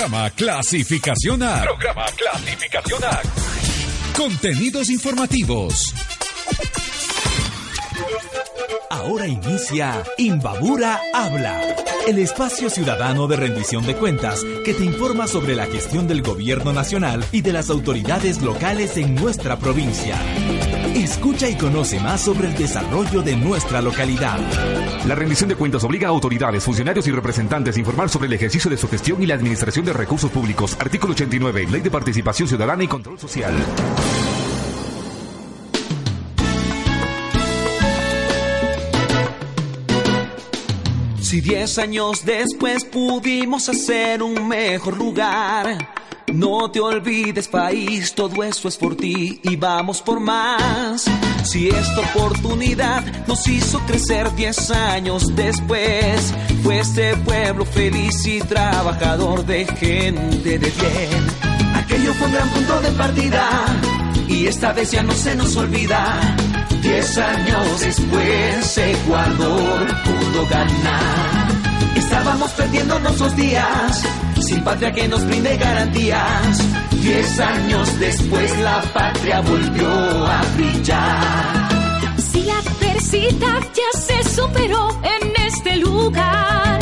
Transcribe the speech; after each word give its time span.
Programa 0.00 0.30
Clasificación 0.30 1.42
A. 1.42 1.60
Programa 1.62 2.06
Clasificación 2.16 3.04
A. 3.04 3.20
Contenidos 4.16 4.88
informativos. 4.88 5.94
Ahora 8.88 9.26
inicia 9.26 10.02
Imbabura 10.16 11.02
Habla, 11.12 11.76
el 12.06 12.18
espacio 12.18 12.70
ciudadano 12.70 13.26
de 13.26 13.36
rendición 13.36 13.84
de 13.86 13.94
cuentas 13.94 14.42
que 14.64 14.72
te 14.72 14.86
informa 14.86 15.26
sobre 15.26 15.54
la 15.54 15.66
gestión 15.66 16.08
del 16.08 16.22
gobierno 16.22 16.72
nacional 16.72 17.22
y 17.30 17.42
de 17.42 17.52
las 17.52 17.68
autoridades 17.68 18.40
locales 18.40 18.96
en 18.96 19.14
nuestra 19.14 19.58
provincia. 19.58 20.16
Escucha 21.00 21.48
y 21.48 21.54
conoce 21.54 21.98
más 21.98 22.20
sobre 22.20 22.48
el 22.48 22.54
desarrollo 22.54 23.22
de 23.22 23.34
nuestra 23.34 23.80
localidad. 23.80 24.38
La 25.06 25.14
rendición 25.14 25.48
de 25.48 25.56
cuentas 25.56 25.82
obliga 25.82 26.08
a 26.08 26.10
autoridades, 26.10 26.62
funcionarios 26.62 27.06
y 27.06 27.10
representantes 27.10 27.74
a 27.74 27.78
informar 27.78 28.10
sobre 28.10 28.26
el 28.26 28.34
ejercicio 28.34 28.70
de 28.70 28.76
su 28.76 28.86
gestión 28.86 29.22
y 29.22 29.26
la 29.26 29.34
administración 29.34 29.86
de 29.86 29.94
recursos 29.94 30.30
públicos. 30.30 30.76
Artículo 30.78 31.14
89, 31.14 31.68
Ley 31.70 31.80
de 31.80 31.90
Participación 31.90 32.48
Ciudadana 32.48 32.84
y 32.84 32.86
Control 32.86 33.18
Social. 33.18 33.54
Si 41.22 41.40
diez 41.40 41.78
años 41.78 42.26
después 42.26 42.84
pudimos 42.84 43.70
hacer 43.70 44.22
un 44.22 44.46
mejor 44.46 44.98
lugar, 44.98 45.78
no 46.32 46.70
te 46.70 46.80
olvides 46.80 47.48
país, 47.48 48.14
todo 48.14 48.42
eso 48.42 48.68
es 48.68 48.76
por 48.76 48.96
ti 48.96 49.40
y 49.42 49.56
vamos 49.56 50.00
por 50.02 50.20
más. 50.20 51.04
Si 51.44 51.68
esta 51.68 52.00
oportunidad 52.00 53.04
nos 53.26 53.46
hizo 53.48 53.78
crecer 53.80 54.34
diez 54.34 54.70
años 54.70 55.34
después, 55.34 56.34
fue 56.62 56.80
este 56.80 57.16
pueblo 57.18 57.64
feliz 57.64 58.26
y 58.26 58.40
trabajador 58.40 59.44
de 59.44 59.66
gente 59.66 60.58
de 60.58 60.70
bien. 60.70 61.26
Aquello 61.74 62.14
fue 62.14 62.26
un 62.26 62.32
gran 62.32 62.48
punto 62.50 62.80
de 62.80 62.90
partida 62.92 63.48
y 64.28 64.46
esta 64.46 64.72
vez 64.72 64.90
ya 64.90 65.02
no 65.02 65.12
se 65.12 65.34
nos 65.34 65.56
olvida. 65.56 66.36
Diez 66.82 67.18
años 67.18 67.80
después 67.80 68.78
Ecuador 68.78 69.86
pudo 70.04 70.46
ganar. 70.46 71.48
Estábamos 71.96 72.50
perdiendo 72.52 72.98
nuestros 73.00 73.36
días, 73.36 74.02
sin 74.50 74.64
patria 74.64 74.92
que 74.92 75.06
nos 75.06 75.24
brinde 75.26 75.56
garantías. 75.56 76.58
Diez 77.02 77.40
años 77.40 78.00
después 78.00 78.58
la 78.58 78.82
patria 78.92 79.40
volvió 79.40 79.88
a 80.26 80.42
brillar. 80.56 81.68
Si 82.18 82.42
la 82.42 82.58
adversidad 82.58 83.60
ya 83.80 84.00
se 84.00 84.18
superó 84.36 84.82
en 85.14 85.46
este 85.46 85.76
lugar, 85.76 86.79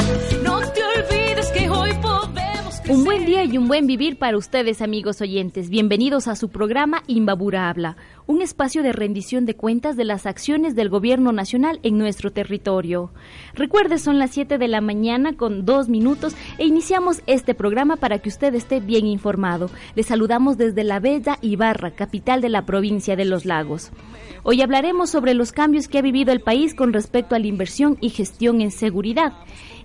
buen 3.08 3.24
día 3.24 3.42
y 3.42 3.56
un 3.56 3.68
buen 3.68 3.86
vivir 3.86 4.18
para 4.18 4.36
ustedes, 4.36 4.82
amigos 4.82 5.22
oyentes. 5.22 5.70
Bienvenidos 5.70 6.28
a 6.28 6.36
su 6.36 6.50
programa 6.50 7.04
Imbabura 7.06 7.70
Habla, 7.70 7.96
un 8.26 8.42
espacio 8.42 8.82
de 8.82 8.92
rendición 8.92 9.46
de 9.46 9.56
cuentas 9.56 9.96
de 9.96 10.04
las 10.04 10.26
acciones 10.26 10.76
del 10.76 10.90
gobierno 10.90 11.32
nacional 11.32 11.80
en 11.82 11.96
nuestro 11.96 12.32
territorio. 12.32 13.10
Recuerde, 13.54 13.98
son 13.98 14.18
las 14.18 14.32
7 14.32 14.58
de 14.58 14.68
la 14.68 14.82
mañana 14.82 15.32
con 15.32 15.64
dos 15.64 15.88
minutos 15.88 16.36
e 16.58 16.66
iniciamos 16.66 17.22
este 17.26 17.54
programa 17.54 17.96
para 17.96 18.18
que 18.18 18.28
usted 18.28 18.54
esté 18.54 18.78
bien 18.78 19.06
informado. 19.06 19.70
Le 19.94 20.02
saludamos 20.02 20.58
desde 20.58 20.84
la 20.84 21.00
bella 21.00 21.38
Ibarra, 21.40 21.92
capital 21.92 22.42
de 22.42 22.50
la 22.50 22.66
provincia 22.66 23.16
de 23.16 23.24
Los 23.24 23.46
Lagos. 23.46 23.90
Hoy 24.42 24.60
hablaremos 24.60 25.08
sobre 25.08 25.32
los 25.32 25.52
cambios 25.52 25.88
que 25.88 25.96
ha 25.96 26.02
vivido 26.02 26.30
el 26.30 26.40
país 26.40 26.74
con 26.74 26.92
respecto 26.92 27.34
a 27.34 27.38
la 27.38 27.46
inversión 27.46 27.96
y 28.02 28.10
gestión 28.10 28.60
en 28.60 28.70
seguridad. 28.70 29.32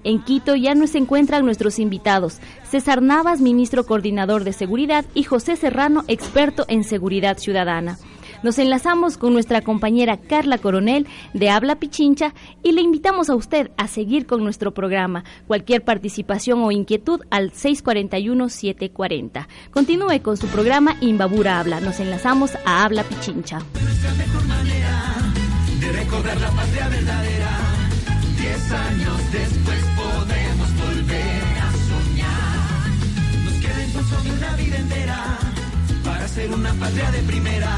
En 0.03 0.21
Quito 0.21 0.55
ya 0.55 0.75
nos 0.75 0.95
encuentran 0.95 1.45
nuestros 1.45 1.79
invitados, 1.79 2.39
César 2.69 3.01
Navas, 3.01 3.41
ministro 3.41 3.85
coordinador 3.85 4.43
de 4.43 4.53
seguridad, 4.53 5.05
y 5.13 5.23
José 5.23 5.55
Serrano, 5.55 6.03
experto 6.07 6.65
en 6.67 6.83
seguridad 6.83 7.37
ciudadana. 7.37 7.97
Nos 8.43 8.59
enlazamos 8.59 9.17
con 9.17 9.33
nuestra 9.33 9.61
compañera 9.61 10.17
Carla 10.17 10.57
Coronel 10.57 11.07
de 11.33 11.49
Habla 11.49 11.77
Pichincha 11.77 12.33
y 12.61 12.73
le 12.73 12.81
invitamos 12.81 13.29
a 13.29 13.35
usted 13.35 13.71
a 13.77 13.87
seguir 13.87 14.25
con 14.25 14.43
nuestro 14.43 14.73
programa. 14.73 15.23
Cualquier 15.47 15.85
participación 15.85 16.61
o 16.61 16.71
inquietud 16.71 17.21
al 17.31 17.53
641-740. 17.53 19.47
Continúe 19.71 20.21
con 20.21 20.35
su 20.35 20.47
programa 20.47 20.97
Imbabura 20.99 21.61
Habla. 21.61 21.79
Nos 21.79 22.01
enlazamos 22.01 22.51
a 22.65 22.83
Habla 22.83 23.03
Pichincha. 23.03 23.59
de 25.79 25.91
recordar 25.91 26.39
la 26.39 26.49
patria 26.51 26.89
verdadera. 26.89 27.49
Diez 28.37 28.71
años 28.71 29.31
después 29.31 29.62
una 36.35 36.73
patria 36.73 37.11
de 37.11 37.19
primera. 37.19 37.69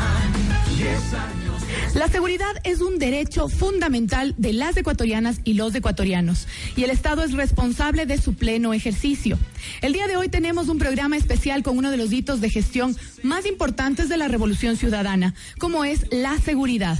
Diez 0.77 1.13
años. 1.13 1.61
La 1.93 2.07
seguridad 2.07 2.53
es 2.63 2.79
un 2.79 2.99
derecho 2.99 3.49
fundamental 3.49 4.33
de 4.37 4.53
las 4.53 4.77
ecuatorianas 4.77 5.41
y 5.43 5.53
los 5.55 5.75
ecuatorianos 5.75 6.47
y 6.77 6.83
el 6.83 6.89
Estado 6.89 7.23
es 7.23 7.33
responsable 7.33 8.05
de 8.05 8.17
su 8.17 8.33
pleno 8.33 8.73
ejercicio. 8.73 9.37
El 9.81 9.91
día 9.91 10.07
de 10.07 10.15
hoy 10.15 10.29
tenemos 10.29 10.69
un 10.69 10.77
programa 10.77 11.17
especial 11.17 11.63
con 11.63 11.77
uno 11.77 11.91
de 11.91 11.97
los 11.97 12.13
hitos 12.13 12.39
de 12.39 12.49
gestión 12.49 12.95
más 13.23 13.45
importantes 13.45 14.07
de 14.07 14.17
la 14.17 14.29
Revolución 14.29 14.77
Ciudadana, 14.77 15.35
como 15.59 15.83
es 15.83 16.05
la 16.11 16.37
seguridad. 16.39 16.97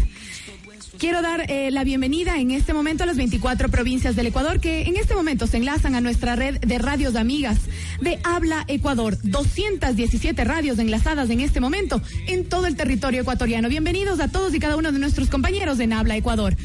Quiero 0.97 1.22
dar 1.22 1.51
eh, 1.51 1.72
la 1.72 1.83
bienvenida 1.83 2.38
en 2.38 2.51
este 2.51 2.73
momento 2.73 3.03
a 3.03 3.06
las 3.06 3.17
24 3.17 3.69
provincias 3.69 4.16
del 4.16 4.28
Ecuador 4.28 4.61
que 4.61 4.83
en 4.83 4.95
este 4.95 5.13
momento 5.13 5.45
se 5.45 5.57
enlazan 5.57 5.94
a 5.95 6.01
nuestra 6.01 6.35
red 6.35 6.59
de 6.59 6.78
radios 6.78 7.16
amigas 7.16 7.59
de 8.00 8.19
Habla 8.23 8.63
Ecuador. 8.67 9.17
217 9.22 10.44
radios 10.45 10.79
enlazadas 10.79 11.29
en 11.29 11.41
este 11.41 11.59
momento 11.59 12.01
en 12.28 12.47
todo 12.47 12.66
el 12.66 12.78
territorio 12.78 13.22
ecuatoriano. 13.22 13.67
Bienvenidos 13.67 14.22
a 14.22 14.29
todos 14.29 14.53
y 14.53 14.59
cada 14.59 14.78
uno 14.78 14.91
de 14.91 15.00
nuestros 15.00 15.29
compañeros 15.29 15.79
en 15.79 15.91
Habla 15.91 16.16
Ecuador. 16.16 16.56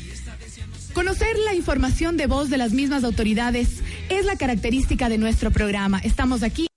Conocer 0.92 1.36
la 1.44 1.54
información 1.54 2.16
de 2.16 2.26
voz 2.26 2.50
de 2.50 2.58
las 2.58 2.72
mismas 2.72 3.02
autoridades 3.02 3.82
es 4.10 4.26
la 4.26 4.36
característica 4.36 5.08
de 5.08 5.18
nuestro 5.18 5.50
programa. 5.50 5.98
Estamos 6.04 6.42
aquí. 6.44 6.68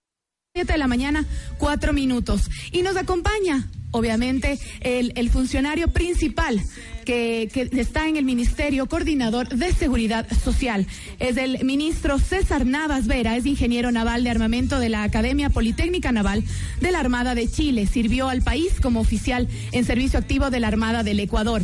7 0.55 0.71
de 0.71 0.79
la 0.79 0.87
mañana, 0.87 1.25
cuatro 1.57 1.93
minutos. 1.93 2.49
Y 2.71 2.83
nos 2.83 2.95
acompaña, 2.95 3.67
obviamente, 3.91 4.59
el 4.81 5.29
funcionario 5.29 5.87
principal 5.87 6.61
que, 7.03 7.49
que 7.51 7.69
está 7.79 8.07
en 8.07 8.17
el 8.17 8.25
Ministerio 8.25 8.87
Coordinador 8.87 9.49
de 9.49 9.71
Seguridad 9.73 10.27
Social. 10.43 10.87
Es 11.19 11.37
el 11.37 11.63
ministro 11.63 12.19
César 12.19 12.65
Navas 12.65 13.07
Vera, 13.07 13.37
es 13.37 13.45
ingeniero 13.45 13.91
naval 13.91 14.23
de 14.23 14.29
armamento 14.29 14.79
de 14.79 14.89
la 14.89 15.03
Academia 15.03 15.49
Politécnica 15.49 16.11
Naval 16.11 16.43
de 16.81 16.91
la 16.91 16.99
Armada 16.99 17.35
de 17.35 17.49
Chile. 17.49 17.85
Sirvió 17.87 18.29
al 18.29 18.41
país 18.41 18.79
como 18.81 18.99
oficial 18.99 19.47
en 19.71 19.85
servicio 19.85 20.19
activo 20.19 20.49
de 20.49 20.59
la 20.59 20.67
Armada 20.67 21.03
del 21.03 21.19
Ecuador. 21.19 21.61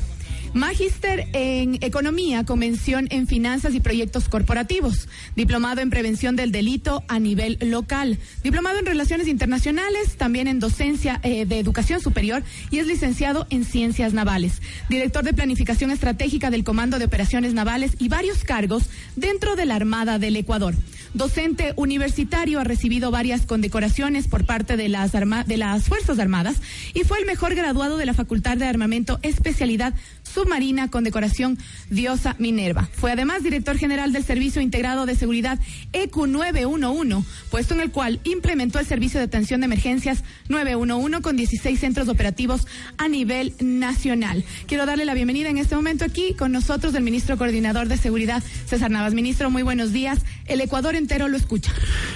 Magíster 0.54 1.28
en 1.34 1.76
Economía 1.82 2.44
con 2.44 2.60
mención 2.60 3.08
en 3.12 3.28
Finanzas 3.28 3.76
y 3.76 3.80
Proyectos 3.80 4.30
Corporativos. 4.30 5.08
Diplomado 5.36 5.82
en 5.82 5.90
Prevención 5.90 6.36
del 6.36 6.52
Delito 6.52 7.04
a 7.08 7.20
nivel 7.20 7.58
local. 7.62 8.18
Diplomado 8.44 8.80
en 8.80 8.86
Relaciones 8.86 9.28
Internacionales, 9.28 10.16
también 10.18 10.48
en 10.48 10.60
Docencia 10.60 11.20
eh, 11.24 11.46
de 11.46 11.60
Educación 11.60 12.02
Superior 12.02 12.44
y 12.72 12.80
es 12.80 12.88
licenciado 12.88 13.46
en 13.50 13.64
Ciencias 13.64 14.14
Navales. 14.14 14.62
Director 14.90 15.24
de 15.24 15.34
Planificación 15.34 15.92
Estratégica 15.92 16.50
del 16.50 16.64
Comando 16.64 17.00
de 17.00 17.06
Operaciones 17.06 17.54
Navales 17.54 17.92
y 18.00 18.10
varios 18.10 18.44
cargos 18.44 18.90
dentro 19.16 19.56
de 19.56 19.66
la 19.66 19.76
Armada 19.76 20.20
del 20.20 20.36
Ecuador. 20.36 20.74
Docente 21.14 21.74
universitario, 21.76 22.60
ha 22.60 22.64
recibido 22.64 23.10
varias 23.10 23.48
condecoraciones 23.48 24.28
por 24.28 24.46
parte 24.46 24.78
de 24.78 24.90
las, 24.90 25.16
arma 25.16 25.44
de 25.44 25.58
las 25.58 25.86
Fuerzas 25.86 26.20
Armadas 26.20 26.58
y 26.94 27.04
fue 27.04 27.18
el 27.20 27.26
mejor 27.26 27.56
graduado 27.56 27.98
de 27.98 28.06
la 28.06 28.14
Facultad 28.14 28.58
de 28.58 28.66
Armamento, 28.66 29.20
especialidad 29.24 29.96
submarina 30.40 30.90
con 30.90 31.04
decoración 31.04 31.58
Diosa 31.90 32.36
Minerva. 32.40 32.88
Fue 32.94 33.12
además 33.12 33.44
director 33.44 33.78
general 33.78 34.14
del 34.14 34.24
Servicio 34.24 34.62
Integrado 34.62 35.06
de 35.06 35.16
Seguridad 35.16 35.60
EQ 35.92 36.28
911, 36.28 37.28
puesto 37.52 37.74
en 37.74 37.82
el 37.82 37.92
cual 37.92 38.22
implementó 38.24 38.80
el 38.80 38.86
servicio 38.86 39.20
de 39.20 39.26
atención 39.26 39.60
de 39.60 39.66
emergencias 39.66 40.24
911 40.48 41.22
con 41.22 41.36
16 41.36 41.78
centros 41.78 42.08
operativos 42.08 42.68
a 42.98 43.10
nivel 43.10 43.54
nacional. 43.60 44.46
Quiero 44.66 44.86
darle 44.86 45.04
la 45.04 45.14
bienvenida 45.14 45.50
en 45.50 45.58
este 45.58 45.76
momento 45.76 46.06
aquí 46.06 46.34
con 46.34 46.54
nosotros 46.54 46.96
el 46.96 47.04
ministro 47.04 47.38
coordinador 47.38 47.90
de 47.90 47.98
Seguridad, 47.98 48.42
César 48.66 48.92
Navas. 48.92 49.14
Ministro, 49.14 49.50
muy 49.50 49.64
buenos 49.64 49.92
días. 49.92 50.20
El 50.46 50.62
Ecuador 50.62 50.96
entero 50.96 51.28
lo 51.28 51.36
escucha. 51.36 51.74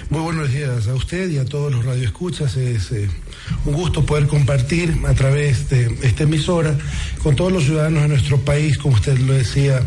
Muy 0.09 0.21
buenos 0.21 0.49
días 0.49 0.87
a 0.87 0.95
usted 0.95 1.29
y 1.29 1.39
a 1.39 1.45
todos 1.45 1.73
los 1.73 1.83
radioescuchas. 1.83 2.55
Es 2.55 2.91
eh, 2.93 3.09
un 3.65 3.73
gusto 3.73 4.05
poder 4.05 4.27
compartir 4.27 4.95
a 5.05 5.13
través 5.13 5.69
de 5.69 5.97
esta 6.03 6.23
emisora 6.23 6.77
con 7.21 7.35
todos 7.35 7.51
los 7.51 7.65
ciudadanos 7.65 8.03
de 8.03 8.12
nuestro 8.13 8.37
país, 8.37 8.77
como 8.77 8.93
usted 8.93 9.17
lo 9.17 9.33
decía, 9.33 9.81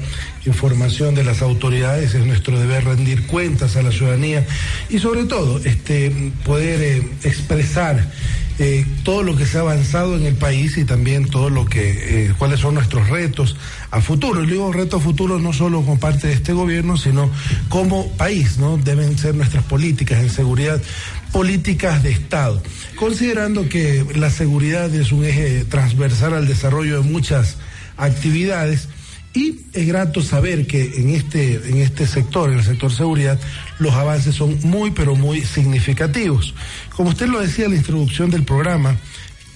información 0.46 1.14
de 1.14 1.22
las 1.22 1.42
autoridades, 1.42 2.12
es 2.14 2.26
nuestro 2.26 2.58
deber 2.58 2.84
rendir 2.84 3.26
cuentas 3.28 3.76
a 3.76 3.82
la 3.82 3.92
ciudadanía 3.92 4.44
y 4.88 4.98
sobre 4.98 5.24
todo 5.24 5.60
este, 5.64 6.32
poder 6.44 6.80
eh, 6.82 7.08
expresar 7.22 8.10
eh, 8.58 8.84
todo 9.04 9.22
lo 9.22 9.36
que 9.36 9.46
se 9.46 9.58
ha 9.58 9.60
avanzado 9.60 10.16
en 10.16 10.26
el 10.26 10.34
país 10.34 10.76
y 10.76 10.84
también 10.84 11.28
todo 11.28 11.50
lo 11.50 11.66
que, 11.66 12.26
eh, 12.26 12.32
cuáles 12.36 12.58
son 12.58 12.74
nuestros 12.74 13.08
retos 13.08 13.54
a 13.92 14.00
futuro. 14.00 14.42
Y 14.42 14.48
digo 14.48 14.72
retos 14.72 15.02
a 15.02 15.04
futuro 15.04 15.38
no 15.38 15.52
solo 15.52 15.82
como 15.82 16.00
parte 16.00 16.26
de 16.26 16.32
este 16.32 16.52
gobierno, 16.52 16.96
sino 16.96 17.30
como 17.68 18.10
país, 18.16 18.58
¿no? 18.58 18.76
Deben 18.76 19.18
ser 19.18 19.36
nuestras 19.36 19.62
políticas 19.64 20.20
en 20.20 20.30
seguridad, 20.30 20.82
políticas 21.30 22.02
de 22.02 22.10
Estado. 22.10 22.60
Considerando 22.96 23.68
que 23.68 24.04
la 24.16 24.30
seguridad 24.30 24.92
es 24.92 25.12
un 25.12 25.24
eje 25.24 25.64
transversal 25.66 26.34
al 26.34 26.48
desarrollo 26.48 27.02
de 27.02 27.08
muchas 27.08 27.58
actividades, 27.96 28.88
y 29.36 29.66
es 29.74 29.86
grato 29.86 30.22
saber 30.22 30.66
que 30.66 30.96
en 30.96 31.10
este, 31.10 31.56
en 31.68 31.76
este 31.78 32.06
sector, 32.06 32.50
en 32.50 32.58
el 32.58 32.64
sector 32.64 32.90
seguridad, 32.90 33.38
los 33.78 33.92
avances 33.92 34.34
son 34.34 34.58
muy, 34.62 34.92
pero 34.92 35.14
muy 35.14 35.42
significativos. 35.42 36.54
Como 36.96 37.10
usted 37.10 37.28
lo 37.28 37.40
decía 37.40 37.66
en 37.66 37.72
la 37.72 37.76
introducción 37.76 38.30
del 38.30 38.44
programa, 38.44 38.96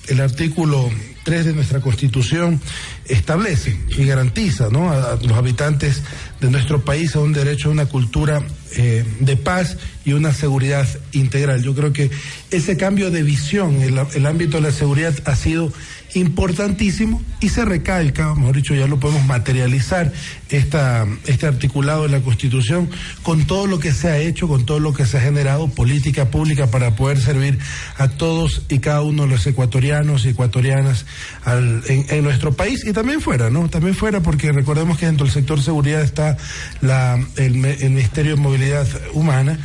el 0.09 0.21
artículo 0.21 0.91
3 1.25 1.47
de 1.47 1.53
nuestra 1.55 1.81
Constitución 1.81 2.61
establece 3.07 3.79
y 3.97 4.05
garantiza 4.05 4.69
¿no? 4.71 4.91
a, 4.91 5.17
los 5.17 5.33
habitantes 5.33 6.03
de 6.41 6.51
nuestro 6.51 6.85
país 6.85 7.17
a 7.17 7.21
un 7.21 7.33
derecho 7.33 7.69
a 7.69 7.73
una 7.73 7.87
cultura 7.87 8.43
eh, 8.77 9.05
de 9.21 9.37
paz 9.37 9.79
y 10.11 10.13
una 10.13 10.33
seguridad 10.33 10.89
integral. 11.13 11.63
Yo 11.63 11.75
creo 11.75 11.93
que 11.93 12.11
ese 12.51 12.77
cambio 12.77 13.11
de 13.11 13.23
visión 13.23 13.81
en 13.81 13.97
el 14.15 14.27
ámbito 14.27 14.57
de 14.57 14.63
la 14.65 14.73
seguridad 14.73 15.15
ha 15.25 15.37
sido 15.37 15.73
importantísimo 16.15 17.23
y 17.41 17.49
se 17.51 17.65
recalca, 17.65 18.35
mejor 18.35 18.57
dicho, 18.57 18.75
ya 18.75 18.87
lo 18.87 18.99
podemos 18.99 19.25
materializar, 19.27 20.13
esta, 20.49 21.07
este 21.27 21.47
articulado 21.47 22.03
de 22.03 22.09
la 22.09 22.21
Constitución 22.21 22.91
con 23.23 23.47
todo 23.47 23.67
lo 23.67 23.79
que 23.79 23.93
se 23.93 24.09
ha 24.09 24.19
hecho, 24.19 24.49
con 24.49 24.67
todo 24.67 24.81
lo 24.81 24.93
que 24.93 25.07
se 25.07 25.19
ha 25.19 25.21
generado, 25.21 25.69
política 25.69 26.31
pública 26.31 26.67
para 26.67 26.97
poder 26.97 27.21
servir 27.21 27.59
a 27.97 28.09
todos 28.09 28.63
y 28.69 28.81
cada 28.81 29.03
uno 29.03 29.23
de 29.23 29.29
los 29.29 29.47
ecuatorianos 29.47 30.25
y 30.25 30.31
ecuatorianas 30.31 31.07
en, 31.47 32.25
nuestro 32.25 32.53
país 32.53 32.85
y 32.85 32.93
también 32.93 33.21
fuera, 33.21 33.51
¿no? 33.51 33.69
También 33.69 33.95
fuera 33.95 34.21
porque 34.21 34.53
recordemos 34.53 34.99
que 34.99 35.07
dentro 35.07 35.25
del 35.25 35.33
sector 35.33 35.63
seguridad 35.63 36.03
está 36.03 36.37
el, 37.37 37.65
el 37.65 37.91
Ministerio 37.91 38.35
de 38.35 38.41
Movilidad 38.41 38.87
Humana 39.15 39.59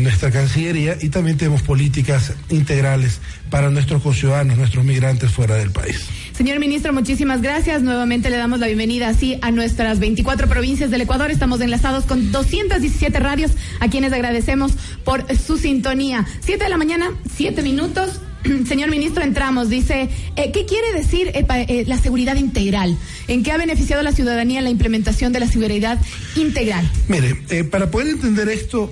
nuestra 0.00 0.30
Cancillería 0.30 0.96
y 1.00 1.08
también 1.08 1.36
tenemos 1.36 1.62
políticas 1.62 2.32
integrales 2.48 3.20
para 3.50 3.70
nuestros 3.70 4.02
conciudadanos, 4.02 4.56
nuestros 4.56 4.84
migrantes 4.84 5.30
fuera 5.32 5.56
del 5.56 5.70
país. 5.70 6.06
Señor 6.32 6.58
ministro, 6.58 6.92
muchísimas 6.92 7.42
gracias. 7.42 7.82
Nuevamente 7.82 8.30
le 8.30 8.36
damos 8.36 8.60
la 8.60 8.66
bienvenida 8.66 9.08
así 9.08 9.38
a 9.42 9.50
nuestras 9.50 9.98
24 9.98 10.48
provincias 10.48 10.90
del 10.90 11.00
Ecuador. 11.00 11.30
Estamos 11.30 11.60
enlazados 11.60 12.04
con 12.04 12.32
217 12.32 13.18
radios 13.20 13.52
a 13.80 13.88
quienes 13.88 14.12
agradecemos 14.12 14.72
por 15.04 15.24
su 15.36 15.58
sintonía. 15.58 16.26
Siete 16.40 16.64
de 16.64 16.70
la 16.70 16.76
mañana, 16.76 17.10
siete 17.34 17.62
minutos. 17.62 18.20
Señor 18.68 18.90
ministro, 18.90 19.22
entramos. 19.22 19.68
Dice, 19.68 20.08
eh, 20.36 20.52
¿qué 20.52 20.66
quiere 20.66 20.92
decir 20.92 21.28
eh, 21.28 21.46
eh, 21.48 21.84
la 21.86 21.98
seguridad 21.98 22.36
integral? 22.36 22.96
¿En 23.28 23.42
qué 23.42 23.52
ha 23.52 23.56
beneficiado 23.56 24.00
a 24.00 24.04
la 24.04 24.12
ciudadanía 24.12 24.60
la 24.60 24.70
implementación 24.70 25.32
de 25.32 25.40
la 25.40 25.48
seguridad 25.48 26.00
integral? 26.36 26.90
Mire, 27.08 27.64
para 27.64 27.90
poder 27.90 28.08
entender 28.08 28.48
esto, 28.48 28.90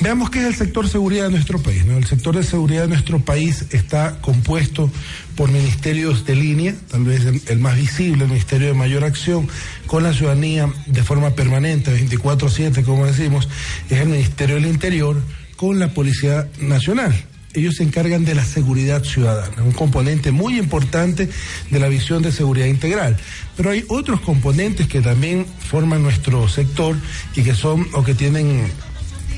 veamos 0.00 0.30
qué 0.30 0.40
es 0.40 0.46
el 0.46 0.54
sector 0.54 0.88
seguridad 0.88 1.24
de 1.24 1.30
nuestro 1.30 1.60
país. 1.60 1.84
El 1.84 2.06
sector 2.06 2.36
de 2.36 2.42
seguridad 2.42 2.82
de 2.82 2.88
nuestro 2.88 3.18
país 3.20 3.66
está 3.70 4.20
compuesto 4.20 4.90
por 5.36 5.50
ministerios 5.50 6.24
de 6.24 6.36
línea, 6.36 6.74
tal 6.90 7.04
vez 7.04 7.22
el, 7.46 7.58
más 7.58 7.76
visible, 7.76 8.24
el 8.24 8.30
Ministerio 8.30 8.68
de 8.68 8.74
Mayor 8.74 9.04
Acción, 9.04 9.48
con 9.86 10.02
la 10.02 10.12
ciudadanía 10.12 10.72
de 10.86 11.02
forma 11.02 11.30
permanente, 11.30 11.92
24-7, 11.92 12.84
como 12.84 13.06
decimos, 13.06 13.48
es 13.90 13.98
el 13.98 14.08
Ministerio 14.08 14.56
del 14.56 14.66
Interior 14.66 15.16
con 15.56 15.78
la 15.78 15.92
Policía 15.92 16.48
Nacional 16.60 17.27
ellos 17.54 17.76
se 17.76 17.82
encargan 17.82 18.24
de 18.24 18.34
la 18.34 18.44
seguridad 18.44 19.02
ciudadana, 19.04 19.62
un 19.62 19.72
componente 19.72 20.32
muy 20.32 20.58
importante 20.58 21.28
de 21.70 21.80
la 21.80 21.88
visión 21.88 22.22
de 22.22 22.32
seguridad 22.32 22.66
integral. 22.66 23.16
Pero 23.56 23.70
hay 23.70 23.84
otros 23.88 24.20
componentes 24.20 24.86
que 24.86 25.00
también 25.00 25.46
forman 25.46 26.02
nuestro 26.02 26.48
sector 26.48 26.96
y 27.34 27.42
que 27.42 27.54
son 27.54 27.86
o 27.94 28.04
que 28.04 28.14
tienen 28.14 28.70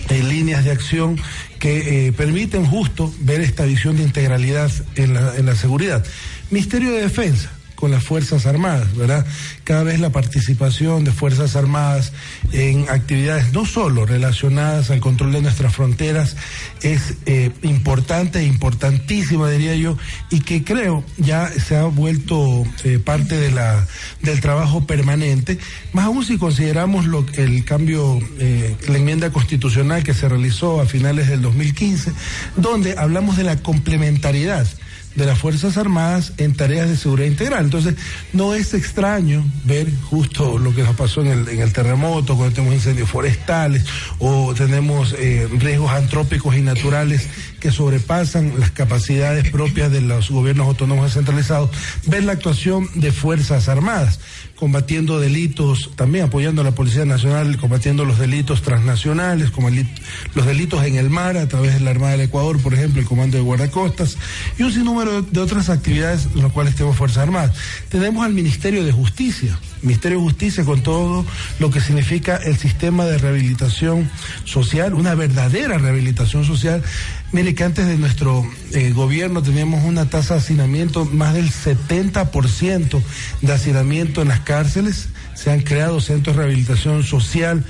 eh, 0.09 0.23
líneas 0.23 0.65
de 0.65 0.73
acción 0.73 1.21
que 1.59 2.09
eh, 2.09 2.13
permiten 2.13 2.67
justo 2.67 3.13
ver 3.21 3.41
esta 3.41 3.65
visión 3.65 3.97
de 3.97 4.03
integralidad 4.03 4.71
en 4.97 5.15
la, 5.15 5.37
en 5.37 5.47
la 5.47 5.55
seguridad. 5.55 6.05
Ministerio 6.51 6.91
de 6.93 7.03
Defensa 7.03 7.51
con 7.81 7.91
las 7.91 8.05
Fuerzas 8.05 8.45
Armadas, 8.45 8.95
¿verdad? 8.95 9.27
Cada 9.65 9.83
vez 9.83 9.99
la 9.99 10.11
participación 10.11 11.03
de 11.05 11.13
Fuerzas 11.13 11.57
Armadas 11.57 12.13
en 12.53 12.89
actividades 12.91 13.53
no 13.53 13.65
solo 13.65 14.05
relacionadas 14.05 14.91
al 14.91 15.01
control 15.01 15.33
de 15.33 15.41
nuestras 15.41 15.75
fronteras 15.75 16.37
es 16.83 17.15
eh, 17.25 17.51
importante, 17.63 18.45
importantísima, 18.45 19.51
diría 19.51 19.75
yo, 19.75 19.97
y 20.31 20.41
que 20.41 20.63
creo 20.63 21.03
ya 21.17 21.49
se 21.49 21.77
ha 21.77 21.85
vuelto 21.85 22.65
eh, 22.85 22.99
parte 22.99 23.39
de 23.39 23.51
la, 23.51 23.87
del 24.23 24.41
trabajo 24.41 24.87
permanente, 24.87 25.59
más 25.93 26.05
aún 26.05 26.25
si 26.25 26.37
consideramos 26.37 27.07
lo, 27.07 27.25
el 27.35 27.65
cambio, 27.65 28.19
eh, 28.39 28.77
la 28.89 28.99
enmienda 28.99 29.31
constitucional 29.31 30.05
que 30.05 30.13
se 30.13 30.29
realizó 30.29 30.81
a 30.81 30.87
finales 30.87 31.29
del 31.29 31.41
2015, 31.41 32.13
donde 32.57 32.95
hablamos 32.99 33.39
de 33.39 33.45
la 33.45 33.57
complementariedad 33.57 34.67
de 35.15 35.27
las 35.27 35.39
Fuerzas 35.39 35.77
Armadas 35.77 36.33
en 36.37 36.55
tareas 36.55 36.89
de 36.89 36.97
seguridad 36.97 37.29
integral. 37.29 37.65
Entonces, 37.65 37.95
no 38.33 38.55
es 38.55 38.75
extraño 38.75 39.45
ver 39.65 39.89
justo 40.09 40.59
lo 40.59 40.75
que 40.75 40.83
nos 40.83 40.97
pasó 40.97 41.23
en 41.23 41.29
el, 41.29 41.49
en 41.49 41.61
el 41.61 41.73
terremoto, 41.73 42.37
cuando 42.37 42.55
tenemos 42.55 42.75
incendios 42.75 43.09
forestales 43.09 43.85
o 44.19 44.55
tenemos 44.55 45.15
eh, 45.19 45.49
riesgos 45.59 45.91
antrópicos 45.91 46.57
y 46.57 46.61
naturales 46.61 47.29
que 47.61 47.71
sobrepasan 47.71 48.59
las 48.59 48.71
capacidades 48.71 49.51
propias 49.51 49.93
de 49.93 50.01
los 50.01 50.31
gobiernos 50.31 50.67
autónomos 50.67 51.05
descentralizados, 51.07 51.71
ver 52.07 52.25
la 52.25 52.33
actuación 52.33 52.89
de 52.95 53.13
Fuerzas 53.13 53.69
Armadas 53.69 54.19
combatiendo 54.61 55.19
delitos, 55.19 55.91
también 55.97 56.27
apoyando 56.27 56.61
a 56.61 56.65
la 56.65 56.73
Policía 56.73 57.07
Nacional, 57.07 57.57
combatiendo 57.57 58.05
los 58.05 58.19
delitos 58.19 58.61
transnacionales, 58.61 59.51
como 59.51 59.71
los 59.71 60.47
delitos 60.47 60.85
en 60.85 60.97
el 60.97 61.09
mar 61.09 61.39
a 61.39 61.49
través 61.49 61.75
de 61.75 61.81
la 61.81 61.91
Armada 61.93 62.13
del 62.13 62.21
Ecuador, 62.21 62.61
por 62.61 62.75
ejemplo, 62.75 63.01
el 63.01 63.07
Comando 63.07 63.39
de 63.39 63.43
Guardacostas, 63.43 64.19
y 64.59 64.63
un 64.63 64.71
sinnúmero 64.71 65.23
de, 65.23 65.41
otras 65.41 65.71
actividades 65.71 66.29
en 66.35 66.43
las 66.43 66.53
cuales 66.53 66.75
tenemos 66.75 66.99
Fuerzas 66.99 67.23
Armadas. 67.23 67.57
Tenemos 67.89 68.25
al 68.25 68.35
Ministerio 68.35 68.85
de 68.85 68.93
Justicia, 68.93 69.59
Ministerio 69.81 70.19
de 70.19 70.25
Justicia 70.25 70.63
con 70.63 70.83
todo 70.83 71.25
lo 71.59 71.71
que 71.71 71.81
significa 71.81 72.37
el 72.37 72.59
sistema 72.59 73.07
de 73.07 73.17
rehabilitación 73.17 74.11
social, 74.45 74.93
una 74.93 75.15
verdadera 75.15 75.79
rehabilitación 75.79 76.45
social. 76.45 76.83
Mire 77.33 77.55
que 77.55 77.63
antes 77.63 77.87
de 77.87 77.97
nuestro 77.97 78.45
eh, 78.73 78.91
gobierno 78.91 79.41
teníamos 79.41 79.85
una 79.85 80.11
tasa 80.11 80.35
de 80.35 80.41
hacinamiento 80.41 81.05
más 81.05 81.33
del 81.35 81.49
70% 81.51 83.01
de 83.41 83.53
hacinamiento 83.53 84.21
en 84.21 84.29
las 84.29 84.41
cárceles. 84.41 85.11
Se 85.35 85.53
han 85.53 85.61
creado 85.61 86.01
centros 86.01 86.35
de 86.35 86.43
rehabilitación 86.43 87.05
social 87.05 87.65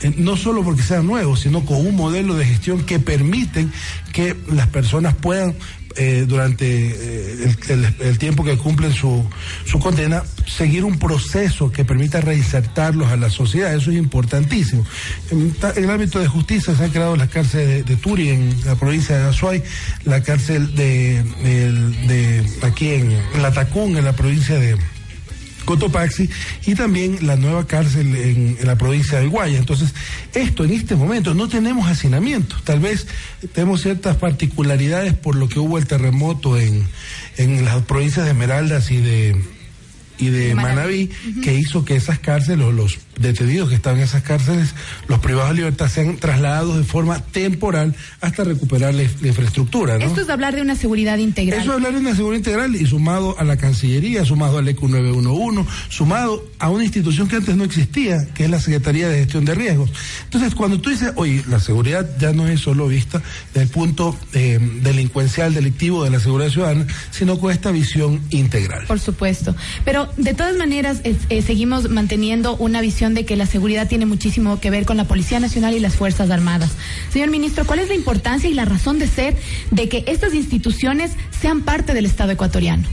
eh, 0.00 0.14
no 0.16 0.36
solo 0.36 0.64
porque 0.64 0.82
sean 0.82 1.06
nuevos, 1.06 1.40
sino 1.40 1.64
con 1.64 1.76
un 1.86 1.94
modelo 1.94 2.34
de 2.34 2.44
gestión 2.44 2.84
que 2.84 2.98
permiten 2.98 3.70
que 4.12 4.36
las 4.50 4.66
personas 4.68 5.14
puedan 5.14 5.54
eh, 5.96 6.24
durante 6.26 6.66
eh, 6.66 7.54
el, 8.00 8.18
tiempo 8.18 8.44
que 8.44 8.56
cumplen 8.56 8.92
su, 8.92 9.24
su 9.64 9.78
condena, 9.78 10.22
seguir 10.46 10.84
un 10.84 10.98
proceso 10.98 11.70
que 11.70 11.84
permita 11.84 12.20
reinsertarlos 12.20 13.08
a 13.08 13.16
la 13.16 13.30
sociedad. 13.30 13.74
Eso 13.74 13.90
es 13.90 13.96
importantísimo. 13.96 14.84
En, 15.30 15.54
el 15.76 15.90
ámbito 15.90 16.18
de 16.18 16.26
justicia 16.26 16.74
se 16.74 16.84
han 16.84 16.90
creado 16.90 17.16
las 17.16 17.28
cárceles 17.28 17.84
de, 17.84 17.96
Turi, 17.96 18.30
en 18.30 18.56
la 18.64 18.74
provincia 18.74 19.18
de 19.18 19.28
Azuay, 19.28 19.62
la 20.04 20.22
cárcel 20.22 20.74
de, 20.74 21.22
de 21.22 22.44
aquí 22.62 22.90
en 22.90 23.18
Latacún, 23.40 23.96
en 23.96 24.04
la 24.04 24.12
provincia 24.12 24.58
de 24.58 24.76
Cotopaxi 25.64 26.28
y 26.66 26.74
también 26.74 27.26
la 27.26 27.36
nueva 27.36 27.66
cárcel 27.66 28.14
en, 28.16 28.56
la 28.64 28.76
provincia 28.76 29.18
del 29.18 29.28
Guaya. 29.28 29.58
Entonces, 29.58 29.94
esto 30.34 30.64
en 30.64 30.72
este 30.72 30.96
momento 30.96 31.34
no 31.34 31.48
tenemos 31.48 31.88
hacinamiento. 31.88 32.56
Tal 32.64 32.80
vez 32.80 33.06
tenemos 33.54 33.82
ciertas 33.82 34.16
particularidades 34.16 35.14
por 35.14 35.36
lo 35.36 35.48
que 35.48 35.58
hubo 35.58 35.78
el 35.78 35.86
terremoto 35.86 36.58
en, 36.58 36.86
en 37.36 37.64
las 37.64 37.82
provincias 37.82 38.24
de 38.24 38.32
Esmeraldas 38.32 38.90
y 38.90 38.98
de 38.98 39.36
y 40.18 40.30
de 40.30 40.54
Manaví, 40.54 41.10
que 41.42 41.54
hizo 41.54 41.84
que 41.84 41.96
esas 41.96 42.18
cárceles, 42.18 42.72
los 42.72 42.98
detenidos 43.18 43.68
que 43.68 43.74
estaban 43.74 43.98
en 43.98 44.04
esas 44.04 44.22
cárceles, 44.22 44.74
los 45.08 45.18
privados 45.20 45.50
de 45.50 45.56
libertad, 45.56 45.88
sean 45.88 46.16
trasladados 46.16 46.76
de 46.78 46.84
forma 46.84 47.20
temporal 47.20 47.94
hasta 48.20 48.44
recuperar 48.44 48.94
la, 48.94 49.02
infraestructura. 49.02 49.96
Esto 49.96 50.20
es 50.20 50.28
hablar 50.28 50.54
de 50.54 50.62
una 50.62 50.76
seguridad 50.76 51.18
integral. 51.18 51.60
Eso 51.60 51.70
es 51.70 51.76
hablar 51.76 51.92
de 51.92 52.00
una 52.00 52.14
seguridad 52.14 52.38
integral 52.38 52.74
y 52.74 52.86
sumado 52.86 53.38
a 53.38 53.44
la 53.44 53.56
Cancillería, 53.56 54.24
sumado 54.24 54.58
al 54.58 54.68
ECU 54.68 54.88
911, 54.88 55.70
sumado 55.88 56.44
a 56.58 56.70
una 56.70 56.84
institución 56.84 57.28
que 57.28 57.36
antes 57.36 57.56
no 57.56 57.64
existía, 57.64 58.26
que 58.34 58.44
es 58.44 58.50
la 58.50 58.60
Secretaría 58.60 59.08
de 59.08 59.18
Gestión 59.18 59.44
de 59.44 59.54
Riesgos. 59.54 59.90
Entonces, 60.24 60.54
cuando 60.54 60.80
tú 60.80 60.90
dices, 60.90 61.12
oye, 61.16 61.42
la 61.48 61.60
seguridad 61.60 62.08
ya 62.18 62.32
no 62.32 62.46
es 62.48 62.60
solo 62.60 62.88
vista 62.88 63.22
desde 63.48 63.62
el 63.62 63.68
punto 63.68 64.16
eh, 64.32 64.58
delincuencial, 64.82 65.54
delictivo 65.54 66.04
de 66.04 66.10
la 66.10 66.20
seguridad 66.20 66.50
ciudadana, 66.50 66.86
sino 67.10 67.38
con 67.38 67.52
esta 67.52 67.70
visión 67.70 68.20
integral. 68.30 68.86
Por 68.86 69.00
supuesto. 69.00 69.54
Pero 69.84 70.08
de 70.16 70.34
todas 70.34 70.56
maneras, 70.56 71.00
eh, 71.04 71.42
seguimos 71.42 71.90
manteniendo 71.90 72.56
una 72.56 72.80
visión 72.80 73.01
de 73.10 73.24
que 73.24 73.36
la 73.36 73.46
seguridad 73.46 73.88
tiene 73.88 74.06
muchísimo 74.06 74.60
que 74.60 74.70
ver 74.70 74.86
con 74.86 74.96
la 74.96 75.04
Policía 75.04 75.40
Nacional 75.40 75.74
y 75.74 75.80
las 75.80 75.96
Fuerzas 75.96 76.30
Armadas. 76.30 76.70
Señor 77.12 77.30
ministro, 77.30 77.66
¿cuál 77.66 77.80
es 77.80 77.88
la 77.88 77.94
importancia 77.94 78.48
y 78.48 78.54
la 78.54 78.64
razón 78.64 79.00
de 79.00 79.08
ser 79.08 79.36
de 79.72 79.88
que 79.88 80.04
estas 80.06 80.34
instituciones 80.34 81.12
sean 81.40 81.62
parte 81.62 81.94
del 81.94 82.06
Estado 82.06 82.30
ecuatoriano? 82.30 82.84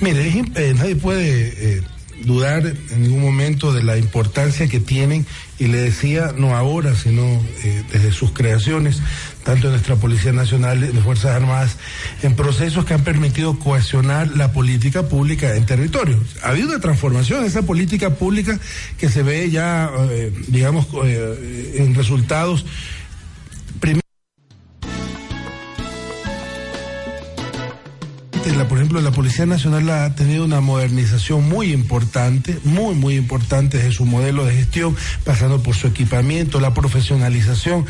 Mire, 0.00 0.44
eh, 0.54 0.74
nadie 0.76 0.94
puede 0.94 1.76
eh, 1.76 1.82
dudar 2.24 2.64
en 2.66 3.02
ningún 3.02 3.20
momento 3.20 3.72
de 3.72 3.82
la 3.82 3.98
importancia 3.98 4.68
que 4.68 4.78
tienen, 4.78 5.26
y 5.58 5.66
le 5.66 5.78
decía, 5.78 6.34
no 6.36 6.56
ahora, 6.56 6.94
sino 6.94 7.22
eh, 7.62 7.84
desde 7.92 8.12
sus 8.12 8.32
creaciones, 8.32 9.00
tanto 9.44 9.66
en 9.66 9.72
nuestra 9.72 9.96
Policía 9.96 10.32
Nacional, 10.32 10.80
de 10.80 11.00
Fuerzas 11.00 11.32
Armadas, 11.32 11.76
en 12.22 12.34
procesos 12.36 12.84
que 12.84 12.94
han 12.94 13.04
permitido 13.04 13.58
cohesionar 13.58 14.36
la 14.36 14.52
política 14.52 15.08
pública 15.08 15.56
en 15.56 15.66
territorio. 15.66 16.18
Ha 16.42 16.50
habido 16.50 16.68
una 16.68 16.80
transformación 16.80 17.40
en 17.40 17.46
esa 17.46 17.62
política 17.62 18.10
pública 18.10 18.58
que 18.98 19.08
se 19.08 19.22
ve 19.22 19.50
ya, 19.50 19.90
digamos, 20.48 20.86
en 21.04 21.94
resultados 21.94 22.64
por 28.68 28.78
ejemplo, 28.78 29.00
la 29.00 29.12
Policía 29.12 29.46
Nacional 29.46 29.88
ha 29.90 30.14
tenido 30.14 30.44
una 30.44 30.60
modernización 30.60 31.48
muy 31.48 31.72
importante, 31.72 32.58
muy, 32.64 32.94
muy 32.94 33.14
importante 33.14 33.76
desde 33.76 33.92
su 33.92 34.04
modelo 34.04 34.44
de 34.44 34.54
gestión, 34.54 34.96
pasando 35.24 35.62
por 35.62 35.76
su 35.76 35.86
equipamiento, 35.86 36.58
la 36.58 36.74
profesionalización 36.74 37.86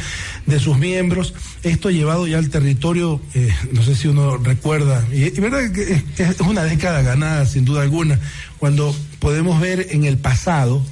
de 0.47 0.59
sus 0.59 0.77
miembros. 0.79 1.35
Esto 1.63 1.89
ha 1.89 1.93
llevado 1.93 2.27
ya 2.27 2.39
al 2.39 2.51
territorio, 2.51 3.21
eh, 3.35 3.55
no 3.73 3.83
sé 3.83 3.95
si 3.95 4.09
uno 4.09 4.37
recuerda, 4.37 5.07
y, 5.13 5.25
y 5.25 5.41
verdad 5.41 5.73
que 5.73 6.03
es 6.19 6.41
una 6.41 6.65
década 6.65 7.03
ganada, 7.03 7.47
sin 7.47 7.65
duda 7.65 7.83
alguna, 7.83 8.19
cuando 8.59 8.95
podemos 9.21 9.61
ver 9.61 9.89
en 9.91 10.05
el 10.05 10.19
pasado 10.19 10.85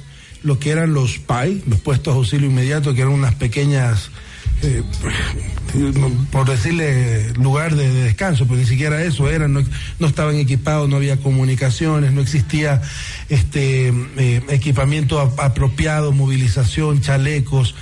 lo 0.43 0.57
que 0.57 0.71
eran 0.71 0.93
los 0.93 1.19
PAI, 1.19 1.63
los 1.67 1.79
puestos 1.81 2.13
de 2.13 2.17
auxilio 2.17 2.49
inmediato, 2.49 2.93
que 2.93 3.01
eran 3.01 3.13
unas 3.13 3.35
pequeñas 3.35 4.09
eh, 4.63 4.83
por 6.31 6.49
decirle 6.49 7.33
lugar 7.33 7.75
de, 7.75 7.89
descanso, 7.89 8.45
pues 8.45 8.59
ni 8.59 8.65
siquiera 8.65 9.01
eso 9.03 9.29
era, 9.29 9.47
no, 9.47 9.63
estaban 9.99 10.35
equipados, 10.35 10.89
no 10.89 10.97
había 10.97 11.17
comunicaciones, 11.17 12.11
no 12.11 12.21
existía 12.21 12.81
este 13.29 13.93
eh, 14.17 14.41
equipamiento 14.49 15.19
apropiado, 15.19 16.11
movilización, 16.11 17.01
chalecos 17.01 17.75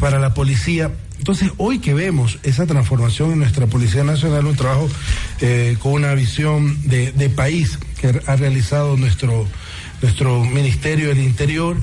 para 0.00 0.18
la 0.18 0.34
policía. 0.34 0.90
Entonces, 1.18 1.50
hoy 1.58 1.78
que 1.78 1.94
vemos 1.94 2.38
esa 2.42 2.66
transformación 2.66 3.32
en 3.32 3.38
nuestra 3.38 3.66
Policía 3.66 4.04
Nacional, 4.04 4.46
un 4.46 4.56
trabajo 4.56 4.88
eh, 5.40 5.76
con 5.80 5.92
una 5.92 6.14
visión 6.14 6.76
de, 6.88 7.12
de 7.12 7.30
país 7.30 7.78
que 8.00 8.20
ha 8.26 8.36
realizado 8.36 8.96
nuestro 8.96 9.46
nuestro 10.04 10.44
Ministerio 10.44 11.08
del 11.08 11.20
Interior, 11.20 11.78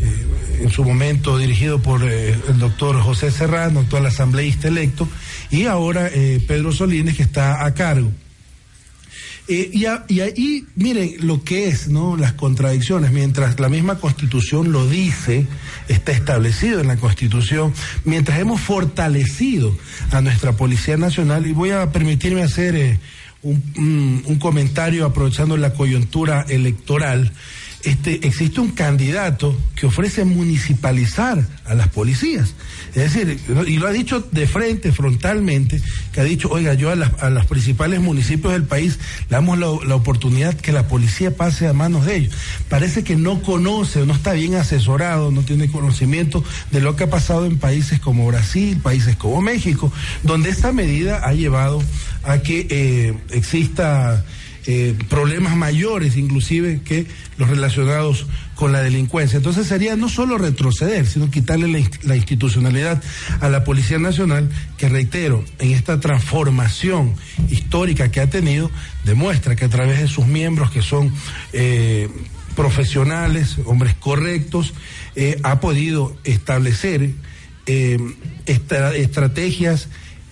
eh, 0.00 0.62
en 0.62 0.70
su 0.70 0.82
momento 0.82 1.36
dirigido 1.36 1.78
por 1.78 2.02
eh, 2.10 2.34
el 2.48 2.58
doctor 2.58 2.98
José 3.02 3.30
Serrano, 3.30 3.80
actual 3.80 4.06
asambleísta 4.06 4.68
electo, 4.68 5.06
y 5.50 5.66
ahora 5.66 6.08
eh, 6.10 6.42
Pedro 6.48 6.72
Solines, 6.72 7.16
que 7.16 7.22
está 7.22 7.66
a 7.66 7.74
cargo. 7.74 8.10
Y, 9.46 9.84
ahí, 9.84 10.64
miren 10.74 11.16
lo 11.20 11.44
que 11.44 11.68
es, 11.68 11.88
¿no? 11.88 12.16
Las 12.16 12.32
contradicciones, 12.32 13.12
mientras 13.12 13.60
la 13.60 13.68
misma 13.68 14.00
Constitución 14.00 14.72
lo 14.72 14.88
dice, 14.88 15.46
está 15.86 16.12
establecido 16.12 16.80
en 16.80 16.88
la 16.88 16.96
Constitución, 16.96 17.74
mientras 18.04 18.40
hemos 18.40 18.60
fortalecido 18.60 19.76
a 20.10 20.22
nuestra 20.22 20.54
Policía 20.54 20.96
Nacional, 20.96 21.46
y 21.46 21.52
voy 21.52 21.70
a 21.70 21.92
permitirme 21.92 22.42
hacer 22.42 22.98
un 23.42 24.38
comentario 24.40 25.04
aprovechando 25.04 25.56
la 25.56 25.74
coyuntura 25.74 26.44
electoral 26.48 27.30
este, 27.82 28.26
existe 28.26 28.60
un 28.60 28.70
candidato 28.70 29.56
que 29.74 29.86
ofrece 29.86 30.24
municipalizar 30.24 31.46
a 31.66 31.74
las 31.74 31.88
policías. 31.88 32.54
Es 32.94 33.12
decir, 33.12 33.38
y 33.66 33.76
lo 33.76 33.86
ha 33.86 33.92
dicho 33.92 34.26
de 34.32 34.46
frente, 34.46 34.90
frontalmente, 34.90 35.80
que 36.12 36.20
ha 36.20 36.24
dicho, 36.24 36.48
oiga, 36.50 36.74
yo 36.74 36.90
a, 36.90 36.92
a 36.92 37.30
los 37.30 37.46
principales 37.46 38.00
municipios 38.00 38.52
del 38.52 38.64
país 38.64 38.98
le 39.28 39.36
damos 39.36 39.58
la, 39.58 39.66
la, 39.86 39.94
oportunidad 39.94 40.54
que 40.54 40.72
la 40.72 40.88
policía 40.88 41.36
pase 41.36 41.68
a 41.68 41.72
manos 41.72 42.06
de 42.06 42.16
ellos. 42.16 42.34
Parece 42.68 43.04
que 43.04 43.16
no 43.16 43.42
conoce, 43.42 44.04
no 44.06 44.14
está 44.14 44.32
bien 44.32 44.54
asesorado, 44.54 45.30
no 45.30 45.42
tiene 45.42 45.70
conocimiento 45.70 46.42
de 46.70 46.80
lo 46.80 46.96
que 46.96 47.04
ha 47.04 47.10
pasado 47.10 47.46
en 47.46 47.58
países 47.58 48.00
como 48.00 48.26
Brasil, 48.26 48.80
países 48.82 49.16
como 49.16 49.42
México, 49.42 49.92
donde 50.22 50.50
esta 50.50 50.72
medida 50.72 51.20
ha 51.24 51.32
llevado 51.34 51.82
a 52.24 52.38
que 52.38 52.66
eh, 52.70 53.14
exista 53.30 54.24
eh, 54.68 54.96
problemas 55.08 55.54
mayores 55.54 56.16
inclusive 56.16 56.80
que 56.84 57.06
los 57.38 57.48
relacionados 57.48 58.26
con 58.56 58.72
la 58.72 58.82
delincuencia. 58.82 59.36
Entonces 59.36 59.68
sería 59.68 59.94
no 59.94 60.08
solo 60.08 60.38
retroceder, 60.38 61.06
sino 61.06 61.30
quitarle 61.30 61.88
la, 62.02 62.16
institucionalidad 62.16 63.00
a 63.40 63.48
la 63.48 63.62
Policía 63.62 63.98
Nacional, 63.98 64.50
que 64.76 64.88
reitero, 64.88 65.44
en 65.60 65.70
esta 65.70 66.00
transformación 66.00 67.14
histórica 67.48 68.10
que 68.10 68.20
ha 68.20 68.28
tenido, 68.28 68.68
demuestra 69.04 69.54
que 69.54 69.66
a 69.66 69.68
través 69.68 70.00
de 70.00 70.08
sus 70.08 70.26
miembros, 70.26 70.72
que 70.72 70.82
son 70.82 71.12
eh, 71.52 72.08
profesionales, 72.56 73.58
hombres 73.66 73.94
correctos, 73.94 74.74
eh, 75.14 75.38
ha 75.44 75.60
podido 75.60 76.16
establecer 76.24 77.12
esta, 78.46 78.96
estrategias 78.96 79.88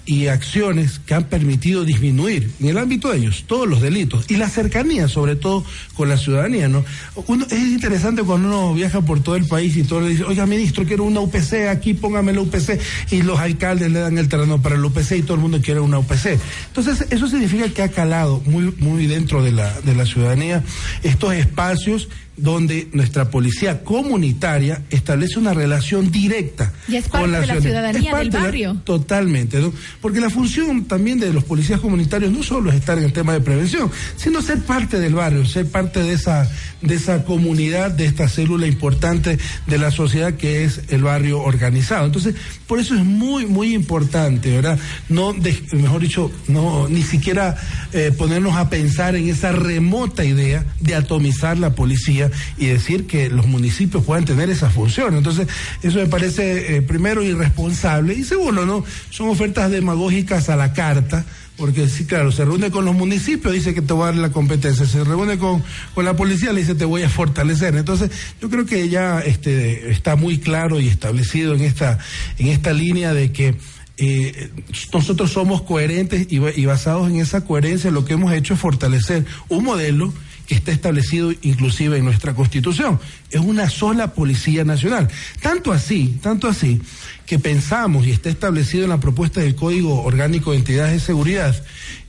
y 0.07 0.27
acciones 0.27 0.99
que 0.99 1.15
han 1.15 1.25
permitido 1.25 1.85
disminuir 1.85 2.51
en 2.61 2.69
el 2.69 2.79
ámbito 2.79 3.11
de 3.11 3.19
ellos 3.19 3.45
todos 3.47 3.67
los 3.67 3.81
delitos 3.81 4.27
y 4.29 4.37
la 4.37 4.49
cercanía 4.49 5.09
sobre 5.09 5.35
todo 5.35 5.65
con 5.95 6.09
la 6.09 6.19
ciudadanía 6.19 6.69
no 6.69 6.85
uno, 7.27 7.47
es 7.47 7.59
interesante 7.59 8.23
cuando 8.23 8.49
uno 8.49 8.75
viaja 8.75 9.01
por 9.01 9.23
todo 9.23 9.37
el 9.37 9.47
país 9.47 9.77
y 9.77 9.83
todo 9.83 10.03
le 10.03 10.11
dice 10.11 10.25
oiga 10.25 10.45
ministro 10.47 10.85
quiero 10.85 11.05
una 11.05 11.21
UPC 11.21 11.69
aquí 11.71 11.95
póngame 11.95 12.33
la 12.33 12.43
UPC 12.43 12.81
y 13.13 13.23
los 13.23 13.39
alcaldes 13.39 13.91
le 13.91 14.01
dan 14.01 14.19
el 14.19 14.29
terreno 14.29 14.61
para 14.61 14.77
la 14.77 14.87
UPC 14.87 15.13
y 15.13 15.23
todo 15.23 15.37
el 15.37 15.41
mundo 15.41 15.61
quiere 15.63 15.81
una 15.81 15.99
UPC 15.99 16.39
entonces 16.67 17.07
eso 17.11 17.27
significa 17.27 17.69
que 17.71 17.83
ha 17.83 17.89
calado 17.89 18.43
muy 18.45 18.75
muy 18.79 19.07
dentro 19.07 19.43
de 19.43 19.53
la 19.53 19.81
de 19.81 19.95
la 19.95 20.05
ciudadanía 20.05 20.63
estos 21.03 21.33
espacios 21.35 22.09
donde 22.37 22.89
nuestra 22.93 23.31
policía 23.31 23.85
comunitaria 23.85 24.83
establece 24.91 25.39
una 25.39 25.55
relación 25.55 26.11
directa 26.11 26.73
y 26.89 26.97
es 26.97 27.09
parte 27.09 27.23
con 27.23 27.33
la, 27.33 27.41
de 27.41 27.47
la 27.47 27.61
ciudadanía 27.61 28.17
del 28.17 28.31
barrio. 28.31 28.77
totalmente, 28.85 29.61
¿no? 29.61 29.73
porque 30.01 30.21
la 30.21 30.31
función 30.31 30.85
también 30.85 31.21
de 31.21 31.33
los 31.33 31.45
policías 31.45 31.81
comunitarios 31.81 32.33
no 32.33 32.43
solo 32.43 32.71
es 32.71 32.77
estar 32.77 32.99
en 32.99 33.05
el 33.05 33.13
tema 33.13 33.33
de 33.33 33.41
prevención, 33.41 33.91
sino 34.17 34.43
ser 34.43 34.63
parte 34.63 34.99
del 34.99 35.15
barrio, 35.15 35.45
ser 35.45 35.71
parte 35.71 36.01
de 36.03 36.13
esa 36.13 36.51
de 36.83 36.97
esa 36.97 37.25
comunidad, 37.25 37.93
de 37.93 38.05
esta 38.05 38.29
célula 38.29 38.67
importante 38.67 39.39
de 39.67 39.79
la 39.79 39.91
sociedad 39.91 40.35
que 40.35 40.65
es 40.65 40.83
el 40.89 41.03
barrio 41.03 41.41
organizado. 41.41 42.05
Entonces, 42.05 42.35
por 42.67 42.79
eso 42.79 42.95
es 42.95 43.05
muy 43.05 43.47
muy 43.47 43.75
importante, 43.75 44.51
¿verdad? 44.51 44.79
No, 45.09 45.33
de, 45.33 45.59
mejor 45.73 46.03
dicho, 46.03 46.31
no 46.49 46.89
ni 46.89 47.03
siquiera 47.03 47.57
eh, 47.93 48.13
ponernos 48.17 48.57
a 48.57 48.69
pensar 48.69 49.17
en 49.17 49.29
esa 49.29 49.53
remota 49.53 50.25
idea 50.25 50.67
de 50.81 50.95
atomizar 50.95 51.59
la 51.59 51.75
policía 51.75 52.24
y 52.57 52.67
decir 52.67 53.07
que 53.07 53.29
los 53.29 53.47
municipios 53.47 54.05
puedan 54.05 54.25
tener 54.25 54.51
esa 54.51 54.71
función. 54.71 55.17
Entonces, 55.17 55.49
eso 55.83 55.99
me 55.99 56.07
parece, 56.07 56.77
eh, 56.77 56.83
primero, 56.83 57.23
irresponsable 57.23 58.15
y 58.15 58.25
segundo, 58.25 58.67
¿no? 58.67 58.85
Son 59.11 59.29
ofertas 59.29 59.71
demagógicas 59.71 60.49
a 60.49 60.57
la 60.57 60.73
carta 60.73 61.25
porque 61.57 61.89
sí, 61.89 62.05
claro, 62.05 62.33
se 62.33 62.45
reúne 62.45 62.71
con 62.71 62.85
los 62.85 62.95
municipios, 62.95 63.55
dice 63.55 63.75
que 63.75 63.83
te 63.83 63.95
va 63.95 64.09
a 64.09 64.13
dar 64.13 64.21
la 64.21 64.33
competencia, 64.33 64.87
se 64.87 65.05
reúne 65.05 65.39
con, 65.39 65.63
con 65.95 66.05
la 66.05 66.17
policía, 66.17 66.53
le 66.53 66.61
dice 66.61 66.75
te 66.75 66.85
voy 66.85 67.03
a 67.03 67.09
fortalecer. 67.09 67.77
Entonces, 67.77 68.11
yo 68.41 68.51
creo 68.51 68.67
que 68.67 68.89
ya 68.89 69.21
este, 69.21 69.91
está 69.91 70.17
muy 70.17 70.39
claro 70.39 70.81
y 70.81 70.89
establecido 70.89 71.55
en 71.55 71.63
esta, 71.63 71.99
en 72.39 72.49
esta 72.49 72.73
línea 72.73 73.15
de 73.15 73.31
que 73.31 73.55
eh, 73.97 74.51
nosotros 74.93 75.31
somos 75.31 75.63
coherentes 75.63 76.27
y 76.29 76.65
basados 76.67 77.09
en 77.09 77.21
esa 77.21 77.45
coherencia 77.45 77.93
lo 77.93 78.05
que 78.05 78.15
hemos 78.15 78.33
hecho 78.33 78.55
es 78.55 78.61
fortalecer 78.61 79.25
un 79.49 79.63
modelo 79.63 80.13
que 80.47 80.55
está 80.55 80.73
establecido 80.73 81.33
inclusive 81.43 81.97
en 81.97 82.05
nuestra 82.05 82.35
Constitución. 82.35 83.01
Es 83.31 83.41
una 83.41 83.69
sola 83.71 84.13
Policía 84.13 84.65
Nacional. 84.65 85.09
Tanto 85.41 85.73
así, 85.73 86.19
tanto 86.23 86.49
así, 86.49 86.81
que 87.27 87.39
pensamos 87.39 88.07
y 88.07 88.11
está 88.11 88.31
establecido 88.31 88.85
en 88.85 88.91
la 88.91 89.01
propuesta 89.01 89.41
del 89.41 89.55
Código 89.55 90.03
Orgánico 90.03 90.51
de 90.51 90.59
Entidades 90.59 90.93
de 90.93 91.01
Seguridad 91.01 91.55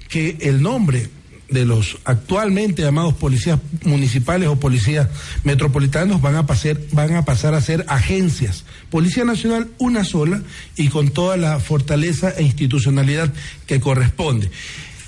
que 0.10 0.38
el 0.42 0.62
nombre 0.62 1.10
de 1.50 1.65
los 1.65 1.98
actualmente 2.06 2.82
llamados 2.82 3.13
policías 3.13 3.60
municipales 3.84 4.50
o 4.50 4.60
policías 4.60 5.08
metropolitanos 5.44 6.22
van 6.22 6.36
a 6.36 6.46
pasar, 6.46 6.77
van 6.92 7.13
a 7.15 7.25
pasar 7.25 7.54
a 7.54 7.62
ser 7.62 7.86
agencias. 7.88 8.65
Policía 8.89 9.25
Nacional 9.25 9.70
una 9.77 10.04
sola 10.04 10.42
y 10.75 10.89
con 10.89 11.10
toda 11.10 11.38
la 11.38 11.60
fortaleza 11.60 12.32
e 12.32 12.44
institucionalidad 12.44 13.32
que 13.68 13.80
corresponde. 13.80 14.50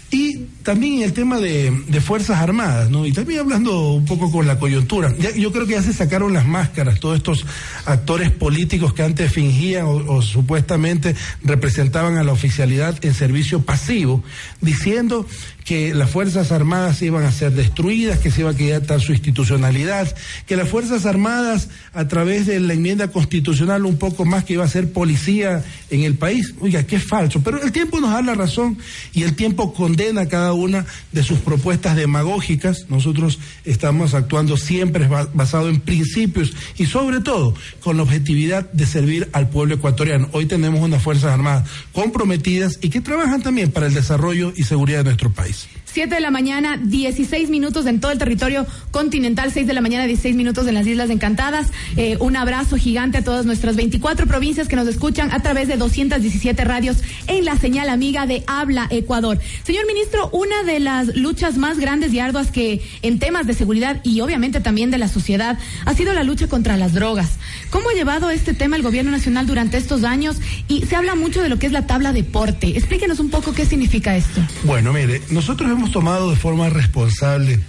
Y 0.09 0.45
también 0.63 1.01
el 1.01 1.11
tema 1.11 1.39
de, 1.39 1.71
Fuerzas 2.01 2.39
Armadas, 2.39 2.89
¿no? 2.89 3.05
Y 3.05 3.11
también 3.11 3.41
hablando 3.41 3.91
un 3.91 4.05
poco 4.05 4.31
con 4.31 4.47
la 4.47 4.57
coyuntura. 4.57 5.13
yo 5.17 5.51
creo 5.51 5.65
que 5.65 5.73
ya 5.73 5.81
se 5.81 5.91
sacaron 5.91 6.33
las 6.33 6.45
máscaras 6.45 6.99
todos 6.99 7.17
estos 7.17 7.45
actores 7.85 8.31
políticos 8.31 8.93
que 8.93 9.03
antes 9.03 9.31
fingían 9.31 9.85
o, 9.85 10.21
supuestamente 10.21 11.15
representaban 11.43 12.17
a 12.17 12.23
la 12.23 12.31
oficialidad 12.31 13.03
en 13.03 13.13
servicio 13.13 13.61
pasivo, 13.61 14.23
diciendo 14.61 15.25
que 15.65 15.93
las 15.93 16.09
Fuerzas 16.09 16.53
Armadas 16.53 17.01
iban 17.01 17.25
a 17.25 17.31
ser 17.33 17.51
destruidas, 17.51 18.19
que 18.19 18.31
se 18.31 18.39
iba 18.41 18.51
a 18.51 18.55
quitar 18.55 19.01
su 19.01 19.11
institucionalidad, 19.11 20.15
que 20.45 20.55
las 20.55 20.69
Fuerzas 20.69 21.05
Armadas, 21.05 21.67
a 21.93 22.07
través 22.07 22.45
de 22.45 22.61
la 22.61 22.73
enmienda 22.73 23.09
constitucional, 23.09 23.85
un 23.85 23.97
poco 23.97 24.23
más 24.23 24.45
que 24.45 24.53
iba 24.53 24.63
a 24.63 24.69
ser 24.69 24.93
policía 24.93 25.65
en 25.89 26.03
el 26.03 26.15
país. 26.15 26.53
Oiga, 26.61 26.83
qué 26.83 26.99
falso. 26.99 27.41
Pero 27.41 27.61
el 27.61 27.73
tiempo 27.73 27.99
nos 27.99 28.11
da 28.11 28.21
la 28.21 28.33
razón 28.33 28.77
y 29.13 29.23
el 29.23 29.35
tiempo 29.35 29.73
condena 29.97 30.27
cada 30.27 30.53
una 30.53 30.85
de 31.11 31.23
sus 31.23 31.39
propuestas 31.39 31.95
demagógicas. 31.95 32.85
Nosotros 32.87 33.39
estamos 33.65 34.13
actuando 34.13 34.55
siempre 34.55 35.07
basado 35.33 35.69
en 35.69 35.79
principios 35.79 36.53
y 36.77 36.85
sobre 36.85 37.19
todo 37.19 37.55
con 37.79 37.97
la 37.97 38.03
objetividad 38.03 38.69
de 38.71 38.85
servir 38.85 39.27
al 39.33 39.49
pueblo 39.49 39.73
ecuatoriano. 39.73 40.29
Hoy 40.33 40.45
tenemos 40.45 40.81
unas 40.81 41.01
Fuerzas 41.01 41.33
Armadas 41.33 41.67
comprometidas 41.93 42.77
y 42.79 42.89
que 42.91 43.01
trabajan 43.01 43.41
también 43.41 43.71
para 43.71 43.87
el 43.87 43.95
desarrollo 43.95 44.53
y 44.55 44.65
seguridad 44.65 44.99
de 44.99 45.05
nuestro 45.05 45.31
país. 45.31 45.67
7 45.91 46.13
de 46.13 46.21
la 46.21 46.31
mañana, 46.31 46.77
16 46.77 47.49
minutos 47.49 47.85
en 47.85 47.99
todo 47.99 48.11
el 48.11 48.17
territorio 48.17 48.67
continental, 48.91 49.51
6 49.51 49.65
de 49.65 49.73
la 49.73 49.81
mañana, 49.81 50.05
16 50.05 50.35
minutos 50.35 50.67
en 50.67 50.75
las 50.75 50.85
Islas 50.85 51.09
Encantadas. 51.09 51.67
Eh, 51.95 52.17
un 52.19 52.35
abrazo 52.35 52.77
gigante 52.77 53.17
a 53.17 53.23
todas 53.23 53.45
nuestras 53.45 53.75
24 53.75 54.27
provincias 54.27 54.67
que 54.67 54.75
nos 54.75 54.87
escuchan 54.87 55.31
a 55.31 55.41
través 55.41 55.67
de 55.67 55.77
217 55.77 56.63
radios 56.65 56.97
en 57.27 57.45
la 57.45 57.55
señal 57.57 57.89
amiga 57.89 58.27
de 58.27 58.43
Habla 58.47 58.87
Ecuador. 58.89 59.39
Señor 59.63 59.87
ministro, 59.87 60.29
una 60.31 60.63
de 60.63 60.79
las 60.79 61.15
luchas 61.15 61.57
más 61.57 61.79
grandes 61.79 62.13
y 62.13 62.19
arduas 62.19 62.51
que 62.51 62.81
en 63.01 63.19
temas 63.19 63.47
de 63.47 63.53
seguridad 63.53 64.01
y 64.03 64.21
obviamente 64.21 64.59
también 64.59 64.91
de 64.91 64.97
la 64.97 65.07
sociedad 65.07 65.57
ha 65.85 65.93
sido 65.93 66.13
la 66.13 66.23
lucha 66.23 66.47
contra 66.47 66.77
las 66.77 66.93
drogas. 66.93 67.37
¿Cómo 67.69 67.89
ha 67.89 67.93
llevado 67.93 68.29
este 68.29 68.53
tema 68.53 68.75
el 68.75 68.83
gobierno 68.83 69.11
nacional 69.11 69.47
durante 69.47 69.77
estos 69.77 70.03
años? 70.03 70.37
Y 70.67 70.85
se 70.85 70.95
habla 70.95 71.15
mucho 71.15 71.41
de 71.41 71.49
lo 71.49 71.59
que 71.59 71.65
es 71.65 71.71
la 71.71 71.87
tabla 71.87 72.13
de 72.13 72.23
porte. 72.23 72.77
Explíquenos 72.77 73.19
un 73.19 73.29
poco 73.29 73.53
qué 73.53 73.65
significa 73.65 74.15
esto. 74.15 74.41
Bueno, 74.63 74.93
mire, 74.93 75.21
nosotros 75.31 75.69
hemos 75.69 75.76
tomado 75.91 76.29
de 76.29 76.35
forma 76.35 76.69
responsable 76.69 77.59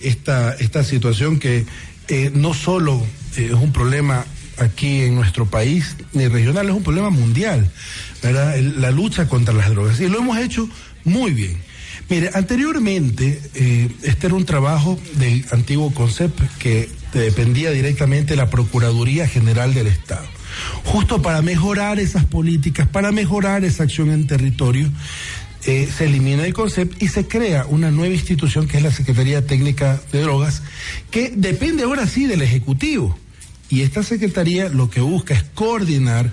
esta, 0.00 0.52
esta 0.54 0.84
situación 0.84 1.38
que 1.38 1.66
eh, 2.08 2.30
no 2.34 2.54
solo 2.54 3.02
eh, 3.36 3.46
es 3.46 3.54
un 3.54 3.72
problema 3.72 4.24
aquí 4.58 5.02
en 5.02 5.14
nuestro 5.14 5.46
país 5.46 5.96
ni 6.12 6.28
regional, 6.28 6.68
es 6.68 6.74
un 6.74 6.82
problema 6.82 7.10
mundial, 7.10 7.68
¿verdad? 8.22 8.56
la 8.58 8.90
lucha 8.90 9.28
contra 9.28 9.54
las 9.54 9.70
drogas. 9.70 10.00
Y 10.00 10.08
lo 10.08 10.18
hemos 10.18 10.38
hecho 10.38 10.68
muy 11.04 11.32
bien. 11.32 11.58
Mire, 12.08 12.30
anteriormente, 12.34 13.40
eh, 13.54 13.90
este 14.02 14.26
era 14.26 14.36
un 14.36 14.44
trabajo 14.44 14.98
del 15.14 15.44
antiguo 15.52 15.92
CONCEP 15.92 16.38
que 16.58 16.88
dependía 17.14 17.70
directamente 17.70 18.34
de 18.34 18.36
la 18.36 18.50
Procuraduría 18.50 19.26
General 19.26 19.72
del 19.72 19.86
Estado. 19.86 20.26
Justo 20.84 21.22
para 21.22 21.40
mejorar 21.42 21.98
esas 21.98 22.24
políticas, 22.24 22.88
para 22.88 23.10
mejorar 23.10 23.64
esa 23.64 23.84
acción 23.84 24.10
en 24.10 24.26
territorio, 24.26 24.90
eh, 25.66 25.88
se 25.96 26.04
elimina 26.04 26.44
el 26.44 26.52
concepto 26.52 26.96
y 27.00 27.08
se 27.08 27.26
crea 27.26 27.64
una 27.66 27.90
nueva 27.90 28.14
institución 28.14 28.68
que 28.68 28.76
es 28.76 28.82
la 28.82 28.90
Secretaría 28.90 29.46
Técnica 29.46 30.00
de 30.12 30.20
Drogas, 30.20 30.62
que 31.10 31.32
depende 31.34 31.84
ahora 31.84 32.06
sí 32.06 32.26
del 32.26 32.42
Ejecutivo. 32.42 33.18
Y 33.70 33.80
esta 33.80 34.02
Secretaría 34.02 34.68
lo 34.68 34.90
que 34.90 35.00
busca 35.00 35.34
es 35.34 35.42
coordinar 35.54 36.30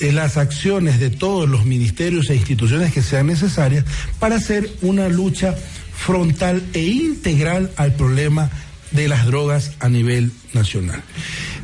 eh, 0.00 0.10
las 0.10 0.38
acciones 0.38 0.98
de 1.00 1.10
todos 1.10 1.48
los 1.48 1.66
ministerios 1.66 2.30
e 2.30 2.34
instituciones 2.34 2.92
que 2.92 3.02
sean 3.02 3.26
necesarias 3.26 3.84
para 4.18 4.36
hacer 4.36 4.70
una 4.80 5.08
lucha 5.08 5.54
frontal 5.94 6.62
e 6.72 6.80
integral 6.80 7.70
al 7.76 7.94
problema 7.94 8.50
de 8.90 9.06
las 9.06 9.26
drogas 9.26 9.72
a 9.80 9.88
nivel 9.88 10.32
nacional. 10.54 11.02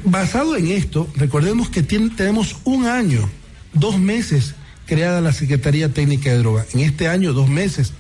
Basado 0.05 0.57
en 0.57 0.69
esto, 0.69 1.11
recordemos 1.17 1.71
que 1.71 1.83
tenemos 1.83 2.57
un 2.65 2.87
año, 2.87 3.29
dos 3.73 3.99
meses 3.99 4.55
creada 4.89 5.21
la 5.21 5.33
Secretaría 5.33 5.93
Técnica 5.93 6.31
de 6.31 6.39
Drogas. 6.39 6.75
En 6.75 6.81
este 6.81 7.09
año, 7.09 7.33
dos 7.33 7.49
meses 7.49 7.93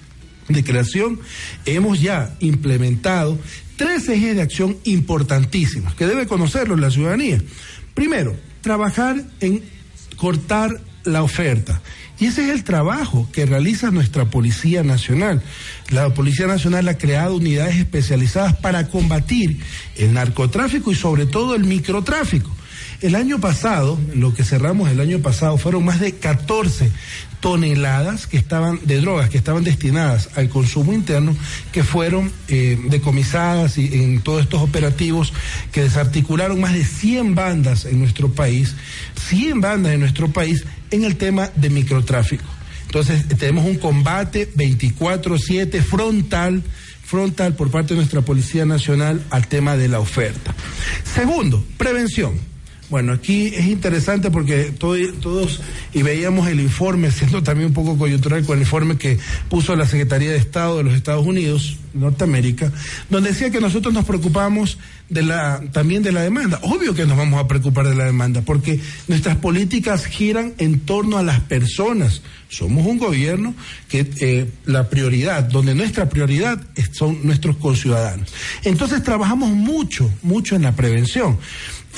de 0.48 0.64
creación, 0.64 1.20
hemos 1.66 2.00
ya 2.00 2.34
implementado 2.40 3.38
tres 3.76 4.08
ejes 4.08 4.34
de 4.34 4.42
acción 4.42 4.78
importantísimos 4.84 5.94
que 5.94 6.06
debe 6.06 6.26
conocerlo 6.26 6.76
la 6.76 6.90
ciudadanía. 6.90 7.40
Primero, 7.94 8.34
trabajar 8.62 9.22
en 9.40 9.62
cortar 10.16 10.80
la 11.04 11.22
oferta. 11.22 11.80
Y 12.18 12.26
ese 12.26 12.44
es 12.44 12.48
el 12.50 12.64
trabajo 12.64 13.28
que 13.32 13.46
realiza 13.46 13.92
nuestra 13.92 14.24
Policía 14.24 14.82
Nacional. 14.82 15.42
La 15.90 16.12
Policía 16.14 16.46
Nacional 16.46 16.88
ha 16.88 16.98
creado 16.98 17.36
unidades 17.36 17.76
especializadas 17.76 18.56
para 18.56 18.88
combatir 18.88 19.60
el 19.94 20.14
narcotráfico 20.14 20.90
y 20.90 20.96
sobre 20.96 21.26
todo 21.26 21.54
el 21.54 21.64
microtráfico. 21.64 22.50
El 23.00 23.14
año 23.14 23.38
pasado, 23.38 23.96
lo 24.16 24.34
que 24.34 24.42
cerramos 24.42 24.90
el 24.90 24.98
año 24.98 25.20
pasado, 25.20 25.56
fueron 25.56 25.84
más 25.84 26.00
de 26.00 26.14
14 26.14 26.90
toneladas 27.38 28.26
que 28.26 28.36
estaban 28.36 28.80
de 28.82 29.00
drogas 29.00 29.30
que 29.30 29.38
estaban 29.38 29.62
destinadas 29.62 30.30
al 30.34 30.48
consumo 30.48 30.92
interno 30.92 31.36
que 31.70 31.84
fueron 31.84 32.32
eh, 32.48 32.76
decomisadas 32.88 33.78
y 33.78 33.94
en 33.94 34.20
todos 34.22 34.42
estos 34.42 34.60
operativos 34.60 35.32
que 35.70 35.82
desarticularon 35.82 36.60
más 36.60 36.72
de 36.72 36.84
100 36.84 37.36
bandas 37.36 37.84
en 37.84 38.00
nuestro 38.00 38.32
país, 38.32 38.74
100 39.28 39.60
bandas 39.60 39.92
en 39.92 40.00
nuestro 40.00 40.32
país 40.32 40.64
en 40.90 41.04
el 41.04 41.14
tema 41.14 41.50
de 41.54 41.70
microtráfico. 41.70 42.44
Entonces 42.86 43.28
tenemos 43.28 43.64
un 43.64 43.76
combate 43.76 44.50
24/7 44.56 45.82
frontal 45.82 46.64
frontal 47.04 47.54
por 47.54 47.70
parte 47.70 47.94
de 47.94 47.98
nuestra 47.98 48.22
Policía 48.22 48.66
Nacional 48.66 49.24
al 49.30 49.46
tema 49.46 49.76
de 49.76 49.88
la 49.88 50.00
oferta. 50.00 50.52
Segundo, 51.14 51.64
prevención. 51.78 52.57
Bueno, 52.90 53.12
aquí 53.12 53.48
es 53.54 53.66
interesante 53.66 54.30
porque 54.30 54.72
todos, 54.78 55.60
y 55.92 56.02
veíamos 56.02 56.48
el 56.48 56.58
informe, 56.60 57.10
siendo 57.10 57.42
también 57.42 57.68
un 57.68 57.74
poco 57.74 57.98
coyuntural 57.98 58.46
con 58.46 58.56
el 58.56 58.62
informe 58.62 58.96
que 58.96 59.18
puso 59.50 59.76
la 59.76 59.86
Secretaría 59.86 60.30
de 60.30 60.38
Estado 60.38 60.78
de 60.78 60.84
los 60.84 60.94
Estados 60.94 61.26
Unidos, 61.26 61.76
Norteamérica, 61.92 62.72
donde 63.10 63.30
decía 63.30 63.50
que 63.50 63.60
nosotros 63.60 63.92
nos 63.92 64.06
preocupamos 64.06 64.78
de 65.10 65.22
la, 65.22 65.60
también 65.70 66.02
de 66.02 66.12
la 66.12 66.22
demanda. 66.22 66.60
Obvio 66.62 66.94
que 66.94 67.04
nos 67.04 67.18
vamos 67.18 67.38
a 67.38 67.46
preocupar 67.46 67.86
de 67.86 67.94
la 67.94 68.04
demanda, 68.06 68.40
porque 68.40 68.80
nuestras 69.06 69.36
políticas 69.36 70.06
giran 70.06 70.54
en 70.56 70.80
torno 70.80 71.18
a 71.18 71.22
las 71.22 71.40
personas. 71.40 72.22
Somos 72.48 72.86
un 72.86 72.96
gobierno 72.96 73.54
que 73.90 74.10
eh, 74.20 74.48
la 74.64 74.88
prioridad, 74.88 75.42
donde 75.42 75.74
nuestra 75.74 76.08
prioridad 76.08 76.58
son 76.92 77.18
nuestros 77.22 77.56
conciudadanos. 77.56 78.32
Entonces 78.64 79.02
trabajamos 79.02 79.50
mucho, 79.50 80.10
mucho 80.22 80.56
en 80.56 80.62
la 80.62 80.74
prevención 80.74 81.36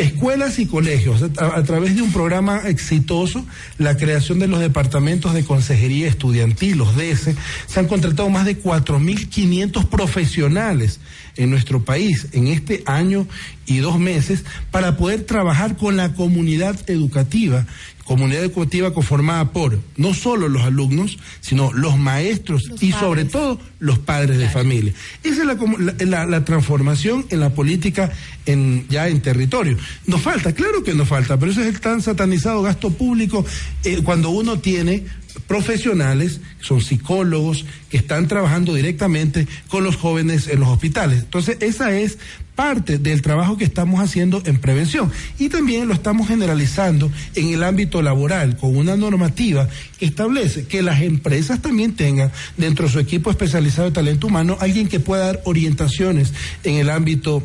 escuelas 0.00 0.58
y 0.58 0.66
colegios, 0.66 1.22
a, 1.22 1.62
través 1.62 1.94
de 1.94 2.02
un 2.02 2.12
programa 2.12 2.62
exitoso, 2.66 3.44
la 3.78 3.96
creación 3.96 4.38
de 4.38 4.48
los 4.48 4.60
departamentos 4.60 5.34
de 5.34 5.44
consejería 5.44 6.08
estudiantil, 6.08 6.78
los 6.78 6.96
DS, 6.96 7.34
se 7.66 7.80
han 7.80 7.86
contratado 7.86 8.28
más 8.30 8.46
de 8.46 8.60
4.500 8.60 9.86
profesionales 9.86 11.00
en 11.36 11.50
nuestro 11.50 11.84
país 11.84 12.28
en 12.32 12.46
este 12.46 12.82
año 12.86 13.26
y 13.66 13.78
dos 13.78 13.98
meses 13.98 14.44
para 14.70 14.96
poder 14.96 15.24
trabajar 15.24 15.76
con 15.76 15.96
la 15.96 16.14
comunidad 16.14 16.78
educativa 16.90 17.66
comunidad 18.10 18.42
educativa 18.42 18.92
conformada 18.92 19.52
por 19.52 19.78
no 19.96 20.14
solo 20.14 20.48
los 20.48 20.64
alumnos, 20.64 21.16
sino 21.40 21.72
los 21.72 21.96
maestros 21.96 22.68
y 22.80 22.90
sobre 22.90 23.24
todo 23.24 23.60
los 23.78 24.00
padres 24.00 24.38
de 24.38 24.48
familia. 24.48 24.92
Esa 25.22 25.42
es 25.42 26.08
la, 26.08 26.44
transformación 26.44 27.24
en 27.30 27.38
la 27.38 27.50
política 27.50 28.10
en, 28.46 28.84
ya 28.88 29.06
en 29.06 29.20
territorio. 29.20 29.78
Nos 30.06 30.22
falta, 30.22 30.52
claro 30.52 30.82
que 30.82 30.92
nos 30.92 31.06
falta, 31.06 31.38
pero 31.38 31.52
eso 31.52 31.60
es 31.60 31.68
el 31.68 31.78
tan 31.78 32.02
satanizado 32.02 32.62
gasto 32.62 32.90
público 32.90 33.46
eh, 33.84 34.00
cuando 34.02 34.30
uno 34.30 34.58
tiene 34.58 35.04
profesionales, 35.46 36.40
son 36.60 36.80
psicólogos, 36.80 37.64
que 37.90 37.96
están 37.96 38.28
trabajando 38.28 38.74
directamente 38.74 39.46
con 39.68 39.84
los 39.84 39.96
jóvenes 39.96 40.48
en 40.48 40.60
los 40.60 40.68
hospitales. 40.68 41.20
Entonces, 41.20 41.56
esa 41.60 41.92
es 41.96 42.18
parte 42.54 42.98
del 42.98 43.22
trabajo 43.22 43.56
que 43.56 43.64
estamos 43.64 44.00
haciendo 44.00 44.42
en 44.44 44.58
prevención 44.58 45.10
y 45.38 45.48
también 45.48 45.88
lo 45.88 45.94
estamos 45.94 46.28
generalizando 46.28 47.10
en 47.34 47.54
el 47.54 47.64
ámbito 47.64 48.02
laboral 48.02 48.58
con 48.58 48.76
una 48.76 48.96
normativa 48.96 49.66
que 49.98 50.04
establece 50.04 50.66
que 50.66 50.82
las 50.82 51.00
empresas 51.00 51.62
también 51.62 51.94
tengan 51.94 52.30
dentro 52.58 52.86
de 52.86 52.92
su 52.92 52.98
equipo 52.98 53.30
especializado 53.30 53.88
de 53.88 53.94
talento 53.94 54.26
humano 54.26 54.58
alguien 54.60 54.88
que 54.88 55.00
pueda 55.00 55.24
dar 55.24 55.40
orientaciones 55.44 56.34
en 56.62 56.74
el 56.74 56.90
ámbito 56.90 57.42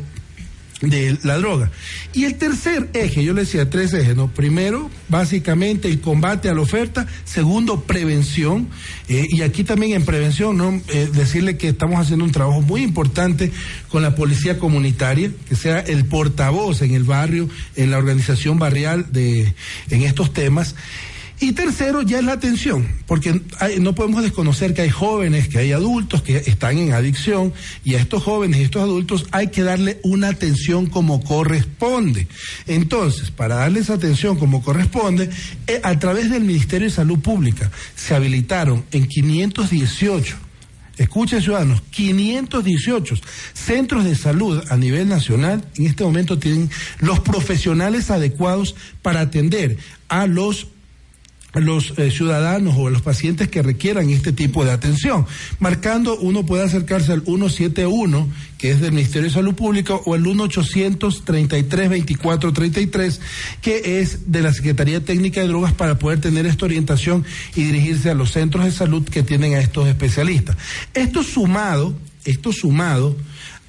de 0.80 1.18
la 1.22 1.38
droga. 1.38 1.70
Y 2.12 2.24
el 2.24 2.36
tercer 2.36 2.88
eje, 2.92 3.24
yo 3.24 3.32
le 3.32 3.42
decía 3.42 3.70
tres 3.70 3.92
ejes, 3.94 4.16
¿no? 4.16 4.28
Primero, 4.28 4.90
básicamente 5.08 5.88
el 5.88 6.00
combate 6.00 6.48
a 6.48 6.54
la 6.54 6.60
oferta, 6.60 7.06
segundo, 7.24 7.82
prevención, 7.82 8.68
eh, 9.08 9.26
y 9.28 9.42
aquí 9.42 9.64
también 9.64 9.94
en 9.94 10.04
prevención, 10.04 10.56
¿no? 10.56 10.80
Eh, 10.88 11.08
decirle 11.12 11.56
que 11.56 11.68
estamos 11.68 11.98
haciendo 11.98 12.24
un 12.24 12.32
trabajo 12.32 12.60
muy 12.60 12.82
importante 12.82 13.50
con 13.88 14.02
la 14.02 14.14
policía 14.14 14.58
comunitaria, 14.58 15.30
que 15.48 15.56
sea 15.56 15.80
el 15.80 16.04
portavoz 16.04 16.82
en 16.82 16.94
el 16.94 17.04
barrio, 17.04 17.48
en 17.76 17.90
la 17.90 17.98
organización 17.98 18.58
barrial 18.58 19.06
de, 19.12 19.54
en 19.90 20.02
estos 20.02 20.32
temas. 20.32 20.74
Y 21.38 21.52
tercero, 21.52 22.00
ya 22.02 22.18
es 22.18 22.24
la 22.24 22.32
atención, 22.32 22.88
porque 23.06 23.42
no 23.80 23.94
podemos 23.94 24.22
desconocer 24.22 24.72
que 24.72 24.82
hay 24.82 24.90
jóvenes, 24.90 25.48
que 25.48 25.58
hay 25.58 25.72
adultos 25.72 26.22
que 26.22 26.38
están 26.38 26.78
en 26.78 26.92
adicción, 26.92 27.52
y 27.84 27.94
a 27.94 28.00
estos 28.00 28.22
jóvenes 28.22 28.60
y 28.60 28.64
estos 28.64 28.82
adultos 28.82 29.26
hay 29.32 29.48
que 29.48 29.62
darle 29.62 30.00
una 30.02 30.28
atención 30.28 30.86
como 30.86 31.22
corresponde. 31.22 32.26
Entonces, 32.66 33.30
para 33.30 33.56
darles 33.56 33.90
atención 33.90 34.38
como 34.38 34.62
corresponde, 34.62 35.28
eh, 35.66 35.80
a 35.82 35.98
través 35.98 36.30
del 36.30 36.44
Ministerio 36.44 36.88
de 36.88 36.94
Salud 36.94 37.18
Pública 37.18 37.70
se 37.94 38.14
habilitaron 38.14 38.84
en 38.92 39.06
518 39.06 40.46
Escuchen 40.98 41.42
ciudadanos, 41.42 41.82
518 41.90 43.16
centros 43.52 44.04
de 44.04 44.14
salud 44.14 44.62
a 44.70 44.76
nivel 44.78 45.08
nacional 45.08 45.62
en 45.76 45.86
este 45.86 46.04
momento 46.04 46.38
tienen 46.38 46.70
los 47.00 47.20
profesionales 47.20 48.10
adecuados 48.10 48.74
para 49.02 49.20
atender 49.20 49.76
a 50.08 50.26
los 50.26 50.68
los 51.60 51.94
eh, 51.96 52.10
ciudadanos 52.10 52.74
o 52.76 52.90
los 52.90 53.02
pacientes 53.02 53.46
que 53.48 53.62
requieran 53.62 54.10
este 54.10 54.32
tipo 54.32 54.64
de 54.64 54.72
atención. 54.72 55.26
Marcando, 55.58 56.16
uno 56.16 56.46
puede 56.46 56.62
acercarse 56.64 57.12
al 57.12 57.24
171, 57.24 58.28
que 58.58 58.70
es 58.70 58.80
del 58.80 58.92
Ministerio 58.92 59.28
de 59.28 59.34
Salud 59.34 59.54
Pública, 59.54 59.94
o 59.94 60.14
el 60.14 60.24
1-833-2433, 60.24 63.18
que 63.60 64.00
es 64.00 64.30
de 64.30 64.42
la 64.42 64.52
Secretaría 64.52 65.04
Técnica 65.04 65.40
de 65.40 65.48
Drogas 65.48 65.72
para 65.72 65.98
poder 65.98 66.20
tener 66.20 66.46
esta 66.46 66.66
orientación 66.66 67.24
y 67.54 67.64
dirigirse 67.64 68.10
a 68.10 68.14
los 68.14 68.32
centros 68.32 68.64
de 68.64 68.72
salud 68.72 69.04
que 69.04 69.22
tienen 69.22 69.54
a 69.54 69.60
estos 69.60 69.88
especialistas. 69.88 70.56
Esto 70.94 71.22
sumado, 71.22 71.94
esto 72.24 72.52
sumado 72.52 73.16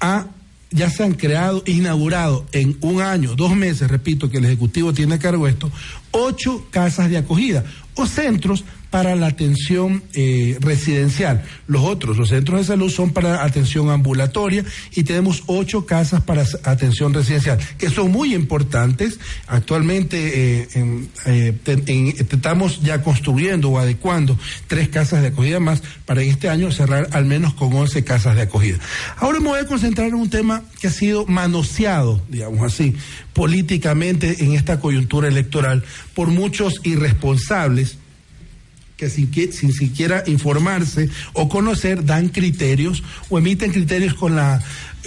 a 0.00 0.26
ya 0.70 0.90
se 0.90 1.04
han 1.04 1.14
creado, 1.14 1.62
inaugurado 1.66 2.46
en 2.52 2.76
un 2.80 3.00
año, 3.00 3.34
dos 3.34 3.56
meses, 3.56 3.88
repito, 3.88 4.30
que 4.30 4.38
el 4.38 4.44
Ejecutivo 4.44 4.92
tiene 4.92 5.14
a 5.14 5.18
cargo 5.18 5.48
esto, 5.48 5.70
ocho 6.10 6.66
casas 6.70 7.10
de 7.10 7.18
acogida 7.18 7.64
o 7.94 8.06
centros 8.06 8.64
para 8.90 9.16
la 9.16 9.26
atención 9.26 10.02
eh, 10.14 10.56
residencial. 10.60 11.42
Los 11.66 11.82
otros, 11.82 12.16
los 12.16 12.30
centros 12.30 12.60
de 12.60 12.66
salud, 12.66 12.90
son 12.90 13.12
para 13.12 13.44
atención 13.44 13.90
ambulatoria 13.90 14.64
y 14.94 15.02
tenemos 15.02 15.42
ocho 15.46 15.84
casas 15.84 16.22
para 16.22 16.44
atención 16.64 17.12
residencial, 17.12 17.58
que 17.76 17.90
son 17.90 18.10
muy 18.10 18.34
importantes. 18.34 19.18
Actualmente 19.46 20.62
eh, 20.62 21.08
eh, 21.26 22.14
estamos 22.18 22.80
ya 22.80 23.02
construyendo 23.02 23.70
o 23.70 23.78
adecuando 23.78 24.38
tres 24.66 24.88
casas 24.88 25.22
de 25.22 25.28
acogida 25.28 25.60
más 25.60 25.82
para 26.06 26.22
este 26.22 26.48
año 26.48 26.72
cerrar 26.72 27.08
al 27.12 27.26
menos 27.26 27.54
con 27.54 27.72
11 27.72 28.04
casas 28.04 28.36
de 28.36 28.42
acogida. 28.42 28.78
Ahora 29.18 29.40
me 29.40 29.48
voy 29.48 29.60
a 29.60 29.66
concentrar 29.66 30.08
en 30.08 30.14
un 30.14 30.30
tema 30.30 30.62
que 30.80 30.88
ha 30.88 30.92
sido 30.92 31.26
manoseado, 31.26 32.22
digamos 32.28 32.62
así, 32.62 32.94
políticamente 33.34 34.44
en 34.44 34.54
esta 34.54 34.80
coyuntura 34.80 35.28
electoral 35.28 35.84
por 36.14 36.28
muchos 36.28 36.80
irresponsables 36.84 37.97
que 38.98 39.08
sin, 39.08 39.32
sin 39.52 39.72
siquiera 39.72 40.24
informarse 40.26 41.08
o 41.32 41.48
conocer 41.48 42.04
dan 42.04 42.28
criterios 42.28 43.02
o 43.30 43.38
emiten 43.38 43.70
criterios 43.70 44.12
con 44.12 44.34
la 44.34 44.60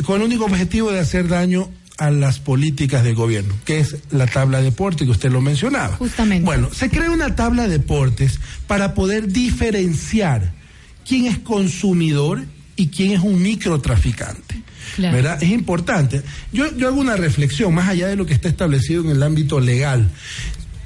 con 0.05 0.21
el 0.21 0.27
único 0.27 0.45
objetivo 0.45 0.91
de 0.91 0.99
hacer 0.99 1.27
daño 1.27 1.69
a 1.97 2.09
las 2.09 2.39
políticas 2.39 3.03
del 3.03 3.13
gobierno, 3.13 3.53
que 3.65 3.79
es 3.79 3.97
la 4.09 4.25
tabla 4.25 4.59
de 4.59 4.63
deporte 4.63 5.05
que 5.05 5.11
usted 5.11 5.29
lo 5.29 5.41
mencionaba. 5.41 5.97
Justamente. 5.97 6.45
Bueno, 6.45 6.69
se 6.73 6.89
crea 6.89 7.11
una 7.11 7.35
tabla 7.35 7.63
de 7.63 7.69
deportes 7.77 8.39
para 8.65 8.95
poder 8.95 9.27
diferenciar 9.27 10.53
quién 11.05 11.25
es 11.25 11.37
consumidor 11.37 12.45
y 12.77 12.87
quién 12.87 13.11
es 13.11 13.19
un 13.19 13.43
microtraficante. 13.43 14.63
Claro. 14.95 15.15
¿Verdad? 15.15 15.43
Es 15.43 15.49
importante. 15.49 16.23
Yo, 16.51 16.75
yo 16.75 16.87
hago 16.87 16.99
una 16.99 17.17
reflexión 17.17 17.73
más 17.73 17.89
allá 17.89 18.07
de 18.07 18.15
lo 18.15 18.25
que 18.25 18.33
está 18.33 18.47
establecido 18.47 19.03
en 19.03 19.09
el 19.09 19.21
ámbito 19.21 19.59
legal. 19.59 20.09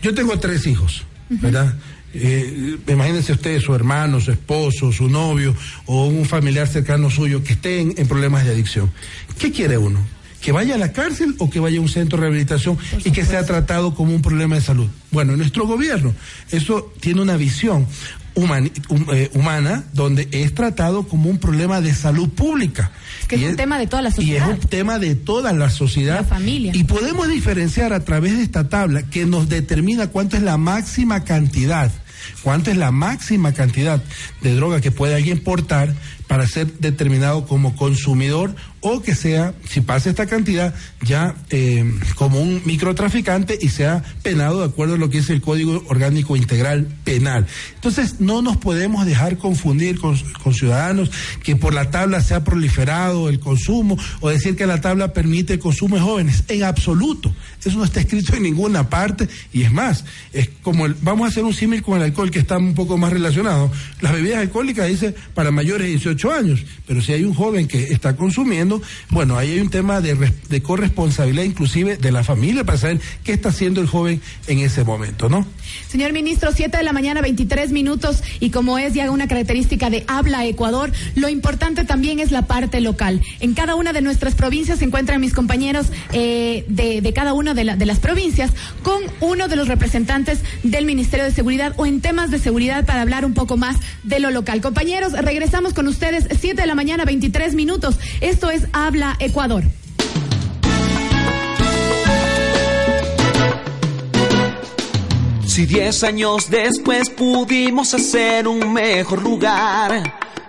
Yo 0.02 0.14
tengo 0.14 0.38
tres 0.40 0.68
hijos, 0.68 1.06
¿verdad? 1.30 1.76
Eh, 2.18 2.78
imagínense 2.88 3.34
ustedes, 3.34 3.64
su 3.64 3.76
hermano, 3.76 4.20
su 4.22 4.32
esposo, 4.32 4.92
su 4.92 5.10
novio 5.10 5.56
o 5.86 6.06
un 6.08 6.26
familiar 6.26 6.68
cercano 6.68 7.10
suyo 7.10 7.44
que 7.44 7.54
estén 7.54 7.94
en 7.98 8.08
problemas 8.08 8.46
de 8.46 8.52
adicción. 8.52 8.92
¿Qué 9.38 9.52
quiere 9.52 9.78
uno? 9.78 10.00
¿Que 10.42 10.52
vaya 10.52 10.76
a 10.76 10.78
la 10.78 10.92
cárcel 10.94 11.36
o 11.40 11.50
que 11.50 11.60
vaya 11.60 11.80
a 11.80 11.82
un 11.82 11.90
centro 11.90 12.18
de 12.18 12.22
rehabilitación 12.22 12.78
y 13.04 13.12
que 13.12 13.26
sea 13.26 13.46
tratado 13.46 13.96
como 13.96 14.14
un 14.14 14.22
problema 14.22 14.56
de 14.56 14.62
salud? 14.62 14.88
Bueno, 15.12 15.34
en 15.34 15.40
nuestro 15.40 15.66
gobierno 15.66 16.14
eso 16.52 16.94
tiene 17.00 17.22
una 17.22 17.36
visión 17.36 17.88
humani- 18.36 18.72
hum- 18.90 19.08
eh, 19.12 19.32
humana 19.34 19.86
donde 19.94 20.28
es 20.32 20.54
tratado 20.54 21.08
como 21.08 21.30
un 21.32 21.40
problema 21.40 21.82
de 21.82 21.96
salud 21.96 22.30
pública. 22.30 22.92
Que 23.28 23.38
es 23.38 23.42
Y 23.42 23.46
un 23.46 23.56
tema 23.56 23.80
de 23.80 23.88
toda 23.88 24.04
la 24.04 24.10
Y 24.10 24.12
es 24.12 24.16
sociedad. 24.18 24.50
un 24.50 24.60
tema 24.60 25.00
de 25.00 25.16
toda 25.16 25.52
la 25.52 25.70
sociedad. 25.72 26.18
La 26.18 26.24
familia. 26.26 26.72
Y 26.76 26.84
podemos 26.84 27.28
diferenciar 27.28 27.92
a 27.92 28.04
través 28.06 28.38
de 28.38 28.44
esta 28.44 28.70
tabla 28.70 29.02
que 29.10 29.26
nos 29.26 29.50
determina 29.50 30.08
cuánto 30.08 30.38
es 30.38 30.44
la 30.44 30.58
máxima 30.58 31.24
cantidad, 31.24 31.92
cuánto 32.42 32.72
es 32.72 32.78
la 32.78 32.92
máxima 32.92 33.54
cantidad 33.54 34.02
de 34.42 34.56
droga 34.56 34.82
que 34.82 34.92
puede 34.92 35.16
alguien 35.16 35.40
portar 35.40 35.94
para 36.28 36.48
ser 36.48 36.72
determinado 36.80 37.46
como 37.46 37.76
consumidor 37.76 38.56
o 38.88 39.02
que 39.02 39.16
sea, 39.16 39.56
si 39.68 39.82
pasa 39.82 40.12
esta 40.12 40.28
cantidad, 40.28 40.74
ya 41.02 41.36
eh, 41.50 41.92
como 42.14 42.40
un 42.40 42.62
microtraficante 42.66 43.58
y 43.60 43.70
sea 43.70 44.04
penado 44.22 44.60
de 44.60 44.66
acuerdo 44.66 44.94
a 44.94 44.98
lo 44.98 45.10
que 45.10 45.18
dice 45.18 45.34
el 45.34 45.42
Código 45.42 45.84
Orgánico 45.88 46.36
Integral 46.36 46.88
Penal. 47.04 47.48
Entonces, 47.74 48.20
no 48.20 48.44
nos 48.44 48.58
podemos 48.58 49.08
dejar 49.08 49.40
confundir 49.40 50.00
con, 50.00 50.16
ciudadanos 50.54 51.10
que 51.44 51.56
por 51.56 51.74
la 51.74 51.90
tabla 51.90 52.22
se 52.22 52.36
ha 52.36 52.44
proliferado 52.44 53.28
el 53.30 53.40
consumo 53.40 53.98
o 54.20 54.30
decir 54.30 54.56
que 54.56 54.68
la 54.68 54.82
tabla 54.82 55.14
permite 55.14 55.54
el 55.54 55.60
consumo 55.60 55.96
de 55.96 56.04
jóvenes. 56.04 56.44
En 56.48 56.64
absoluto. 56.64 57.34
Eso 57.64 57.80
no 57.80 57.86
está 57.86 58.02
escrito 58.02 58.36
en 58.36 58.44
ninguna 58.44 58.88
parte 58.88 59.28
y 59.52 59.64
es 59.64 59.72
más, 59.72 60.06
es 60.32 60.50
como 60.62 60.86
el, 60.86 60.96
vamos 61.02 61.26
a 61.26 61.30
hacer 61.30 61.44
un 61.44 61.56
símil 61.56 61.82
con 61.82 61.98
el 61.98 62.04
alcohol 62.04 62.30
que 62.30 62.38
está 62.38 62.58
un 62.60 62.76
poco 62.76 62.98
más 63.00 63.12
relacionado. 63.12 63.72
Las 64.02 64.14
bebidas 64.14 64.40
alcohólicas 64.40 64.88
dice 64.88 65.16
para 65.34 65.50
mayores 65.50 65.88
de 65.88 65.92
18 65.94 66.15
años, 66.24 66.64
pero 66.88 67.02
si 67.02 67.14
hay 67.14 67.24
un 67.24 67.34
joven 67.34 67.68
que 67.68 67.84
está 67.84 68.16
consumiendo, 68.16 68.82
bueno, 69.10 69.38
ahí 69.38 69.52
hay 69.52 69.60
un 69.60 69.70
tema 69.70 70.02
de, 70.02 70.32
de 70.50 70.62
corresponsabilidad 70.62 71.44
inclusive 71.44 71.98
de 71.98 72.12
la 72.12 72.24
familia 72.24 72.64
para 72.64 72.78
saber 72.78 73.00
qué 73.24 73.34
está 73.34 73.50
haciendo 73.50 73.82
el 73.82 73.88
joven 73.88 74.22
en 74.48 74.60
ese 74.60 74.84
momento, 74.84 75.30
¿no? 75.30 75.46
Señor 75.88 76.14
ministro, 76.14 76.52
7 76.52 76.78
de 76.78 76.84
la 76.84 76.94
mañana, 76.94 77.22
23 77.22 77.72
minutos, 77.72 78.22
y 78.40 78.50
como 78.50 78.78
es 78.78 78.94
ya 78.94 79.10
una 79.12 79.28
característica 79.28 79.90
de 79.90 80.04
Habla 80.08 80.46
Ecuador, 80.46 80.92
lo 81.16 81.30
importante 81.30 81.86
también 81.86 82.20
es 82.20 82.32
la 82.32 82.44
parte 82.44 82.82
local. 82.82 83.22
En 83.40 83.54
cada 83.54 83.76
una 83.76 83.94
de 83.94 84.02
nuestras 84.02 84.36
provincias 84.36 84.80
se 84.80 84.86
encuentran 84.86 85.22
mis 85.22 85.34
compañeros 85.34 85.88
eh, 86.14 86.66
de, 86.68 87.02
de 87.02 87.14
cada 87.14 87.34
una 87.34 87.54
de 87.54 87.64
las 87.64 88.00
provincias 88.00 88.52
con 88.84 89.02
uno 89.22 89.48
de 89.48 89.56
los 89.56 89.68
representantes 89.68 90.40
del 90.64 90.86
Ministerio 90.86 91.26
de 91.26 91.32
Seguridad 91.32 91.74
o 91.78 91.86
en 91.86 92.02
temas 92.02 92.32
de 92.32 92.40
seguridad 92.40 92.86
para 92.86 93.02
hablar 93.02 93.26
un 93.26 93.34
poco 93.34 93.58
más 93.58 93.78
de 94.04 94.20
lo 94.20 94.32
local. 94.32 94.62
Compañeros, 94.62 95.14
regresamos 95.14 95.74
con 95.74 95.88
ustedes, 95.88 96.05
7 96.14 96.62
de 96.62 96.68
la 96.68 96.76
mañana, 96.76 97.06
23 97.06 97.56
minutos. 97.56 97.98
Esto 98.22 98.52
es 98.52 98.68
Habla 98.74 99.16
Ecuador. 99.20 99.64
Si 105.46 105.66
diez 105.66 106.04
años 106.04 106.50
después 106.50 107.10
pudimos 107.10 107.94
hacer 107.94 108.46
un 108.48 108.74
mejor 108.74 109.24
lugar, 109.24 110.04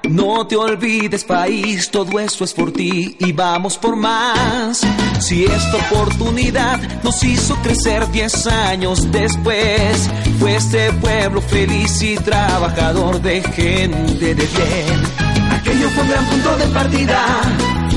no 0.08 0.46
te 0.46 0.56
olvides 0.56 1.24
país, 1.24 1.90
todo 1.90 2.18
eso 2.18 2.44
es 2.44 2.52
por 2.52 2.72
ti 2.72 3.16
y 3.20 3.32
vamos 3.32 3.78
por 3.78 3.94
más. 3.94 4.82
Si 5.20 5.44
esta 5.44 5.76
oportunidad 5.76 6.80
nos 7.02 7.22
hizo 7.22 7.54
crecer 7.62 8.10
diez 8.10 8.46
años 8.46 9.10
después, 9.12 10.10
fue 10.38 10.56
este 10.56 10.92
pueblo 10.94 11.40
feliz 11.40 12.02
y 12.02 12.16
trabajador 12.16 13.22
de 13.22 13.42
gente 13.42 14.34
de 14.34 14.34
bien. 14.34 15.35
Aquello 15.66 15.90
fue 15.90 16.02
un 16.04 16.08
gran 16.10 16.26
punto 16.26 16.56
de 16.58 16.66
partida 16.66 17.20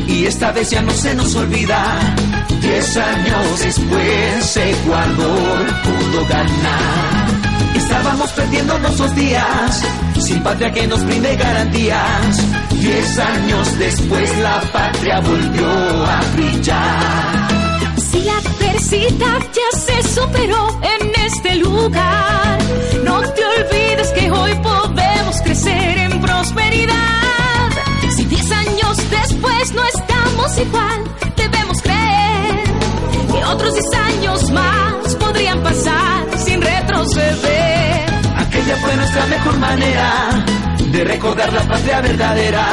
y 0.07 0.25
esta 0.25 0.51
vez 0.51 0.71
ya 0.71 0.81
no 0.81 0.91
se 0.91 1.13
nos 1.13 1.35
olvida. 1.35 1.99
Diez 2.61 2.97
años 2.97 3.59
después 3.59 4.57
Ecuador 4.57 5.67
pudo 5.83 6.25
ganar. 6.25 7.27
Estábamos 7.75 8.31
perdiendo 8.31 8.79
nuestros 8.79 9.13
días, 9.15 9.83
sin 10.19 10.41
patria 10.41 10.73
que 10.73 10.87
nos 10.87 11.05
brinde 11.05 11.35
garantías. 11.35 12.37
Diez 12.71 13.19
años 13.19 13.77
después 13.77 14.37
la 14.39 14.61
patria 14.71 15.19
volvió 15.19 15.67
a 16.07 16.21
brillar. 16.33 17.99
Si 18.11 18.21
la 18.23 18.37
adversidad 18.37 19.41
ya 19.53 19.79
se 19.79 20.09
superó 20.09 20.79
en 20.81 21.11
este 21.23 21.55
lugar, 21.57 22.57
no 23.03 23.21
te 23.21 23.45
olvides 23.45 24.07
que 24.13 24.31
hoy 24.31 24.55
podemos 24.55 25.41
crecer 25.43 25.99
en 25.99 26.19
prosperidad. 26.19 27.18
Igual, 30.57 31.03
debemos 31.35 31.81
creer 31.81 32.63
que 33.31 33.45
otros 33.45 33.73
diez 33.73 33.93
años 33.93 34.51
más 34.51 35.15
podrían 35.15 35.61
pasar 35.61 36.25
sin 36.37 36.61
retroceder. 36.61 38.05
Aquella 38.37 38.75
fue 38.77 38.95
nuestra 38.95 39.25
mejor 39.27 39.57
manera 39.59 40.45
de 40.91 41.03
recordar 41.03 41.53
la 41.53 41.61
patria 41.63 42.01
verdadera. 42.01 42.67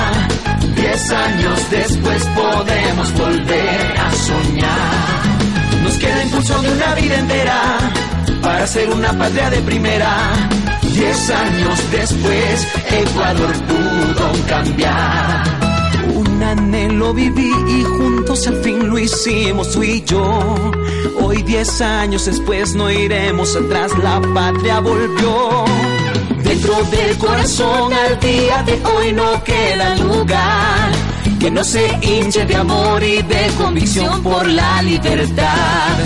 Diez 0.74 1.10
años 1.10 1.70
después 1.70 2.24
podemos 2.34 3.12
volver 3.14 3.94
a 3.98 4.10
soñar. 4.12 5.82
Nos 5.82 5.94
queda 5.98 6.22
impulso 6.24 6.62
de 6.62 6.72
una 6.72 6.94
vida 6.94 7.18
entera 7.18 7.78
para 8.42 8.66
ser 8.66 8.90
una 8.90 9.12
patria 9.12 9.50
de 9.50 9.60
primera. 9.62 10.16
Diez 10.82 11.30
años 11.30 11.90
después, 11.90 12.68
Ecuador 12.90 13.52
pudo 13.64 14.46
cambiar. 14.48 15.65
Un 16.36 16.42
anhelo 16.42 17.14
viví 17.14 17.50
y 17.66 17.82
juntos 17.82 18.46
al 18.46 18.62
fin 18.62 18.90
lo 18.90 18.98
hicimos 18.98 19.72
tú 19.72 19.82
y 19.82 20.04
yo. 20.04 20.54
Hoy 21.18 21.42
diez 21.42 21.80
años 21.80 22.26
después 22.26 22.74
no 22.74 22.90
iremos 22.90 23.56
atrás, 23.56 23.90
la 24.02 24.20
patria 24.34 24.80
volvió. 24.80 25.64
Dentro 26.44 26.74
del 26.84 27.16
corazón 27.16 27.90
al 27.90 28.20
día 28.20 28.62
de 28.64 28.74
hoy 28.84 29.14
no 29.14 29.42
queda 29.44 29.96
lugar 29.96 30.90
que 31.40 31.50
no 31.50 31.64
se 31.64 31.88
hinche 32.02 32.44
de 32.44 32.54
amor 32.54 33.02
y 33.02 33.22
de 33.22 33.50
convicción 33.56 34.22
por 34.22 34.46
la 34.46 34.82
libertad. 34.82 35.98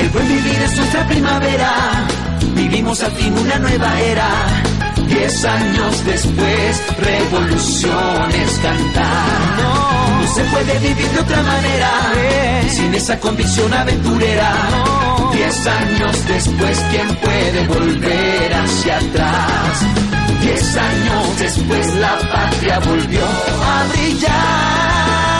El 0.00 0.08
buen 0.08 0.26
vivir 0.26 0.62
es 0.62 0.76
nuestra 0.78 1.06
primavera, 1.06 2.08
vivimos 2.56 3.00
al 3.04 3.12
fin 3.12 3.38
una 3.38 3.56
nueva 3.60 4.00
era. 4.00 4.75
Diez 5.08 5.44
años 5.44 6.04
después, 6.04 6.82
revoluciones 6.98 8.50
cantar. 8.62 9.40
No, 9.62 10.20
no 10.20 10.34
se 10.34 10.44
puede 10.44 10.78
vivir 10.80 11.08
de 11.10 11.20
otra 11.20 11.42
manera, 11.42 11.90
sin 12.70 12.94
esa 12.94 13.18
convicción 13.20 13.72
aventurera. 13.72 14.52
Diez 15.32 15.66
años 15.66 16.26
después, 16.28 16.78
¿quién 16.90 17.14
puede 17.16 17.66
volver 17.68 18.54
hacia 18.54 18.98
atrás? 18.98 19.86
Diez 20.40 20.76
años 20.76 21.38
después, 21.38 21.94
la 21.94 22.18
patria 22.18 22.78
volvió 22.80 23.24
a 23.24 23.86
brillar. 23.92 25.35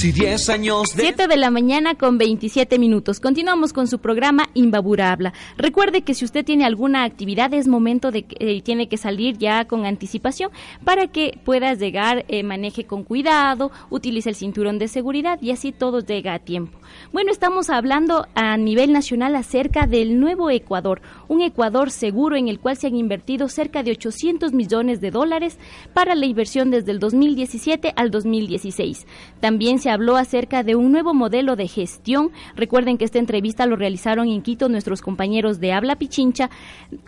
Si 0.00 0.12
10 0.12 0.48
años 0.48 0.96
de... 0.96 1.02
7 1.02 1.28
de 1.28 1.36
la 1.36 1.50
mañana 1.50 1.94
con 1.94 2.16
27 2.16 2.78
minutos. 2.78 3.20
Continuamos 3.20 3.74
con 3.74 3.86
su 3.86 3.98
programa 3.98 4.48
Imbabura 4.54 5.12
Habla. 5.12 5.34
Recuerde 5.58 6.00
que 6.00 6.14
si 6.14 6.24
usted 6.24 6.42
tiene 6.42 6.64
alguna 6.64 7.04
actividad 7.04 7.52
es 7.52 7.68
momento 7.68 8.10
de 8.10 8.22
que 8.22 8.36
eh, 8.40 8.62
tiene 8.62 8.88
que 8.88 8.96
salir 8.96 9.36
ya 9.36 9.66
con 9.66 9.84
anticipación 9.84 10.52
para 10.84 11.08
que 11.08 11.38
puedas 11.44 11.78
llegar, 11.78 12.24
eh, 12.28 12.42
maneje 12.42 12.84
con 12.84 13.04
cuidado, 13.04 13.72
utilice 13.90 14.30
el 14.30 14.36
cinturón 14.36 14.78
de 14.78 14.88
seguridad 14.88 15.38
y 15.42 15.50
así 15.50 15.70
todo 15.70 16.00
llega 16.00 16.32
a 16.32 16.38
tiempo. 16.38 16.78
Bueno, 17.12 17.30
estamos 17.30 17.68
hablando 17.68 18.26
a 18.34 18.56
nivel 18.56 18.92
nacional 18.92 19.36
acerca 19.36 19.86
del 19.86 20.18
nuevo 20.18 20.48
Ecuador, 20.48 21.02
un 21.28 21.42
Ecuador 21.42 21.90
seguro 21.90 22.36
en 22.36 22.48
el 22.48 22.58
cual 22.58 22.78
se 22.78 22.86
han 22.86 22.96
invertido 22.96 23.50
cerca 23.50 23.82
de 23.82 23.90
800 23.90 24.54
millones 24.54 25.02
de 25.02 25.10
dólares 25.10 25.58
para 25.92 26.14
la 26.14 26.24
inversión 26.24 26.70
desde 26.70 26.92
el 26.92 27.00
2017 27.00 27.92
al 27.96 28.10
2016. 28.10 29.06
También 29.40 29.78
se 29.78 29.89
habló 29.90 30.16
acerca 30.16 30.62
de 30.62 30.76
un 30.76 30.92
nuevo 30.92 31.14
modelo 31.14 31.56
de 31.56 31.68
gestión. 31.68 32.30
Recuerden 32.56 32.98
que 32.98 33.04
esta 33.04 33.18
entrevista 33.18 33.66
lo 33.66 33.76
realizaron 33.76 34.28
en 34.28 34.42
Quito 34.42 34.68
nuestros 34.68 35.02
compañeros 35.02 35.60
de 35.60 35.72
Habla 35.72 35.96
Pichincha 35.96 36.50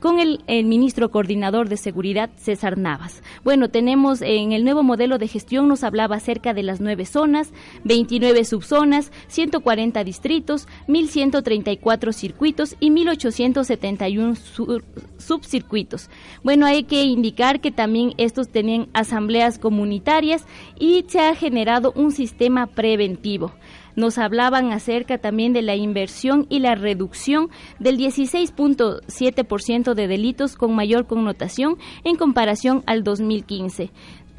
con 0.01 0.19
el, 0.19 0.41
ministro 0.65 1.11
coordinador 1.11 1.69
de 1.69 1.77
seguridad 1.77 2.31
César 2.37 2.79
Navas. 2.79 3.23
Bueno, 3.45 3.69
tenemos 3.69 4.23
en 4.23 4.53
el 4.53 4.65
nuevo 4.65 4.83
modelo 4.83 5.19
de 5.19 5.29
gestión 5.29 5.69
nos 5.69 5.85
hablaba 5.85 6.17
acerca 6.17 6.55
de 6.55 6.63
las 6.63 6.81
nueve 6.81 7.07
zonas, 7.07 7.53
29 7.85 8.45
subzonas, 8.45 9.13
140 9.29 10.05
distritos, 10.05 10.69
1.134 10.89 12.13
circuitos 12.13 12.77
y 12.81 12.91
1.871 12.91 14.83
subcircuitos. 15.19 16.11
Bueno, 16.43 16.67
hay 16.67 16.85
que 16.85 17.03
indicar 17.05 17.61
que 17.61 17.71
también 17.71 18.15
estos 18.19 18.49
tenían 18.49 18.89
asambleas 18.93 19.59
comunitarias 19.59 20.45
y 20.79 21.05
se 21.09 21.21
ha 21.21 21.35
generado 21.35 21.93
un 21.97 22.13
sistema 22.13 22.67
preventivo. 22.75 23.53
Nos 23.95 24.19
hablaban 24.19 24.73
acerca 24.73 25.19
también 25.19 25.53
de 25.53 25.63
la 25.63 25.77
inversión 25.77 26.47
y 26.49 26.61
la 26.61 26.75
reducción 26.75 27.51
del 27.79 27.99
16.7% 27.99 29.95
de 29.95 30.09
delitos 30.09 30.57
con 30.57 30.75
mayor 30.75 31.07
connotación 31.07 31.77
en 32.05 32.17
comparación 32.17 32.83
al 32.87 33.05
2015. 33.05 33.91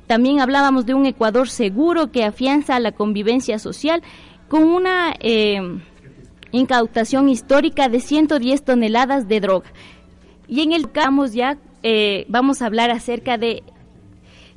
También 0.08 0.40
hablábamos 0.40 0.86
de 0.86 0.94
un 0.94 1.06
Ecuador 1.06 1.50
seguro 1.50 2.12
que 2.12 2.24
afianza 2.24 2.80
la 2.80 2.92
convivencia 2.92 3.60
social 3.60 4.02
con 4.50 4.64
una 4.64 5.14
eh, 5.20 5.62
incautación 6.52 7.30
histórica 7.30 7.90
de 7.90 8.00
110 8.00 8.64
toneladas 8.64 9.28
de 9.28 9.40
droga. 9.40 9.72
Y 10.48 10.62
en 10.62 10.74
el 10.74 10.92
vamos 10.92 11.34
ya 11.34 11.58
eh, 11.84 12.26
vamos 12.30 12.62
a 12.62 12.66
hablar 12.66 12.92
acerca 12.92 13.38
de 13.38 13.64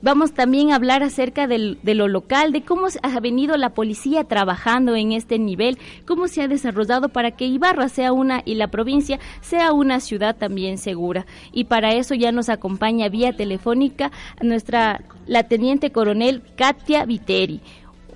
Vamos 0.03 0.33
también 0.33 0.71
a 0.71 0.77
hablar 0.77 1.03
acerca 1.03 1.47
de 1.47 1.95
lo 1.95 2.09
local, 2.09 2.53
de 2.53 2.63
cómo 2.63 2.87
ha 3.03 3.21
venido 3.21 3.57
la 3.57 3.71
policía 3.71 4.25
trabajando 4.25 4.95
en 4.95 5.13
este 5.13 5.39
nivel, 5.39 5.79
cómo 6.07 6.29
se 6.29 6.43
ha 6.43 6.49
desarrollado 6.49 7.09
para 7.09 7.31
que 7.31 7.47
Ibarra 7.47 7.89
sea 7.89 8.13
una 8.13 8.43
y 8.45 8.55
la 8.55 8.69
provincia 8.69 9.19
sea 9.41 9.73
una 9.73 10.01
ciudad 10.01 10.37
también 10.37 10.79
segura. 10.79 11.27
Y 11.53 11.65
para 11.65 11.95
eso 11.95 12.15
ya 12.15 12.31
nos 12.33 12.49
acompaña 12.49 13.09
vía 13.09 13.33
telefónica 13.35 14.13
nuestra 14.43 15.03
la 15.27 15.45
teniente 15.45 15.91
coronel 15.91 16.43
Katia 16.57 17.05
Viteri. 17.05 17.61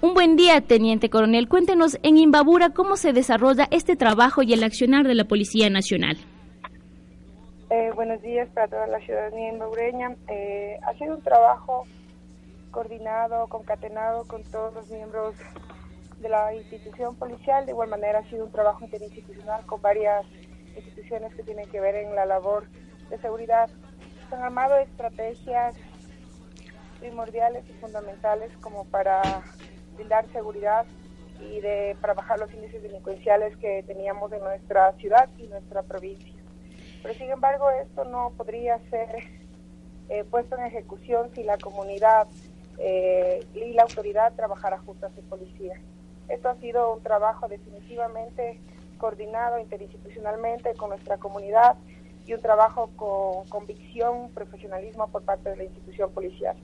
Un 0.03 0.15
buen 0.15 0.37
día, 0.37 0.61
teniente 0.63 1.11
coronel. 1.11 1.49
Cuéntenos 1.49 1.99
en 2.03 2.17
Imbabura 2.17 2.71
cómo 2.71 2.97
se 2.97 3.13
desarrolla 3.13 3.69
este 3.71 3.97
trabajo 3.97 4.43
y 4.43 4.53
el 4.55 4.63
accionar 4.65 5.07
de 5.07 5.15
la 5.15 5.25
Policía 5.25 5.69
Nacional. 5.69 6.17
Eh, 7.73 7.93
buenos 7.95 8.21
días 8.21 8.49
para 8.49 8.67
toda 8.67 8.89
la 8.89 8.99
ciudadanía 8.99 9.53
imbaureña. 9.53 10.17
Eh, 10.27 10.81
ha 10.83 10.93
sido 10.95 11.15
un 11.15 11.23
trabajo 11.23 11.87
coordinado, 12.73 13.47
concatenado 13.47 14.27
con 14.27 14.43
todos 14.43 14.75
los 14.75 14.91
miembros 14.91 15.37
de 16.19 16.29
la 16.29 16.53
institución 16.53 17.15
policial. 17.15 17.67
De 17.67 17.71
igual 17.71 17.89
manera 17.89 18.19
ha 18.19 18.25
sido 18.25 18.47
un 18.47 18.51
trabajo 18.51 18.85
interinstitucional 18.85 19.65
con 19.67 19.81
varias 19.81 20.27
instituciones 20.75 21.33
que 21.37 21.45
tienen 21.45 21.71
que 21.71 21.79
ver 21.79 21.95
en 21.95 22.17
la 22.17 22.27
labor 22.27 22.67
de 23.09 23.19
seguridad. 23.19 23.71
Se 24.29 24.35
han 24.35 24.43
armado 24.43 24.77
estrategias 24.79 25.77
primordiales 26.99 27.65
y 27.69 27.73
fundamentales 27.75 28.51
como 28.61 28.85
para 28.87 29.23
brindar 29.95 30.27
seguridad 30.33 30.87
y 31.39 31.61
de 31.61 31.97
para 32.01 32.15
bajar 32.15 32.41
los 32.41 32.53
índices 32.53 32.83
delincuenciales 32.83 33.57
que 33.59 33.85
teníamos 33.87 34.33
en 34.33 34.41
nuestra 34.41 34.93
ciudad 34.95 35.29
y 35.39 35.47
nuestra 35.47 35.85
provincia. 35.85 36.40
Pero 37.03 37.15
sin 37.15 37.31
embargo 37.31 37.71
esto 37.71 38.05
no 38.05 38.33
podría 38.37 38.79
ser 38.91 39.25
eh, 40.09 40.25
puesto 40.25 40.57
en 40.57 40.67
ejecución 40.67 41.31
si 41.35 41.43
la 41.43 41.57
comunidad 41.59 42.27
eh, 42.79 43.47
y 43.55 43.73
la 43.73 43.83
autoridad 43.83 44.35
trabajara 44.35 44.79
juntas 44.79 45.13
en 45.17 45.25
policía. 45.25 45.81
Esto 46.29 46.49
ha 46.49 46.57
sido 46.57 46.95
un 46.95 47.03
trabajo 47.03 47.49
definitivamente 47.49 48.61
coordinado 48.99 49.59
interinstitucionalmente 49.59 50.75
con 50.75 50.91
nuestra 50.91 51.17
comunidad 51.17 51.77
y 52.27 52.35
un 52.35 52.41
trabajo 52.41 52.91
con 52.97 53.49
convicción, 53.49 54.31
profesionalismo 54.31 55.09
por 55.09 55.23
parte 55.23 55.51
de 55.51 55.57
la 55.57 55.65
institución 55.65 56.11
policial. 56.13 56.57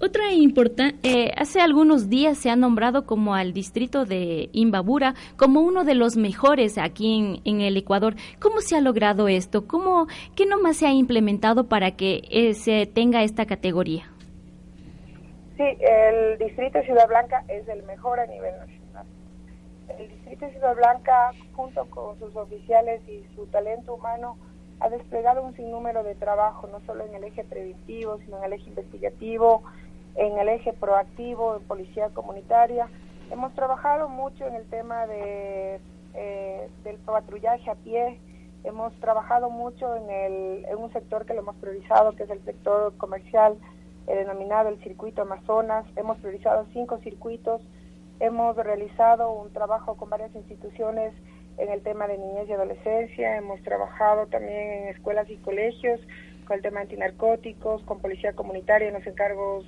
Otra 0.00 0.32
importante, 0.32 0.96
eh, 1.02 1.32
hace 1.36 1.60
algunos 1.60 2.08
días 2.08 2.38
se 2.38 2.50
ha 2.50 2.56
nombrado 2.56 3.04
como 3.04 3.34
al 3.34 3.52
distrito 3.52 4.04
de 4.04 4.48
Imbabura 4.52 5.14
como 5.36 5.60
uno 5.60 5.82
de 5.84 5.96
los 5.96 6.16
mejores 6.16 6.78
aquí 6.78 7.40
en, 7.44 7.60
el 7.60 7.76
Ecuador. 7.76 8.14
¿Cómo 8.40 8.60
se 8.60 8.76
ha 8.76 8.80
logrado 8.80 9.26
esto? 9.26 9.66
¿Cómo, 9.66 10.06
¿Qué 10.36 10.46
nomás 10.46 10.76
se 10.76 10.86
ha 10.86 10.92
implementado 10.92 11.68
para 11.68 11.96
que 11.96 12.22
eh, 12.30 12.54
se 12.54 12.86
tenga 12.86 13.24
esta 13.24 13.46
categoría? 13.46 14.08
Sí, 15.56 15.64
el 15.64 16.38
distrito 16.38 16.78
de 16.78 16.84
Ciudad 16.84 17.08
Blanca 17.08 17.44
es 17.48 17.66
el 17.66 17.82
mejor 17.82 18.20
a 18.20 18.26
nivel 18.26 18.52
nacional. 18.56 19.06
El 19.98 20.08
distrito 20.10 20.46
de 20.46 20.52
Ciudad 20.52 20.76
Blanca, 20.76 21.32
junto 21.54 21.84
con 21.86 22.16
sus 22.20 22.36
oficiales 22.36 23.00
y 23.08 23.24
su 23.34 23.46
talento 23.46 23.94
humano, 23.94 24.38
ha 24.78 24.88
desplegado 24.88 25.42
un 25.42 25.56
sinnúmero 25.56 26.04
de 26.04 26.14
trabajo, 26.14 26.68
no 26.68 26.80
solo 26.86 27.04
en 27.04 27.14
el 27.16 27.24
eje 27.24 27.42
preventivo, 27.42 28.18
sino 28.18 28.38
en 28.38 28.44
el 28.44 28.52
eje 28.52 28.68
investigativo, 28.68 29.64
en 30.18 30.36
el 30.36 30.48
eje 30.48 30.72
proactivo, 30.72 31.56
en 31.56 31.62
policía 31.62 32.10
comunitaria. 32.10 32.88
Hemos 33.30 33.54
trabajado 33.54 34.08
mucho 34.08 34.46
en 34.46 34.54
el 34.54 34.68
tema 34.68 35.06
de, 35.06 35.80
eh, 36.14 36.68
del 36.82 36.96
patrullaje 36.96 37.70
a 37.70 37.76
pie, 37.76 38.18
hemos 38.64 38.92
trabajado 39.00 39.48
mucho 39.48 39.94
en, 39.96 40.10
el, 40.10 40.64
en 40.66 40.76
un 40.76 40.92
sector 40.92 41.24
que 41.24 41.34
lo 41.34 41.40
hemos 41.40 41.56
priorizado, 41.56 42.16
que 42.16 42.24
es 42.24 42.30
el 42.30 42.44
sector 42.44 42.96
comercial, 42.96 43.56
denominado 44.06 44.70
el 44.70 44.82
Circuito 44.82 45.22
Amazonas. 45.22 45.84
Hemos 45.94 46.18
priorizado 46.18 46.66
cinco 46.72 46.98
circuitos, 46.98 47.60
hemos 48.20 48.56
realizado 48.56 49.32
un 49.32 49.52
trabajo 49.52 49.96
con 49.96 50.10
varias 50.10 50.34
instituciones 50.34 51.12
en 51.58 51.68
el 51.70 51.82
tema 51.82 52.06
de 52.06 52.18
niñez 52.18 52.48
y 52.48 52.52
adolescencia, 52.52 53.36
hemos 53.36 53.62
trabajado 53.62 54.26
también 54.26 54.58
en 54.58 54.88
escuelas 54.88 55.28
y 55.28 55.36
colegios 55.36 56.00
con 56.46 56.56
el 56.56 56.62
tema 56.62 56.80
antinarcóticos, 56.80 57.82
con 57.82 58.00
policía 58.00 58.32
comunitaria 58.32 58.88
en 58.88 58.94
los 58.94 59.06
encargos 59.06 59.66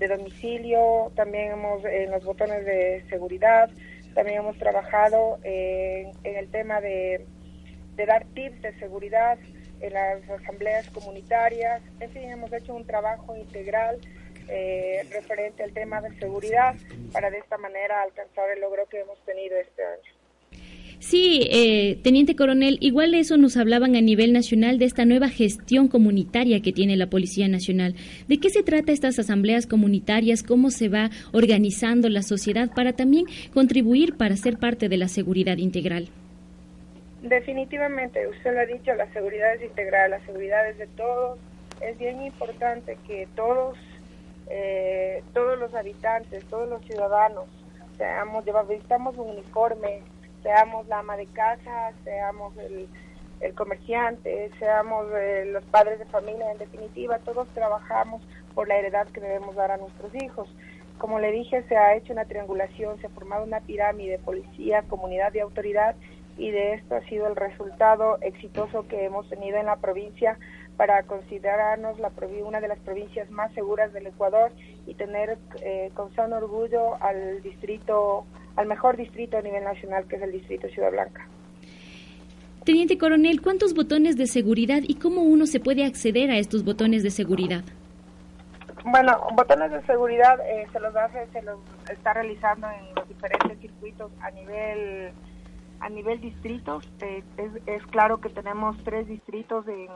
de 0.00 0.08
domicilio, 0.08 1.12
también 1.14 1.52
hemos 1.52 1.84
en 1.84 2.10
los 2.10 2.24
botones 2.24 2.64
de 2.64 3.04
seguridad, 3.08 3.70
también 4.14 4.38
hemos 4.38 4.56
trabajado 4.56 5.38
en, 5.44 6.10
el 6.24 6.48
tema 6.50 6.80
de, 6.80 7.24
de 7.94 8.06
dar 8.06 8.24
tips 8.34 8.62
de 8.62 8.76
seguridad 8.80 9.38
en 9.80 9.92
las 9.92 10.28
asambleas 10.28 10.88
comunitarias, 10.90 11.82
en 12.00 12.10
fin, 12.10 12.22
hemos 12.30 12.52
hecho 12.52 12.74
un 12.74 12.86
trabajo 12.86 13.36
integral 13.36 13.98
eh, 14.48 15.06
referente 15.12 15.62
al 15.62 15.72
tema 15.72 16.00
de 16.00 16.18
seguridad 16.18 16.74
para 17.12 17.30
de 17.30 17.38
esta 17.38 17.56
manera 17.56 18.02
alcanzar 18.02 18.50
el 18.50 18.60
logro 18.60 18.86
que 18.88 19.00
hemos 19.00 19.18
tenido 19.24 19.56
este 19.56 19.84
año. 19.84 20.19
Sí, 21.00 21.48
eh, 21.50 21.98
teniente 22.02 22.36
coronel, 22.36 22.76
igual 22.82 23.14
eso 23.14 23.38
nos 23.38 23.56
hablaban 23.56 23.96
a 23.96 24.02
nivel 24.02 24.34
nacional 24.34 24.78
de 24.78 24.84
esta 24.84 25.06
nueva 25.06 25.30
gestión 25.30 25.88
comunitaria 25.88 26.60
que 26.60 26.74
tiene 26.74 26.94
la 26.94 27.06
Policía 27.06 27.48
Nacional. 27.48 27.94
¿De 28.28 28.38
qué 28.38 28.50
se 28.50 28.62
trata 28.62 28.92
estas 28.92 29.18
asambleas 29.18 29.66
comunitarias? 29.66 30.42
¿Cómo 30.42 30.70
se 30.70 30.90
va 30.90 31.08
organizando 31.32 32.10
la 32.10 32.20
sociedad 32.20 32.70
para 32.74 32.92
también 32.92 33.24
contribuir 33.54 34.18
para 34.18 34.36
ser 34.36 34.58
parte 34.58 34.90
de 34.90 34.98
la 34.98 35.08
seguridad 35.08 35.56
integral? 35.56 36.10
Definitivamente, 37.22 38.28
usted 38.28 38.52
lo 38.52 38.60
ha 38.60 38.66
dicho, 38.66 38.92
la 38.94 39.10
seguridad 39.14 39.54
es 39.54 39.62
integral, 39.62 40.10
la 40.10 40.20
seguridad 40.26 40.68
es 40.68 40.76
de 40.76 40.86
todos. 40.86 41.38
Es 41.80 41.98
bien 41.98 42.20
importante 42.20 42.98
que 43.06 43.26
todos, 43.34 43.78
eh, 44.50 45.22
todos 45.32 45.58
los 45.58 45.74
habitantes, 45.74 46.44
todos 46.50 46.68
los 46.68 46.84
ciudadanos, 46.84 47.46
seamos, 47.96 48.44
visitamos 48.68 49.16
un 49.16 49.30
uniforme, 49.30 50.02
seamos 50.42 50.86
la 50.88 51.00
ama 51.00 51.16
de 51.16 51.26
casa, 51.26 51.92
seamos 52.04 52.56
el, 52.58 52.88
comerciante, 53.54 54.50
seamos 54.58 55.06
eh, 55.14 55.46
los 55.46 55.64
padres 55.64 55.98
de 55.98 56.04
familia, 56.06 56.52
en 56.52 56.58
definitiva, 56.58 57.18
todos 57.20 57.48
trabajamos 57.54 58.22
por 58.54 58.68
la 58.68 58.76
heredad 58.76 59.06
que 59.08 59.20
debemos 59.20 59.56
dar 59.56 59.70
a 59.70 59.78
nuestros 59.78 60.14
hijos. 60.14 60.48
Como 60.98 61.18
le 61.18 61.32
dije, 61.32 61.62
se 61.66 61.76
ha 61.76 61.94
hecho 61.94 62.12
una 62.12 62.26
triangulación, 62.26 63.00
se 63.00 63.06
ha 63.06 63.10
formado 63.10 63.44
una 63.44 63.60
pirámide, 63.60 64.18
policía, 64.18 64.82
comunidad 64.82 65.32
y 65.32 65.40
autoridad, 65.40 65.96
y 66.36 66.50
de 66.50 66.74
esto 66.74 66.96
ha 66.96 67.00
sido 67.02 67.26
el 67.28 67.36
resultado 67.36 68.18
exitoso 68.20 68.86
que 68.88 69.04
hemos 69.04 69.28
tenido 69.30 69.58
en 69.58 69.66
la 69.66 69.76
provincia 69.76 70.38
para 70.76 71.02
considerarnos 71.02 71.98
la 71.98 72.10
una 72.42 72.60
de 72.60 72.68
las 72.68 72.78
provincias 72.78 73.30
más 73.30 73.52
seguras 73.52 73.92
del 73.92 74.06
Ecuador 74.06 74.50
y 74.86 74.94
tener 74.94 75.36
eh, 75.60 75.90
con 75.94 76.14
son 76.14 76.32
orgullo 76.32 76.94
al 77.02 77.42
distrito, 77.42 78.24
al 78.60 78.66
mejor 78.66 78.98
distrito 78.98 79.38
a 79.38 79.40
nivel 79.40 79.64
nacional 79.64 80.06
que 80.06 80.16
es 80.16 80.22
el 80.22 80.32
distrito 80.32 80.68
Ciudad 80.68 80.90
Blanca. 80.90 81.26
Teniente 82.64 82.98
Coronel, 82.98 83.40
¿cuántos 83.40 83.72
botones 83.72 84.18
de 84.18 84.26
seguridad 84.26 84.82
y 84.86 84.96
cómo 84.96 85.22
uno 85.22 85.46
se 85.46 85.60
puede 85.60 85.86
acceder 85.86 86.30
a 86.30 86.36
estos 86.36 86.62
botones 86.62 87.02
de 87.02 87.10
seguridad? 87.10 87.64
Bueno, 88.84 89.18
botones 89.34 89.70
de 89.70 89.82
seguridad 89.86 90.38
eh, 90.46 90.66
se 90.72 90.78
los 90.78 90.94
hace, 90.94 91.26
se 91.32 91.40
los 91.40 91.58
está 91.90 92.12
realizando 92.12 92.68
en 92.70 92.94
los 92.94 93.08
diferentes 93.08 93.58
circuitos 93.60 94.12
a 94.20 94.30
nivel 94.30 95.12
a 95.80 95.88
nivel 95.88 96.20
distritos, 96.20 96.86
eh, 97.00 97.22
es, 97.64 97.86
claro 97.86 98.20
que 98.20 98.28
tenemos 98.28 98.76
tres 98.84 99.08
distritos 99.08 99.66
en, 99.66 99.88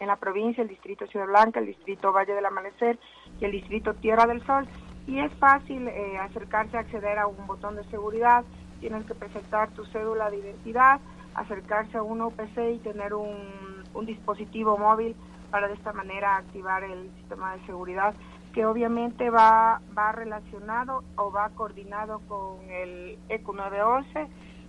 en, 0.00 0.06
la 0.08 0.16
provincia, 0.16 0.62
el 0.62 0.68
distrito 0.68 1.06
Ciudad 1.06 1.26
Blanca, 1.28 1.60
el 1.60 1.66
distrito 1.66 2.12
Valle 2.12 2.34
del 2.34 2.44
Amanecer 2.44 2.98
y 3.40 3.44
el 3.44 3.52
distrito 3.52 3.94
Tierra 3.94 4.26
del 4.26 4.44
Sol. 4.44 4.66
Y 5.10 5.18
es 5.18 5.32
fácil 5.40 5.88
eh, 5.88 6.18
acercarse 6.18 6.76
a 6.76 6.80
acceder 6.80 7.18
a 7.18 7.26
un 7.26 7.44
botón 7.48 7.74
de 7.74 7.82
seguridad, 7.86 8.44
tienes 8.78 9.04
que 9.06 9.14
presentar 9.16 9.68
tu 9.70 9.84
cédula 9.86 10.30
de 10.30 10.36
identidad, 10.36 11.00
acercarse 11.34 11.98
a 11.98 12.02
un 12.04 12.20
OPC 12.20 12.76
y 12.76 12.78
tener 12.78 13.14
un, 13.14 14.06
dispositivo 14.06 14.78
móvil 14.78 15.16
para 15.50 15.66
de 15.66 15.74
esta 15.74 15.92
manera 15.92 16.36
activar 16.36 16.84
el 16.84 17.10
sistema 17.16 17.56
de 17.56 17.66
seguridad 17.66 18.14
que 18.54 18.64
obviamente 18.64 19.30
va, 19.30 19.80
va 19.98 20.12
relacionado 20.12 21.02
o 21.16 21.32
va 21.32 21.48
coordinado 21.50 22.20
con 22.28 22.70
el 22.70 23.18
ECU 23.28 23.52
911 23.52 24.28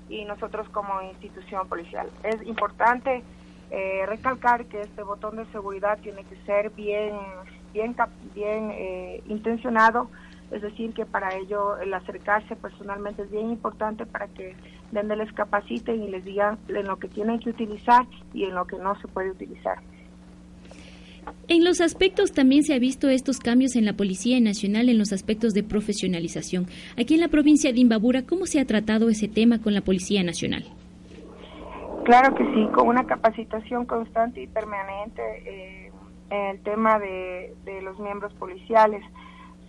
y 0.09 0.25
nosotros 0.25 0.67
como 0.69 1.03
institución 1.03 1.67
policial. 1.67 2.09
Es 2.23 2.41
importante 2.47 3.23
eh, 3.69 4.05
recalcar 4.07 4.65
que 4.65 4.81
este 4.81 5.03
botón 5.03 5.37
de 5.37 5.45
seguridad 5.51 5.99
tiene 5.99 6.23
que 6.23 6.35
ser 6.47 6.71
bien, 6.71 7.13
bien, 7.73 7.95
bien 8.33 8.71
eh, 8.71 9.21
intencionado, 9.27 10.09
es 10.51 10.61
decir, 10.61 10.93
que 10.93 11.05
para 11.05 11.35
ello 11.35 11.77
el 11.79 11.93
acercarse 11.93 12.55
personalmente 12.55 13.23
es 13.23 13.31
bien 13.31 13.49
importante 13.49 14.05
para 14.05 14.27
que 14.27 14.55
donde 14.91 15.15
les 15.15 15.31
capaciten 15.33 16.03
y 16.03 16.09
les 16.09 16.25
digan 16.25 16.57
en 16.67 16.87
lo 16.87 16.97
que 16.97 17.07
tienen 17.07 17.39
que 17.39 17.49
utilizar 17.49 18.05
y 18.33 18.43
en 18.43 18.55
lo 18.55 18.65
que 18.65 18.77
no 18.77 18.99
se 18.99 19.07
puede 19.07 19.31
utilizar. 19.31 19.79
En 21.47 21.63
los 21.63 21.81
aspectos 21.81 22.31
también 22.31 22.63
se 22.63 22.73
ha 22.73 22.79
visto 22.79 23.09
estos 23.09 23.39
cambios 23.39 23.75
en 23.75 23.85
la 23.85 23.93
Policía 23.93 24.39
Nacional 24.39 24.89
en 24.89 24.97
los 24.97 25.13
aspectos 25.13 25.53
de 25.53 25.63
profesionalización. 25.63 26.65
Aquí 26.97 27.13
en 27.13 27.21
la 27.21 27.27
provincia 27.27 27.71
de 27.71 27.79
Imbabura, 27.79 28.23
¿cómo 28.23 28.45
se 28.45 28.59
ha 28.59 28.65
tratado 28.65 29.09
ese 29.09 29.27
tema 29.27 29.59
con 29.61 29.73
la 29.73 29.81
Policía 29.81 30.23
Nacional? 30.23 30.63
Claro 32.03 32.33
que 32.35 32.43
sí, 32.53 32.67
con 32.73 32.87
una 32.87 33.05
capacitación 33.05 33.85
constante 33.85 34.41
y 34.41 34.47
permanente 34.47 35.21
eh, 35.45 35.91
en 36.31 36.45
el 36.47 36.63
tema 36.63 36.97
de, 36.97 37.53
de 37.65 37.81
los 37.81 37.99
miembros 37.99 38.33
policiales. 38.33 39.03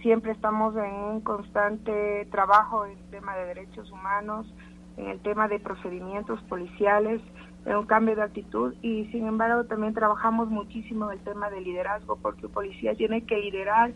Siempre 0.02 0.32
estamos 0.32 0.74
en 0.76 0.92
un 0.92 1.20
constante 1.20 2.26
trabajo 2.32 2.84
en 2.84 2.98
el 2.98 3.10
tema 3.10 3.36
de 3.36 3.46
derechos 3.46 3.88
humanos, 3.92 4.52
en 4.96 5.06
el 5.06 5.20
tema 5.20 5.46
de 5.46 5.60
procedimientos 5.60 6.42
policiales, 6.48 7.20
un 7.64 7.86
cambio 7.86 8.16
de 8.16 8.22
actitud 8.22 8.74
y 8.82 9.06
sin 9.12 9.28
embargo 9.28 9.64
también 9.64 9.94
trabajamos 9.94 10.48
muchísimo 10.48 11.12
en 11.12 11.18
el 11.18 11.24
tema 11.24 11.48
de 11.50 11.60
liderazgo 11.60 12.16
porque 12.16 12.48
policía 12.48 12.96
tiene 12.96 13.24
que 13.24 13.36
liderar 13.38 13.92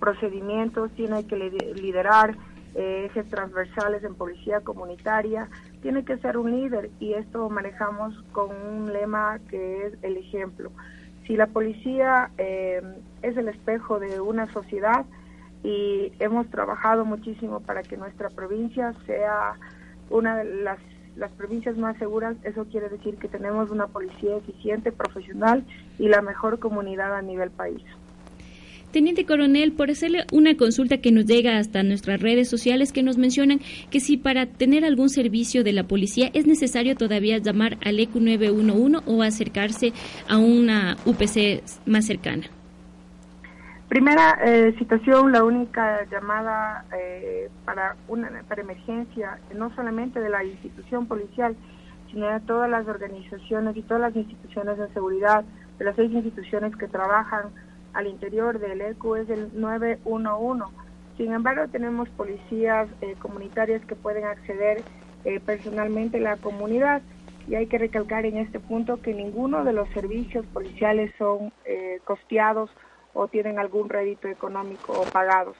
procedimientos, 0.00 0.90
tiene 0.96 1.24
que 1.24 1.36
liderar 1.36 2.36
eh, 2.74 3.06
ejes 3.06 3.28
transversales 3.30 4.02
en 4.02 4.16
policía 4.16 4.60
comunitaria, 4.62 5.48
tiene 5.80 6.04
que 6.04 6.18
ser 6.18 6.36
un 6.36 6.50
líder 6.50 6.90
y 6.98 7.12
esto 7.12 7.48
manejamos 7.48 8.20
con 8.32 8.50
un 8.50 8.92
lema 8.92 9.38
que 9.48 9.86
es 9.86 9.94
el 10.02 10.16
ejemplo. 10.16 10.72
Si 11.28 11.36
la 11.36 11.46
policía 11.46 12.32
eh, 12.38 12.82
es 13.22 13.36
el 13.36 13.46
espejo 13.46 14.00
de 14.00 14.20
una 14.20 14.52
sociedad 14.52 15.06
y 15.64 16.12
hemos 16.20 16.46
trabajado 16.50 17.04
muchísimo 17.04 17.58
para 17.60 17.82
que 17.82 17.96
nuestra 17.96 18.28
provincia 18.28 18.94
sea 19.06 19.54
una 20.10 20.36
de 20.36 20.62
las 20.62 20.78
las 21.16 21.30
provincias 21.32 21.76
más 21.76 21.96
seguras, 21.98 22.36
eso 22.42 22.64
quiere 22.64 22.88
decir 22.88 23.16
que 23.16 23.28
tenemos 23.28 23.70
una 23.70 23.86
policía 23.86 24.36
eficiente, 24.36 24.90
profesional 24.90 25.64
y 25.98 26.08
la 26.08 26.22
mejor 26.22 26.58
comunidad 26.58 27.14
a 27.14 27.22
nivel 27.22 27.50
país. 27.50 27.82
Teniente 28.90 29.26
Coronel, 29.26 29.72
por 29.72 29.90
hacerle 29.90 30.24
una 30.32 30.56
consulta 30.56 30.98
que 30.98 31.10
nos 31.10 31.26
llega 31.26 31.58
hasta 31.58 31.82
nuestras 31.82 32.20
redes 32.20 32.48
sociales 32.48 32.92
que 32.92 33.02
nos 33.02 33.18
mencionan 33.18 33.60
que 33.90 33.98
si 33.98 34.16
para 34.16 34.46
tener 34.46 34.84
algún 34.84 35.10
servicio 35.10 35.64
de 35.64 35.72
la 35.72 35.82
policía 35.82 36.30
es 36.32 36.46
necesario 36.46 36.94
todavía 36.94 37.38
llamar 37.38 37.76
al 37.84 37.98
ECU 37.98 38.20
911 38.20 39.02
o 39.06 39.22
acercarse 39.22 39.92
a 40.28 40.38
una 40.38 40.96
UPC 41.06 41.62
más 41.86 42.06
cercana. 42.06 42.44
Primera 43.94 44.36
eh, 44.44 44.74
situación, 44.76 45.30
la 45.30 45.44
única 45.44 46.04
llamada 46.10 46.84
eh, 46.98 47.48
para 47.64 47.94
una 48.08 48.28
para 48.48 48.60
emergencia, 48.60 49.38
no 49.54 49.72
solamente 49.76 50.18
de 50.18 50.30
la 50.30 50.42
institución 50.42 51.06
policial, 51.06 51.54
sino 52.10 52.26
de 52.26 52.40
todas 52.40 52.68
las 52.68 52.88
organizaciones 52.88 53.76
y 53.76 53.82
todas 53.82 54.00
las 54.00 54.16
instituciones 54.16 54.78
de 54.78 54.88
seguridad, 54.88 55.44
de 55.78 55.84
las 55.84 55.94
seis 55.94 56.10
instituciones 56.10 56.74
que 56.74 56.88
trabajan 56.88 57.50
al 57.92 58.08
interior 58.08 58.58
del 58.58 58.80
ECU 58.80 59.14
es 59.14 59.30
el 59.30 59.50
911. 59.54 60.64
Sin 61.16 61.32
embargo, 61.32 61.68
tenemos 61.68 62.08
policías 62.08 62.88
eh, 63.00 63.14
comunitarias 63.20 63.84
que 63.84 63.94
pueden 63.94 64.24
acceder 64.24 64.82
eh, 65.24 65.38
personalmente 65.38 66.16
a 66.16 66.20
la 66.20 66.36
comunidad 66.36 67.00
y 67.46 67.54
hay 67.54 67.68
que 67.68 67.78
recalcar 67.78 68.26
en 68.26 68.38
este 68.38 68.58
punto 68.58 69.00
que 69.00 69.14
ninguno 69.14 69.62
de 69.62 69.72
los 69.72 69.88
servicios 69.90 70.44
policiales 70.46 71.12
son 71.16 71.52
costeados 72.04 72.70
o 73.14 73.28
tienen 73.28 73.58
algún 73.58 73.88
rédito 73.88 74.28
económico 74.28 74.92
o 74.92 75.04
pagados. 75.04 75.56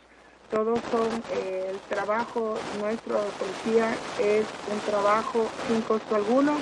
todos 0.50 0.78
son 0.90 1.08
eh, 1.32 1.70
el 1.70 1.78
trabajo 1.88 2.56
nuestro 2.78 3.18
policía 3.38 3.94
es 4.20 4.44
un 4.70 4.78
trabajo 4.80 5.46
sin 5.66 5.80
costo 5.82 6.16
alguno 6.16 6.54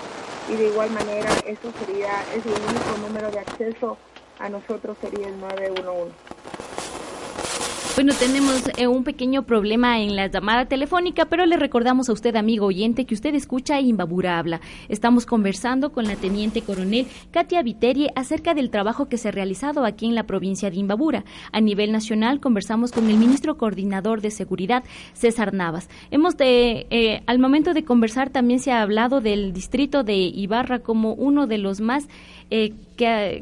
y 0.48 0.54
de 0.54 0.68
igual 0.68 0.90
manera 0.90 1.30
eso 1.46 1.72
sería 1.80 2.12
es 2.34 2.46
el 2.46 2.52
único 2.52 2.98
número 3.06 3.30
de 3.30 3.40
acceso 3.40 3.96
a 4.38 4.48
nosotros 4.48 4.96
sería 5.00 5.28
el 5.28 5.38
911. 5.40 6.12
Bueno, 7.94 8.14
tenemos 8.18 8.62
eh, 8.78 8.86
un 8.86 9.04
pequeño 9.04 9.42
problema 9.42 10.00
en 10.00 10.16
la 10.16 10.26
llamada 10.28 10.64
telefónica, 10.64 11.26
pero 11.26 11.44
le 11.44 11.58
recordamos 11.58 12.08
a 12.08 12.14
usted, 12.14 12.34
amigo 12.36 12.64
oyente, 12.64 13.04
que 13.04 13.14
usted 13.14 13.34
escucha 13.34 13.82
Imbabura 13.82 14.38
Habla. 14.38 14.62
Estamos 14.88 15.26
conversando 15.26 15.92
con 15.92 16.06
la 16.06 16.16
teniente 16.16 16.62
coronel 16.62 17.06
Katia 17.32 17.62
Viterie 17.62 18.10
acerca 18.16 18.54
del 18.54 18.70
trabajo 18.70 19.10
que 19.10 19.18
se 19.18 19.28
ha 19.28 19.30
realizado 19.30 19.84
aquí 19.84 20.06
en 20.06 20.14
la 20.14 20.24
provincia 20.24 20.70
de 20.70 20.78
Imbabura. 20.78 21.26
A 21.52 21.60
nivel 21.60 21.92
nacional 21.92 22.40
conversamos 22.40 22.92
con 22.92 23.10
el 23.10 23.18
ministro 23.18 23.58
coordinador 23.58 24.22
de 24.22 24.30
seguridad, 24.30 24.84
César 25.12 25.52
Navas. 25.52 25.90
Hemos 26.10 26.38
de, 26.38 26.86
eh, 26.88 27.22
al 27.26 27.38
momento 27.38 27.74
de 27.74 27.84
conversar 27.84 28.30
también 28.30 28.60
se 28.60 28.72
ha 28.72 28.80
hablado 28.80 29.20
del 29.20 29.52
distrito 29.52 30.02
de 30.02 30.16
Ibarra 30.16 30.78
como 30.78 31.12
uno 31.12 31.46
de 31.46 31.58
los 31.58 31.82
más 31.82 32.08
eh, 32.54 32.72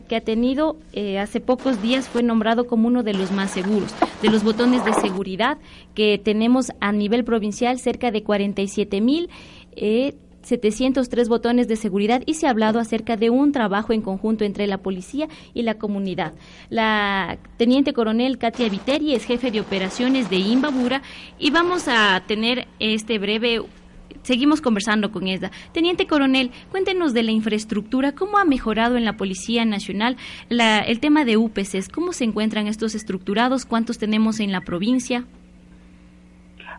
que, 0.09 0.17
ha, 0.17 0.21
tenido 0.21 0.77
eh, 0.93 1.19
hace 1.19 1.41
pocos 1.41 1.83
días 1.83 2.09
fue 2.09 2.23
nombrado 2.23 2.67
como 2.67 2.89
uno 2.89 3.03
de 3.03 3.15
los 3.15 3.31
más 3.33 3.51
seguros. 3.51 3.95
De 4.23 4.31
los 4.31 4.43
botones 4.43 4.85
de 4.85 4.93
seguridad 4.95 5.59
que 5.95 6.19
tenemos 6.19 6.73
a 6.81 6.93
nivel 6.93 7.25
provincial, 7.25 7.79
cerca 7.79 8.11
de 8.11 8.23
47 8.23 9.01
mil. 9.01 9.29
Eh, 9.77 10.15
703 10.43 11.29
botones 11.29 11.69
de 11.69 11.77
seguridad 11.77 12.23
y 12.25 12.35
se 12.35 12.47
ha 12.47 12.51
hablado 12.51 12.79
acerca 12.79 13.19
de 13.19 13.29
un 13.29 13.53
trabajo 13.53 13.93
en 13.93 14.01
conjunto 14.01 14.45
entre 14.45 14.67
la 14.67 14.79
policía 14.79 15.29
y 15.53 15.63
la 15.63 15.75
comunidad. 15.75 16.33
La 16.71 17.39
teniente 17.59 17.93
coronel 17.93 18.39
Katia 18.39 18.71
Viteri 18.71 19.15
es 19.15 19.27
jefe 19.27 19.51
de 19.51 19.61
operaciones 19.61 20.31
de 20.31 20.37
Imbabura 20.37 21.03
y 21.39 21.51
vamos 21.51 21.89
a 21.89 22.23
tener 22.27 22.67
este 22.79 23.19
breve 23.19 23.61
seguimos 24.23 24.61
conversando 24.61 25.11
con 25.13 25.27
ella. 25.27 25.51
Teniente 25.73 26.07
Coronel, 26.07 26.51
cuéntenos 26.71 27.15
de 27.15 27.23
la 27.23 27.33
infraestructura, 27.33 28.13
cómo 28.13 28.39
ha 28.39 28.45
mejorado 28.45 28.97
en 28.97 29.05
la 29.05 29.17
Policía 29.17 29.65
Nacional 29.65 30.17
el 30.49 31.01
tema 31.01 31.25
de 31.25 31.37
UPCs, 31.37 31.89
cómo 31.89 32.13
se 32.13 32.25
encuentran 32.25 32.67
estos 32.67 32.95
estructurados, 32.95 33.67
cuántos 33.67 33.99
tenemos 33.99 34.41
en 34.41 34.53
la 34.53 34.61
provincia. 34.61 35.25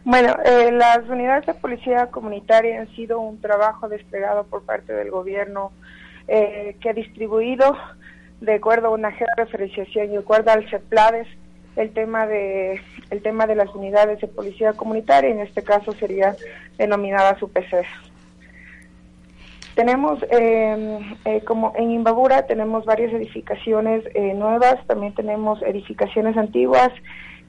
Bueno, 0.03 0.35
eh, 0.43 0.71
las 0.71 1.07
unidades 1.07 1.45
de 1.45 1.53
policía 1.53 2.07
comunitaria 2.07 2.81
han 2.81 2.95
sido 2.95 3.19
un 3.19 3.39
trabajo 3.39 3.87
desplegado 3.87 4.45
por 4.45 4.63
parte 4.63 4.93
del 4.93 5.11
gobierno 5.11 5.71
eh, 6.27 6.75
que 6.81 6.89
ha 6.89 6.93
distribuido, 6.93 7.77
de 8.39 8.55
acuerdo 8.55 8.87
a 8.87 8.91
una 8.91 9.13
referenciación 9.37 10.07
y 10.07 10.13
de 10.13 10.17
acuerdo 10.17 10.51
al 10.51 10.67
CEPLADES, 10.69 11.27
el 11.81 11.91
tema 11.91 12.27
de 12.27 12.81
el 13.09 13.21
tema 13.21 13.47
de 13.47 13.55
las 13.55 13.73
unidades 13.75 14.21
de 14.21 14.27
policía 14.27 14.73
comunitaria, 14.73 15.29
en 15.29 15.39
este 15.39 15.63
caso 15.63 15.91
sería 15.93 16.35
denominada 16.77 17.37
UPC. 17.41 17.85
Tenemos, 19.75 20.21
eh, 20.29 20.99
eh, 21.25 21.41
como 21.45 21.73
en 21.75 21.91
Imbabura, 21.91 22.45
tenemos 22.45 22.85
varias 22.85 23.13
edificaciones 23.13 24.03
eh, 24.13 24.33
nuevas, 24.33 24.85
también 24.85 25.13
tenemos 25.13 25.61
edificaciones 25.61 26.35
antiguas 26.37 26.89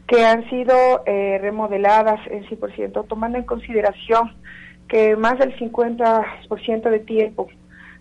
que 0.06 0.24
han 0.24 0.48
sido 0.50 0.74
remodeladas 1.06 2.20
en 2.26 2.44
100%, 2.44 3.06
tomando 3.06 3.38
en 3.38 3.44
consideración 3.44 4.34
que 4.88 5.16
más 5.16 5.38
del 5.38 5.56
50% 5.56 6.90
de 6.90 6.98
tiempo 6.98 7.48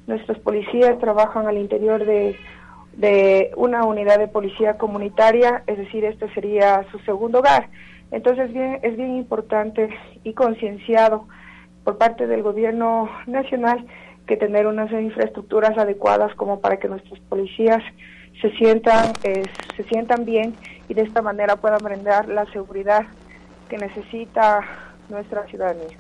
nuestros 0.08 0.40
policías 0.40 1.00
trabajan 1.00 1.48
al 1.48 1.58
interior 1.58 2.06
de 2.06 2.36
de 2.94 3.52
una 3.56 3.86
unidad 3.86 4.20
de 4.20 4.28
policía 4.28 4.78
comunitaria, 4.78 5.64
es 5.68 5.78
decir, 5.78 6.06
este 6.06 6.32
sería 6.34 6.86
su 6.92 7.00
segundo 7.00 7.40
hogar. 7.40 7.70
Entonces 8.12 8.52
bien, 8.52 8.80
es 8.84 8.98
bien 8.98 9.16
importante 9.16 9.90
y 10.24 10.34
concienciado 10.34 11.28
por 11.84 11.98
parte 11.98 12.28
del 12.28 12.44
gobierno 12.44 13.10
nacional 13.26 13.86
que 14.28 14.38
tener 14.38 14.68
unas 14.68 14.92
infraestructuras 14.92 15.78
adecuadas 15.78 16.34
como 16.36 16.60
para 16.60 16.78
que 16.78 16.88
nuestros 16.88 17.20
policías 17.22 17.82
se 18.42 18.50
sientan 18.52 19.14
eh, 19.24 19.44
se 19.76 19.84
sientan 19.84 20.26
bien 20.26 20.56
y 20.88 20.94
de 20.94 21.02
esta 21.02 21.22
manera 21.22 21.56
puedan 21.56 21.84
brindar 21.84 22.28
la 22.28 22.46
seguridad 22.52 23.06
que 23.70 23.78
necesita 23.78 24.62
nuestra 25.10 25.46
ciudadanía. 25.48 25.98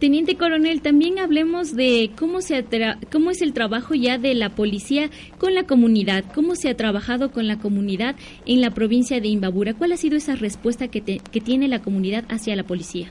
Teniente 0.00 0.38
Coronel, 0.38 0.80
también 0.80 1.18
hablemos 1.18 1.76
de 1.76 2.10
cómo, 2.18 2.40
se 2.40 2.64
cómo 3.12 3.30
es 3.30 3.42
el 3.42 3.52
trabajo 3.52 3.94
ya 3.94 4.16
de 4.16 4.34
la 4.34 4.48
policía 4.48 5.10
con 5.36 5.54
la 5.54 5.64
comunidad, 5.64 6.24
cómo 6.34 6.54
se 6.54 6.70
ha 6.70 6.74
trabajado 6.74 7.30
con 7.30 7.46
la 7.46 7.58
comunidad 7.58 8.16
en 8.46 8.62
la 8.62 8.70
provincia 8.70 9.20
de 9.20 9.28
Imbabura. 9.28 9.74
¿Cuál 9.74 9.92
ha 9.92 9.98
sido 9.98 10.16
esa 10.16 10.36
respuesta 10.36 10.88
que, 10.88 11.02
que 11.02 11.40
tiene 11.42 11.68
la 11.68 11.82
comunidad 11.82 12.24
hacia 12.30 12.56
la 12.56 12.62
policía? 12.62 13.08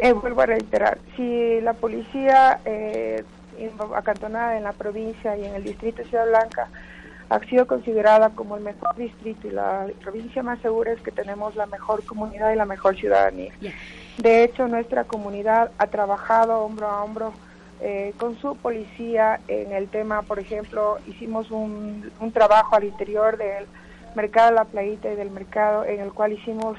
Eh, 0.00 0.12
vuelvo 0.12 0.42
a 0.42 0.46
reiterar, 0.46 0.98
si 1.16 1.60
la 1.60 1.72
policía 1.72 2.60
eh, 2.64 3.24
acantonada 3.96 4.56
en 4.56 4.62
la 4.62 4.72
provincia 4.72 5.36
y 5.36 5.44
en 5.44 5.56
el 5.56 5.64
distrito 5.64 6.04
de 6.04 6.08
Ciudad 6.08 6.28
Blanca 6.28 6.68
ha 7.30 7.38
sido 7.46 7.66
considerada 7.66 8.30
como 8.30 8.56
el 8.56 8.62
mejor 8.62 8.96
distrito 8.96 9.46
y 9.46 9.52
la 9.52 9.86
provincia 10.02 10.42
más 10.42 10.58
segura 10.60 10.92
es 10.92 11.00
que 11.00 11.12
tenemos 11.12 11.54
la 11.54 11.66
mejor 11.66 12.04
comunidad 12.04 12.52
y 12.52 12.56
la 12.56 12.64
mejor 12.64 12.96
ciudadanía. 12.96 13.52
De 14.18 14.42
hecho, 14.42 14.66
nuestra 14.66 15.04
comunidad 15.04 15.70
ha 15.78 15.86
trabajado 15.86 16.58
hombro 16.58 16.88
a 16.88 17.04
hombro 17.04 17.32
eh, 17.80 18.12
con 18.18 18.36
su 18.40 18.56
policía 18.56 19.40
en 19.46 19.72
el 19.72 19.88
tema, 19.88 20.22
por 20.22 20.40
ejemplo, 20.40 20.98
hicimos 21.06 21.52
un, 21.52 22.10
un 22.20 22.32
trabajo 22.32 22.74
al 22.74 22.84
interior 22.84 23.38
del 23.38 23.66
mercado 24.16 24.50
la 24.50 24.64
playita 24.64 25.10
y 25.12 25.14
del 25.14 25.30
mercado 25.30 25.84
en 25.84 26.00
el 26.00 26.12
cual 26.12 26.32
hicimos 26.32 26.76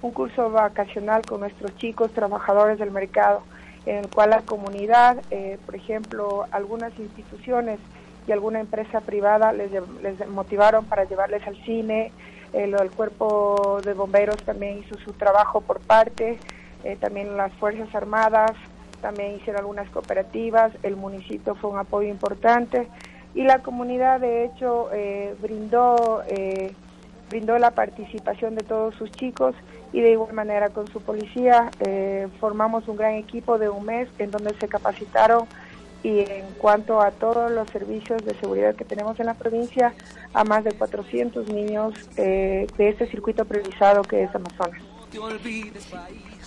un 0.00 0.12
curso 0.12 0.48
vacacional 0.48 1.22
con 1.26 1.40
nuestros 1.40 1.76
chicos 1.76 2.12
trabajadores 2.12 2.78
del 2.78 2.92
mercado, 2.92 3.42
en 3.84 3.96
el 3.96 4.08
cual 4.08 4.30
la 4.30 4.42
comunidad, 4.42 5.18
eh, 5.32 5.58
por 5.66 5.74
ejemplo, 5.74 6.46
algunas 6.52 6.96
instituciones 7.00 7.80
y 8.28 8.32
alguna 8.32 8.60
empresa 8.60 9.00
privada 9.00 9.52
les, 9.52 9.72
les 10.02 10.28
motivaron 10.28 10.84
para 10.84 11.04
llevarles 11.04 11.46
al 11.46 11.56
cine, 11.64 12.12
el 12.52 12.76
cuerpo 12.90 13.80
de 13.84 13.94
bomberos 13.94 14.36
también 14.44 14.78
hizo 14.78 14.98
su 15.00 15.12
trabajo 15.12 15.60
por 15.60 15.80
parte, 15.80 16.38
eh, 16.84 16.96
también 17.00 17.36
las 17.36 17.52
Fuerzas 17.54 17.92
Armadas 17.94 18.52
también 19.00 19.36
hicieron 19.36 19.60
algunas 19.60 19.88
cooperativas, 19.90 20.72
el 20.82 20.96
municipio 20.96 21.54
fue 21.54 21.70
un 21.70 21.78
apoyo 21.78 22.08
importante 22.08 22.88
y 23.34 23.42
la 23.42 23.60
comunidad 23.60 24.20
de 24.20 24.44
hecho 24.44 24.88
eh, 24.92 25.34
brindó, 25.40 26.22
eh, 26.26 26.72
brindó 27.30 27.58
la 27.58 27.72
participación 27.72 28.54
de 28.54 28.62
todos 28.62 28.94
sus 28.96 29.10
chicos 29.10 29.54
y 29.92 30.00
de 30.00 30.12
igual 30.12 30.32
manera 30.32 30.70
con 30.70 30.86
su 30.88 31.00
policía 31.00 31.70
formamos 32.40 32.88
un 32.88 32.96
gran 32.96 33.14
equipo 33.14 33.58
de 33.58 33.70
un 33.70 33.86
mes 33.86 34.08
en 34.18 34.30
donde 34.30 34.52
se 34.54 34.68
capacitaron 34.68 35.46
y 36.02 36.20
en 36.20 36.46
cuanto 36.58 37.00
a 37.00 37.10
todos 37.10 37.50
los 37.50 37.68
servicios 37.70 38.24
de 38.24 38.34
seguridad 38.34 38.74
que 38.74 38.84
tenemos 38.84 39.18
en 39.20 39.26
la 39.26 39.34
provincia, 39.34 39.94
a 40.32 40.44
más 40.44 40.64
de 40.64 40.72
400 40.72 41.48
niños 41.48 41.94
de 42.16 42.66
este 42.78 43.08
circuito 43.10 43.44
priorizado 43.44 44.02
que 44.02 44.22
es 44.22 44.34
Amazonas. 44.34 44.82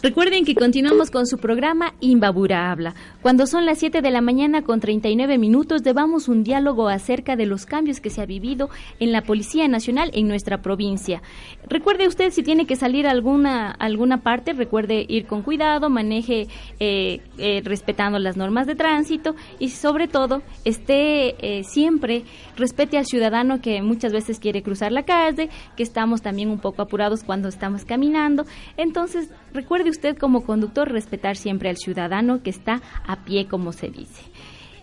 Recuerden 0.04 0.46
que 0.46 0.56
continuamos 0.56 1.12
con 1.12 1.28
su 1.28 1.38
programa 1.38 1.94
Imbabura 2.00 2.72
Habla. 2.72 2.96
Cuando 3.22 3.46
son 3.46 3.68
las 3.68 3.78
7 3.78 4.02
de 4.02 4.10
la 4.10 4.22
mañana 4.22 4.64
con 4.64 4.80
39 4.80 5.38
minutos, 5.38 5.84
llevamos 5.84 6.28
un 6.28 6.44
diálogo 6.44 6.88
acerca 6.88 7.36
de 7.36 7.46
los 7.46 7.68
cambios 7.68 8.02
que 8.02 8.10
se 8.10 8.20
ha 8.20 8.26
vivido 8.26 8.72
en 9.00 9.12
la 9.12 9.22
Policía 9.22 9.68
Nacional 9.68 10.10
en 10.16 10.28
nuestra 10.28 10.64
provincia. 10.64 11.22
Recuerde 11.70 12.08
usted 12.08 12.32
si 12.32 12.42
tiene 12.42 12.66
que 12.66 12.76
salir 12.76 13.06
a 13.06 13.12
alguna, 13.12 13.70
alguna 13.70 14.24
parte, 14.24 14.54
recuerde 14.54 15.06
ir 15.08 15.28
con 15.28 15.44
cuidado, 15.44 15.92
maneje 15.92 16.48
eh, 16.80 17.22
eh, 17.38 17.62
respetando 17.64 18.18
las 18.18 18.38
normas 18.38 18.66
de 18.66 18.74
tránsito 18.74 19.36
y 19.60 19.70
sobre 19.70 20.08
todo 20.08 20.42
esté 20.66 21.60
eh, 21.60 21.64
siempre, 21.64 22.24
respete 22.58 22.98
al 22.98 23.06
ciudadano 23.06 23.62
que 23.62 23.84
muchas 23.84 24.14
veces 24.14 24.40
quiere 24.40 24.64
cruzar 24.64 24.92
la 24.92 25.04
calle, 25.04 25.52
que 25.78 25.84
estamos 25.84 26.24
también 26.24 26.50
un 26.50 26.58
poco 26.58 26.82
apurados 26.82 27.24
cuando 27.24 27.50
estamos 27.50 27.86
caminando. 27.86 28.46
Entonces, 28.78 29.30
recuerde 29.54 29.91
usted 29.92 30.18
como 30.18 30.44
conductor 30.44 30.92
respetar 30.92 31.38
siempre 31.38 31.70
al 31.70 31.78
ciudadano 31.78 32.42
que 32.42 32.50
está 32.50 32.82
a 33.06 33.24
pie, 33.24 33.48
como 33.48 33.72
se 33.72 33.90
dice. 33.90 34.24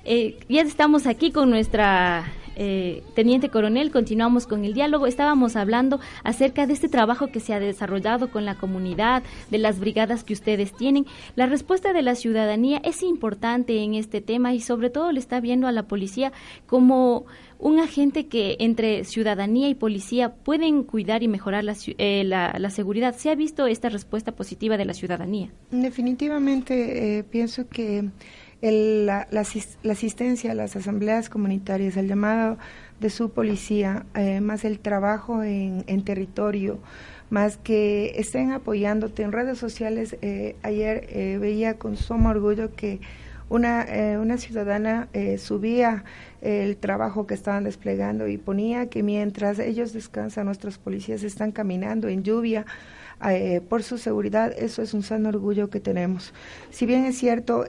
Eh, 0.04 0.38
ya 0.48 0.62
estamos 0.62 1.06
aquí 1.06 1.32
con 1.32 1.50
nuestra 1.50 2.24
eh, 2.60 3.04
teniente 3.14 3.50
coronel, 3.50 3.92
continuamos 3.92 4.46
con 4.46 4.64
el 4.64 4.74
diálogo. 4.74 5.06
Estábamos 5.06 5.54
hablando 5.54 6.00
acerca 6.24 6.66
de 6.66 6.72
este 6.72 6.88
trabajo 6.88 7.28
que 7.28 7.38
se 7.38 7.54
ha 7.54 7.60
desarrollado 7.60 8.32
con 8.32 8.44
la 8.44 8.56
comunidad, 8.56 9.22
de 9.50 9.58
las 9.58 9.78
brigadas 9.78 10.24
que 10.24 10.32
ustedes 10.32 10.72
tienen. 10.72 11.06
La 11.36 11.46
respuesta 11.46 11.92
de 11.92 12.02
la 12.02 12.16
ciudadanía 12.16 12.80
es 12.82 13.02
importante 13.02 13.78
en 13.82 13.94
este 13.94 14.20
tema 14.20 14.54
y 14.54 14.60
sobre 14.60 14.90
todo 14.90 15.12
le 15.12 15.20
está 15.20 15.40
viendo 15.40 15.68
a 15.68 15.72
la 15.72 15.84
policía 15.84 16.32
como 16.66 17.26
un 17.58 17.80
agente 17.80 18.26
que 18.26 18.56
entre 18.60 19.04
ciudadanía 19.04 19.68
y 19.68 19.74
policía 19.74 20.34
pueden 20.34 20.84
cuidar 20.84 21.22
y 21.22 21.28
mejorar 21.28 21.64
la, 21.64 21.76
eh, 21.98 22.24
la, 22.24 22.70
seguridad. 22.70 23.16
¿Se 23.16 23.30
ha 23.30 23.34
visto 23.34 23.66
esta 23.66 23.88
respuesta 23.88 24.32
positiva 24.32 24.76
de 24.76 24.84
la 24.84 24.94
ciudadanía? 24.94 25.50
Definitivamente 25.70 27.24
pienso 27.30 27.68
que 27.68 28.10
la, 28.60 29.28
la, 29.30 29.40
asistencia 29.92 30.52
a 30.52 30.54
las 30.54 30.74
asambleas 30.76 31.28
comunitarias, 31.28 31.96
el 31.96 32.08
llamado 32.08 32.58
de 33.00 33.10
su 33.10 33.30
policía, 33.30 34.06
eh, 34.14 34.40
más 34.40 34.64
el 34.64 34.80
trabajo 34.80 35.42
en, 35.42 35.84
territorio, 36.02 36.78
más 37.30 37.56
que 37.56 38.14
estén 38.16 38.52
apoyándote 38.52 39.22
en 39.22 39.32
redes 39.32 39.58
sociales. 39.58 40.16
Eh, 40.22 40.56
ayer 40.62 41.06
eh, 41.10 41.38
veía 41.40 41.78
con 41.78 41.96
sumo 41.96 42.30
orgullo 42.30 42.74
que 42.74 43.00
una, 43.48 43.82
eh, 43.82 44.18
una 44.18 44.38
ciudadana 44.38 45.08
subía 45.38 46.04
el 46.40 46.76
trabajo 46.76 47.26
que 47.26 47.34
estaban 47.34 47.64
desplegando 47.64 48.28
y 48.28 48.38
ponía 48.38 48.88
que 48.88 49.02
mientras 49.02 49.58
ellos 49.58 49.92
descansan, 49.92 50.46
nuestros 50.46 50.78
policías 50.78 51.22
están 51.22 51.52
caminando 51.52 52.08
en 52.08 52.22
lluvia. 52.22 52.66
por 53.68 53.82
su 53.82 53.98
seguridad, 53.98 54.52
eso 54.56 54.80
es 54.80 54.94
un 54.94 55.02
sano 55.02 55.28
orgullo 55.30 55.70
que 55.70 55.80
tenemos. 55.80 56.32
Si 56.70 56.86
bien 56.86 57.04
es 57.04 57.18
cierto, 57.18 57.64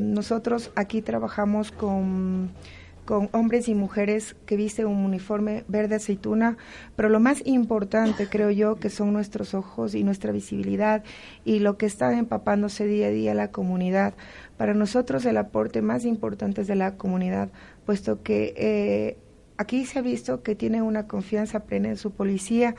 nosotros 0.00 0.72
aquí 0.74 1.02
trabajamos 1.02 1.70
con 1.70 2.50
con 3.08 3.30
hombres 3.32 3.70
y 3.70 3.74
mujeres 3.74 4.36
que 4.44 4.58
visten 4.58 4.84
un 4.84 4.98
uniforme 4.98 5.64
verde 5.66 5.94
aceituna, 5.94 6.58
pero 6.94 7.08
lo 7.08 7.20
más 7.20 7.40
importante 7.46 8.28
creo 8.28 8.50
yo 8.50 8.74
que 8.74 8.90
son 8.90 9.14
nuestros 9.14 9.54
ojos 9.54 9.94
y 9.94 10.04
nuestra 10.04 10.30
visibilidad 10.30 11.02
y 11.42 11.60
lo 11.60 11.78
que 11.78 11.86
está 11.86 12.12
empapándose 12.12 12.84
día 12.84 13.06
a 13.06 13.10
día 13.10 13.32
la 13.32 13.50
comunidad. 13.50 14.12
Para 14.58 14.74
nosotros 14.74 15.24
el 15.24 15.38
aporte 15.38 15.80
más 15.80 16.04
importante 16.04 16.60
es 16.60 16.66
de 16.66 16.74
la 16.74 16.96
comunidad, 16.96 17.48
puesto 17.86 18.22
que 18.22 18.52
eh, 18.58 19.16
aquí 19.56 19.86
se 19.86 20.00
ha 20.00 20.02
visto 20.02 20.42
que 20.42 20.54
tiene 20.54 20.82
una 20.82 21.06
confianza 21.06 21.60
plena 21.60 21.88
en 21.88 21.96
su 21.96 22.10
policía 22.10 22.74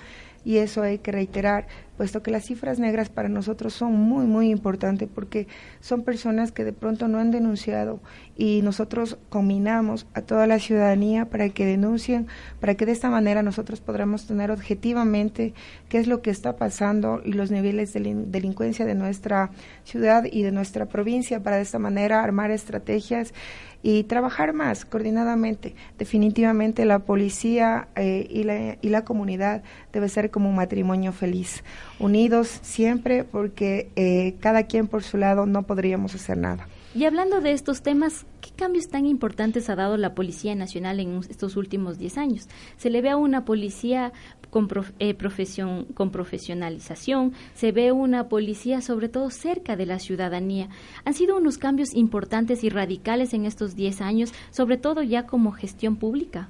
y 0.45 0.57
eso 0.57 0.83
hay 0.83 0.99
que 0.99 1.11
reiterar, 1.11 1.65
puesto 1.99 2.23
que 2.23 2.31
las 2.31 2.45
cifras 2.45 2.79
negras 2.79 3.09
para 3.09 3.27
nosotros 3.27 3.73
son 3.73 3.93
muy, 3.93 4.25
muy 4.25 4.51
importantes 4.51 5.09
porque 5.13 5.49
son 5.81 6.03
personas 6.03 6.53
que 6.53 6.63
de 6.63 6.71
pronto 6.71 7.09
no 7.09 7.19
han 7.19 7.29
denunciado 7.29 7.99
y 8.37 8.61
nosotros 8.61 9.17
combinamos 9.27 10.07
a 10.13 10.21
toda 10.21 10.47
la 10.47 10.59
ciudadanía 10.59 11.25
para 11.25 11.49
que 11.49 11.65
denuncien, 11.65 12.27
para 12.61 12.75
que 12.75 12.85
de 12.85 12.93
esta 12.93 13.09
manera 13.09 13.43
nosotros 13.43 13.81
podamos 13.81 14.27
tener 14.27 14.49
objetivamente 14.49 15.53
qué 15.89 15.97
es 15.97 16.07
lo 16.07 16.21
que 16.21 16.29
está 16.29 16.55
pasando 16.55 17.21
y 17.25 17.33
los 17.33 17.51
niveles 17.51 17.91
de 17.91 17.99
delincuencia 18.27 18.85
de 18.85 18.95
nuestra 18.95 19.51
ciudad 19.83 20.23
y 20.23 20.43
de 20.43 20.53
nuestra 20.53 20.85
provincia, 20.85 21.43
para 21.43 21.57
de 21.57 21.63
esta 21.63 21.79
manera 21.79 22.23
armar 22.23 22.49
estrategias 22.49 23.33
y 23.81 24.03
trabajar 24.03 24.53
más 24.53 24.85
coordinadamente. 24.85 25.75
Definitivamente 25.97 26.85
la 26.85 26.99
policía 26.99 27.87
eh, 27.95 28.27
y, 28.29 28.43
la, 28.43 28.77
y 28.81 28.89
la 28.89 29.03
comunidad 29.03 29.63
debe 29.93 30.09
ser 30.09 30.31
como 30.31 30.49
un 30.49 30.55
matrimonio 30.55 31.11
feliz, 31.11 31.63
unidos 31.99 32.59
siempre 32.61 33.23
porque 33.23 33.89
eh, 33.95 34.35
cada 34.39 34.63
quien 34.63 34.87
por 34.87 35.03
su 35.03 35.17
lado 35.17 35.45
no 35.45 35.63
podríamos 35.63 36.15
hacer 36.15 36.37
nada. 36.37 36.67
Y 36.95 37.05
hablando 37.05 37.39
de 37.39 37.51
estos 37.51 37.83
temas, 37.83 38.25
¿qué 38.41 38.49
cambios 38.55 38.87
tan 38.87 39.05
importantes 39.05 39.69
ha 39.69 39.75
dado 39.75 39.95
la 39.95 40.15
Policía 40.15 40.55
Nacional 40.55 40.99
en 40.99 41.19
estos 41.29 41.55
últimos 41.55 41.99
10 41.99 42.17
años? 42.17 42.47
Se 42.77 42.89
le 42.89 43.03
ve 43.03 43.11
a 43.11 43.15
una 43.15 43.45
policía 43.45 44.11
con, 44.49 44.67
eh, 44.97 45.13
profesión, 45.13 45.85
con 45.93 46.09
profesionalización, 46.09 47.33
se 47.53 47.71
ve 47.71 47.91
una 47.91 48.27
policía 48.27 48.81
sobre 48.81 49.07
todo 49.07 49.29
cerca 49.29 49.75
de 49.75 49.85
la 49.85 49.99
ciudadanía. 49.99 50.69
Han 51.05 51.13
sido 51.13 51.37
unos 51.37 51.59
cambios 51.59 51.93
importantes 51.93 52.63
y 52.63 52.69
radicales 52.69 53.35
en 53.35 53.45
estos 53.45 53.75
10 53.75 54.01
años, 54.01 54.33
sobre 54.49 54.77
todo 54.77 55.03
ya 55.03 55.27
como 55.27 55.51
gestión 55.51 55.95
pública. 55.95 56.49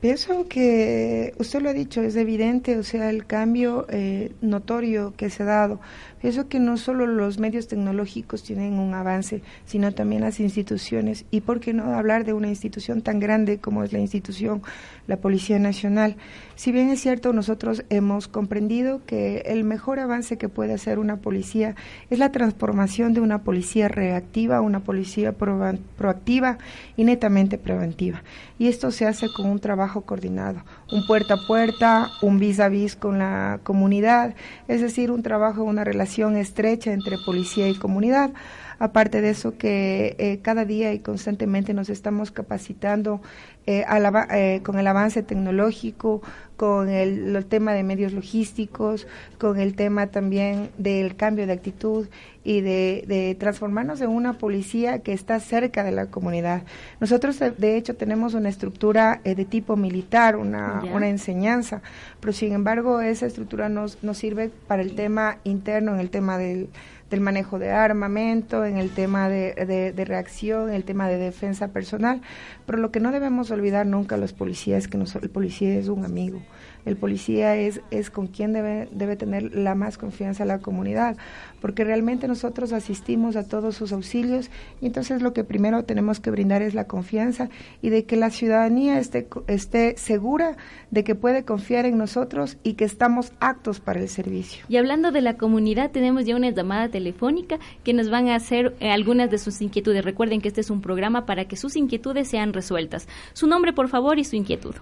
Pienso 0.00 0.46
que 0.46 1.32
usted 1.38 1.62
lo 1.62 1.70
ha 1.70 1.72
dicho, 1.72 2.02
es 2.02 2.16
evidente, 2.16 2.76
o 2.76 2.82
sea, 2.82 3.08
el 3.08 3.24
cambio 3.24 3.86
eh, 3.88 4.32
notorio 4.42 5.14
que 5.16 5.30
se 5.30 5.42
ha 5.42 5.46
dado. 5.46 5.80
Pienso 6.20 6.48
que 6.48 6.60
no 6.60 6.76
solo 6.76 7.06
los 7.06 7.38
medios 7.38 7.66
tecnológicos 7.66 8.42
tienen 8.42 8.74
un 8.74 8.92
avance, 8.94 9.42
sino 9.64 9.92
también 9.92 10.22
las 10.22 10.38
instituciones. 10.38 11.24
Y 11.30 11.40
por 11.40 11.60
qué 11.60 11.72
no 11.72 11.94
hablar 11.94 12.24
de 12.24 12.34
una 12.34 12.48
institución 12.48 13.00
tan 13.00 13.20
grande 13.20 13.58
como 13.58 13.84
es 13.84 13.92
la 13.92 13.98
institución, 13.98 14.62
la 15.06 15.16
Policía 15.16 15.58
Nacional. 15.58 16.16
Si 16.56 16.72
bien 16.72 16.90
es 16.90 17.00
cierto, 17.00 17.32
nosotros 17.32 17.84
hemos 17.90 18.28
comprendido 18.28 19.02
que 19.06 19.44
el 19.46 19.64
mejor 19.64 19.98
avance 19.98 20.36
que 20.36 20.48
puede 20.48 20.74
hacer 20.74 20.98
una 20.98 21.16
policía 21.16 21.74
es 22.10 22.18
la 22.18 22.32
transformación 22.32 23.14
de 23.14 23.20
una 23.20 23.42
policía 23.42 23.88
reactiva 23.88 24.56
a 24.56 24.62
una 24.62 24.80
policía 24.80 25.32
proactiva 25.32 26.58
y 26.96 27.04
netamente 27.04 27.56
preventiva. 27.56 28.22
Y 28.58 28.68
esto 28.68 28.90
se 28.90 29.06
hace 29.06 29.26
con 29.36 29.46
un 29.46 29.60
trabajo 29.60 29.85
coordinado, 29.86 30.62
un 30.92 31.06
puerta 31.06 31.34
a 31.34 31.46
puerta, 31.46 32.10
un 32.22 32.38
vis 32.38 32.60
a 32.60 32.68
vis 32.68 32.96
con 32.96 33.18
la 33.18 33.60
comunidad, 33.62 34.34
es 34.68 34.80
decir, 34.80 35.10
un 35.10 35.22
trabajo, 35.22 35.62
una 35.62 35.84
relación 35.84 36.36
estrecha 36.36 36.92
entre 36.92 37.16
policía 37.24 37.68
y 37.68 37.74
comunidad. 37.74 38.30
Aparte 38.78 39.22
de 39.22 39.30
eso, 39.30 39.56
que 39.56 40.16
eh, 40.18 40.40
cada 40.42 40.64
día 40.66 40.92
y 40.92 40.98
constantemente 40.98 41.72
nos 41.72 41.88
estamos 41.88 42.30
capacitando 42.30 43.22
eh, 43.66 43.84
eh, 44.32 44.60
con 44.62 44.78
el 44.78 44.86
avance 44.86 45.22
tecnológico, 45.22 46.20
con 46.56 46.88
el, 46.88 47.44
tema 47.46 47.72
de 47.72 47.82
medios 47.82 48.12
logísticos, 48.12 49.06
con 49.38 49.58
el 49.58 49.74
tema 49.74 50.08
también 50.08 50.70
del 50.78 51.16
cambio 51.16 51.46
de 51.46 51.52
actitud 51.54 52.08
y 52.44 52.60
de, 52.60 53.36
transformarnos 53.40 54.00
en 54.02 54.10
una 54.10 54.34
policía 54.34 55.00
que 55.00 55.12
está 55.12 55.40
cerca 55.40 55.82
de 55.82 55.92
la 55.92 56.06
comunidad. 56.06 56.62
Nosotros, 57.00 57.38
de 57.38 57.76
hecho, 57.76 57.96
tenemos 57.96 58.34
una 58.34 58.48
estructura 58.48 59.20
de 59.24 59.44
tipo 59.44 59.76
militar, 59.76 60.36
una, 60.36 60.82
una 60.94 61.08
enseñanza, 61.08 61.82
pero 62.20 62.32
sin 62.32 62.52
embargo 62.52 63.00
esa 63.00 63.26
estructura 63.26 63.68
nos, 63.68 64.02
nos 64.02 64.16
sirve 64.18 64.50
para 64.68 64.82
el 64.82 64.94
tema 64.94 65.38
interno, 65.44 65.94
en 65.94 66.00
el 66.00 66.10
tema 66.10 66.38
del 66.38 66.68
del 67.10 67.20
manejo 67.20 67.58
de 67.58 67.70
armamento, 67.70 68.64
en 68.64 68.78
el 68.78 68.90
tema 68.90 69.28
de, 69.28 69.92
de, 69.94 70.04
reacción, 70.04 70.68
en 70.68 70.74
el 70.74 70.84
tema 70.84 71.08
de 71.08 71.18
defensa 71.18 71.68
personal. 71.68 72.20
Pero 72.66 72.78
lo 72.78 72.90
que 72.90 73.00
no 73.00 73.12
debemos 73.12 73.50
olvidar 73.50 73.86
nunca 73.86 74.16
los 74.16 74.32
policías 74.32 74.84
es 74.84 74.88
que 74.88 74.98
el 74.98 75.30
policía 75.30 75.74
es 75.76 75.88
un 75.88 76.04
amigo. 76.04 76.40
El 76.84 76.96
policía 76.96 77.56
es, 77.56 77.80
es 77.90 78.10
con 78.10 78.28
quien 78.28 78.52
debe, 78.52 78.88
debe 78.92 79.16
tener 79.16 79.54
la 79.54 79.74
más 79.74 79.98
confianza 79.98 80.44
la 80.44 80.60
comunidad, 80.60 81.16
porque 81.60 81.82
realmente 81.82 82.28
nosotros 82.28 82.72
asistimos 82.72 83.34
a 83.34 83.46
todos 83.48 83.74
sus 83.74 83.92
auxilios 83.92 84.50
y 84.80 84.86
entonces 84.86 85.20
lo 85.20 85.32
que 85.32 85.42
primero 85.42 85.84
tenemos 85.84 86.20
que 86.20 86.30
brindar 86.30 86.62
es 86.62 86.74
la 86.74 86.84
confianza 86.84 87.48
y 87.82 87.90
de 87.90 88.04
que 88.04 88.14
la 88.14 88.30
ciudadanía 88.30 89.00
esté, 89.00 89.26
esté 89.48 89.96
segura 89.96 90.56
de 90.92 91.02
que 91.02 91.16
puede 91.16 91.44
confiar 91.44 91.86
en 91.86 91.98
nosotros 91.98 92.56
y 92.62 92.74
que 92.74 92.84
estamos 92.84 93.32
aptos 93.40 93.80
para 93.80 94.00
el 94.00 94.08
servicio. 94.08 94.64
Y 94.68 94.76
hablando 94.76 95.10
de 95.10 95.22
la 95.22 95.36
comunidad, 95.36 95.90
tenemos 95.90 96.24
ya 96.24 96.36
una 96.36 96.50
llamada 96.50 96.88
telefónica 96.96 97.58
que 97.84 97.92
nos 97.92 98.08
van 98.08 98.28
a 98.28 98.36
hacer 98.36 98.74
eh, 98.80 98.90
algunas 98.90 99.30
de 99.30 99.36
sus 99.36 99.60
inquietudes. 99.60 100.02
Recuerden 100.02 100.40
que 100.40 100.48
este 100.48 100.62
es 100.62 100.70
un 100.70 100.80
programa 100.80 101.26
para 101.26 101.44
que 101.44 101.54
sus 101.54 101.76
inquietudes 101.76 102.26
sean 102.26 102.54
resueltas. 102.54 103.06
Su 103.34 103.46
nombre, 103.46 103.74
por 103.74 103.88
favor, 103.88 104.18
y 104.18 104.24
su 104.24 104.34
inquietud. 104.34 104.74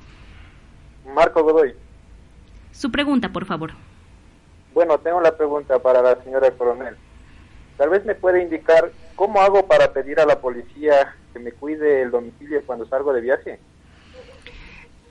Marco 1.13 1.43
Godoy. 1.43 1.75
Su 2.71 2.93
pregunta, 2.93 3.31
por 3.31 3.47
favor. 3.47 3.73
Bueno, 4.75 4.99
tengo 4.99 5.21
la 5.21 5.37
pregunta 5.37 5.81
para 5.81 6.03
la 6.03 6.23
señora 6.23 6.53
coronel. 6.53 6.95
Tal 7.77 7.91
vez 7.91 8.05
me 8.05 8.15
puede 8.15 8.43
indicar 8.43 8.93
cómo 9.17 9.41
hago 9.41 9.67
para 9.67 9.93
pedir 9.93 10.21
a 10.21 10.25
la 10.25 10.39
policía 10.41 11.17
que 11.33 11.41
me 11.41 11.51
cuide 11.51 12.03
el 12.03 12.13
domicilio 12.13 12.63
cuando 12.65 12.87
salgo 12.87 13.13
de 13.13 13.23
viaje. 13.23 13.59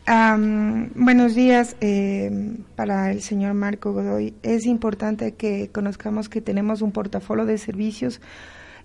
Buenos 0.05 1.35
días 1.35 1.75
eh, 1.81 2.57
para 2.75 3.11
el 3.11 3.21
señor 3.21 3.53
Marco 3.53 3.93
Godoy. 3.93 4.33
Es 4.43 4.65
importante 4.65 5.33
que 5.33 5.69
conozcamos 5.71 6.29
que 6.29 6.41
tenemos 6.41 6.81
un 6.81 6.91
portafolio 6.91 7.45
de 7.45 7.57
servicios 7.57 8.19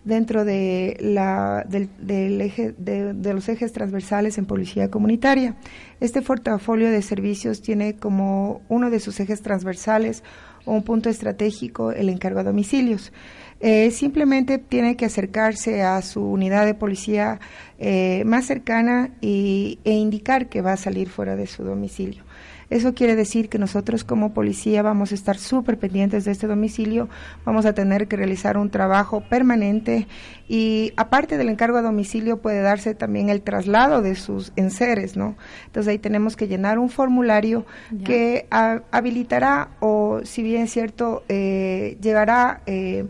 dentro 0.04 0.44
de, 0.44 0.96
la, 1.00 1.66
del, 1.68 2.40
eje, 2.40 2.74
de, 2.78 3.34
los 3.34 3.48
ejes 3.48 3.72
transversales 3.72 4.38
en 4.38 4.46
policía 4.46 4.90
comunitaria. 4.90 5.56
Este 6.00 6.22
portafolio 6.22 6.90
de 6.90 7.02
servicios 7.02 7.62
tiene 7.62 7.96
como 7.96 8.62
uno 8.68 8.90
de 8.90 9.00
sus 9.00 9.18
ejes 9.20 9.42
transversales 9.42 10.22
o 10.64 10.72
un 10.72 10.82
punto 10.82 11.10
estratégico 11.10 11.92
el 11.92 12.08
encargo 12.08 12.40
a 12.40 12.44
domicilios. 12.44 13.12
Eh, 13.61 13.90
simplemente 13.90 14.59
tiene 14.59 14.96
que 14.96 15.06
acercarse 15.06 15.82
a 15.82 16.00
su 16.02 16.22
unidad 16.22 16.64
de 16.64 16.74
policía 16.74 17.40
eh, 17.78 18.22
más 18.24 18.46
cercana 18.46 19.11
y, 19.20 19.80
e 19.84 19.92
indicar 19.92 20.48
que 20.48 20.62
va 20.62 20.74
a 20.74 20.76
salir 20.76 21.09
fuera 21.09 21.34
de 21.34 21.46
su 21.46 21.64
domicilio. 21.64 22.22
Eso 22.70 22.94
quiere 22.94 23.16
decir 23.16 23.48
que 23.48 23.59
nosotros 23.59 24.04
como 24.04 24.34
policía 24.34 24.82
vamos 24.82 25.11
a 25.11 25.14
estar 25.14 25.38
súper 25.38 25.78
pendientes 25.78 26.26
de 26.26 26.32
este 26.32 26.46
domicilio, 26.46 27.09
vamos 27.46 27.64
a 27.64 27.72
tener 27.72 28.09
que 28.09 28.16
realizar 28.16 28.59
un 28.59 28.68
trabajo 28.68 29.22
permanente 29.22 30.06
y 30.48 30.92
aparte 30.96 31.38
del 31.38 31.48
encargo 31.48 31.78
a 31.78 31.82
domicilio 31.82 32.42
puede 32.42 32.61
darse 32.61 32.94
también 32.94 33.30
el 33.30 33.40
traslado 33.40 34.02
de 34.02 34.14
sus 34.16 34.52
enseres, 34.56 35.16
¿no? 35.16 35.36
Entonces 35.64 35.90
ahí 35.90 35.98
tenemos 35.98 36.36
que 36.36 36.46
llenar 36.46 36.78
un 36.78 36.90
formulario 36.90 37.64
que 38.04 38.46
habilitará 38.50 39.70
o 39.80 40.20
si 40.24 40.42
bien 40.42 40.62
es 40.62 40.70
cierto, 40.70 41.24
eh, 41.28 41.96
llegará... 42.02 42.61
Eh, 42.66 43.06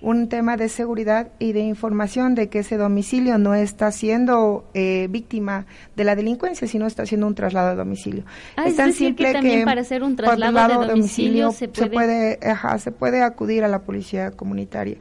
un 0.00 0.28
tema 0.28 0.56
de 0.56 0.68
seguridad 0.68 1.28
y 1.38 1.52
de 1.52 1.60
información 1.60 2.34
de 2.34 2.48
que 2.48 2.60
ese 2.60 2.76
domicilio 2.76 3.38
no 3.38 3.54
está 3.54 3.90
siendo 3.90 4.68
eh, 4.74 5.08
víctima 5.10 5.66
de 5.96 6.04
la 6.04 6.14
delincuencia, 6.14 6.68
sino 6.68 6.86
está 6.86 7.04
haciendo 7.04 7.26
un 7.26 7.34
traslado 7.34 7.70
de 7.70 7.76
domicilio. 7.76 8.24
Ah, 8.56 8.66
es, 8.66 8.76
tan 8.76 8.92
simple 8.92 9.28
que 9.28 9.32
también 9.32 9.64
para 9.64 9.80
hacer 9.80 10.02
un 10.02 10.16
traslado, 10.16 10.80
de, 10.80 10.86
domicilio, 10.88 11.52
se 11.52 11.68
puede, 11.68 12.38
se 12.78 12.92
puede, 12.92 13.22
acudir 13.22 13.64
a 13.64 13.68
la 13.68 13.80
policía 13.80 14.30
comunitaria. 14.30 14.96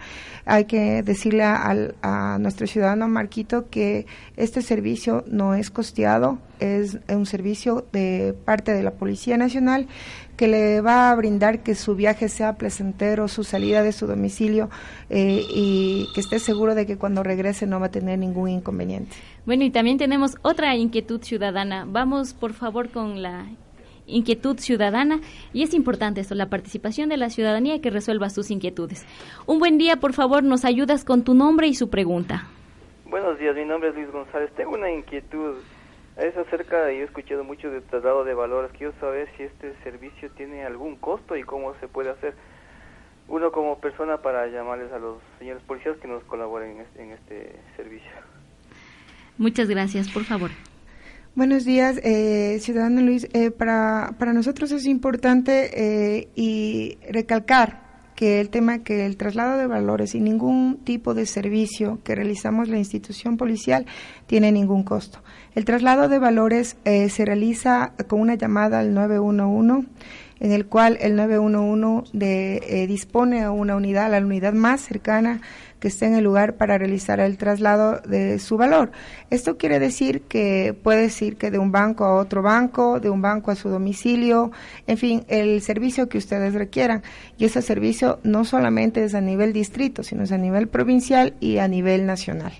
Hay 0.46 0.66
que 0.66 1.04
decirle 1.04 1.44
a 1.44 2.38
nuestro 2.40 2.68
ciudadano 2.68 3.08
Marquito 3.08 3.70
que 3.70 4.06
este 4.38 4.62
servicio 4.62 5.24
no 5.28 5.56
es 5.56 5.70
costeado 5.72 6.40
es 6.60 6.98
un 7.10 7.26
servicio 7.26 7.86
de 7.92 8.36
parte 8.46 8.74
de 8.74 8.84
la 8.84 8.92
Policía 8.92 9.38
Nacional 9.38 9.88
que 10.38 10.48
le 10.48 10.82
va 10.82 11.12
a 11.12 11.16
brindar 11.16 11.60
que 11.64 11.76
su 11.76 11.96
viaje 11.96 12.30
sea 12.30 12.54
placentero, 12.54 13.28
su 13.28 13.44
salida 13.44 13.84
de 13.84 13.92
su 13.92 14.08
domicilio 14.08 14.70
eh, 15.10 15.42
y 15.50 16.08
que 16.14 16.22
esté 16.22 16.40
seguro 16.40 16.76
de 16.76 16.86
que 16.86 16.98
cuando 16.98 17.24
regrese 17.24 17.68
no 17.68 17.80
va 17.80 17.88
a 17.88 17.92
tener 17.92 18.20
ningún 18.20 18.50
inconveniente. 18.50 19.16
Bueno, 19.46 19.64
y 19.64 19.70
también 19.70 19.98
tenemos 19.98 20.38
otra 20.42 20.76
inquietud 20.76 21.22
ciudadana. 21.22 21.86
Vamos, 21.88 22.34
por 22.34 22.54
favor, 22.54 22.90
con 22.90 23.22
la 23.22 23.46
inquietud 24.08 24.60
ciudadana 24.60 25.20
y 25.54 25.64
es 25.64 25.74
importante 25.74 26.22
esto, 26.22 26.36
la 26.36 26.50
participación 26.50 27.10
de 27.10 27.18
la 27.18 27.30
ciudadanía 27.30 27.82
que 27.82 27.90
resuelva 27.90 28.30
sus 28.30 28.52
inquietudes. 28.52 29.06
Un 29.46 29.60
buen 29.60 29.78
día, 29.78 29.98
por 29.98 30.14
favor, 30.14 30.44
nos 30.44 30.66
ayudas 30.66 31.04
con 31.06 31.24
tu 31.24 31.34
nombre 31.34 31.68
y 31.68 31.74
su 31.74 31.90
pregunta. 31.90 32.48
Buenos 33.06 33.40
días, 33.40 33.56
mi 33.56 33.66
nombre 33.66 33.90
es 33.90 33.96
Luis 33.96 34.12
González. 34.12 34.52
Tengo 34.56 34.72
una 34.72 34.92
inquietud. 34.92 35.56
Es 36.18 36.36
acerca, 36.38 36.92
yo 36.92 37.02
he 37.02 37.04
escuchado 37.04 37.44
mucho 37.44 37.70
de 37.70 37.82
traslado 37.82 38.24
de 38.24 38.34
valores. 38.34 38.72
Quiero 38.78 38.94
saber 39.00 39.28
si 39.36 39.44
este 39.44 39.74
servicio 39.84 40.30
tiene 40.32 40.64
algún 40.64 40.96
costo 40.96 41.36
y 41.36 41.44
cómo 41.44 41.76
se 41.82 41.90
puede 41.90 42.12
hacer. 42.12 42.34
Uno 43.28 43.52
como 43.52 43.80
persona 43.80 44.18
para 44.18 44.48
llamarles 44.48 44.94
a 44.94 45.00
los 45.00 45.18
señores 45.40 45.62
policías 45.64 45.98
que 45.98 46.08
nos 46.08 46.24
colaboren 46.24 46.72
en 46.72 46.82
este, 46.82 47.04
en 47.04 47.12
este 47.12 47.56
servicio. 47.76 48.12
Muchas 49.38 49.68
gracias, 49.68 50.10
por 50.10 50.24
favor. 50.24 50.52
Buenos 51.36 51.66
días, 51.66 52.00
eh, 52.02 52.60
ciudadano 52.62 53.02
Luis. 53.02 53.28
Eh, 53.34 53.52
para, 53.52 54.16
para 54.18 54.32
nosotros 54.32 54.72
es 54.72 54.86
importante 54.86 55.70
eh, 55.74 56.30
y 56.34 56.98
recalcar 57.12 57.84
que 58.16 58.40
el 58.40 58.50
tema 58.50 58.80
que 58.84 59.06
el 59.06 59.18
traslado 59.18 59.58
de 59.58 59.68
valores 59.68 60.16
y 60.16 60.22
ningún 60.22 60.78
tipo 60.86 61.14
de 61.14 61.26
servicio 61.26 62.00
que 62.04 62.16
realizamos 62.16 62.70
la 62.70 62.78
institución 62.78 63.36
policial 63.36 63.86
tiene 64.26 64.54
ningún 64.54 64.84
costo. 64.84 65.20
El 65.56 65.64
traslado 65.64 66.10
de 66.10 66.20
valores 66.20 66.76
eh, 66.84 67.10
se 67.10 67.24
realiza 67.24 67.94
con 68.08 68.20
una 68.20 68.36
llamada 68.36 68.80
al 68.80 68.94
911 68.94 69.88
en 70.42 70.52
el 70.52 70.66
cual 70.66 70.98
el 71.00 71.16
911 71.16 72.10
de, 72.12 72.62
eh, 72.68 72.88
dispone 72.88 73.42
a 73.42 73.52
una 73.52 73.78
unidad, 73.78 74.14
a 74.14 74.20
la 74.20 74.26
unidad 74.26 74.52
más 74.52 74.82
cercana 74.82 75.40
que 75.80 75.88
esté 75.88 76.08
en 76.08 76.16
el 76.16 76.26
lugar 76.26 76.56
para 76.56 76.78
realizar 76.78 77.22
el 77.22 77.38
traslado 77.38 78.02
de 78.02 78.40
su 78.40 78.58
valor. 78.58 78.92
Esto 79.30 79.58
quiere 79.58 79.80
decir 79.80 80.24
que 80.24 80.76
puede 80.84 81.04
decir 81.04 81.38
que 81.38 81.52
de 81.52 81.58
un 81.58 81.72
banco 81.72 82.04
a 82.04 82.16
otro 82.16 82.42
banco, 82.42 83.00
de 83.00 83.10
un 83.10 83.22
banco 83.22 83.52
a 83.52 83.56
su 83.56 83.70
domicilio, 83.70 84.52
en 84.88 84.98
fin, 84.98 85.26
el 85.28 85.62
servicio 85.62 86.10
que 86.10 86.18
ustedes 86.18 86.54
requieran. 86.54 87.02
Y 87.38 87.46
ese 87.46 87.62
servicio 87.62 88.20
no 88.24 88.44
solamente 88.46 89.04
es 89.04 89.16
a 89.16 89.22
nivel 89.22 89.54
distrito, 89.54 90.04
sino 90.04 90.24
es 90.24 90.32
a 90.32 90.38
nivel 90.38 90.68
provincial 90.68 91.34
y 91.40 91.60
a 91.60 91.68
nivel 91.68 92.06
nacional. 92.06 92.54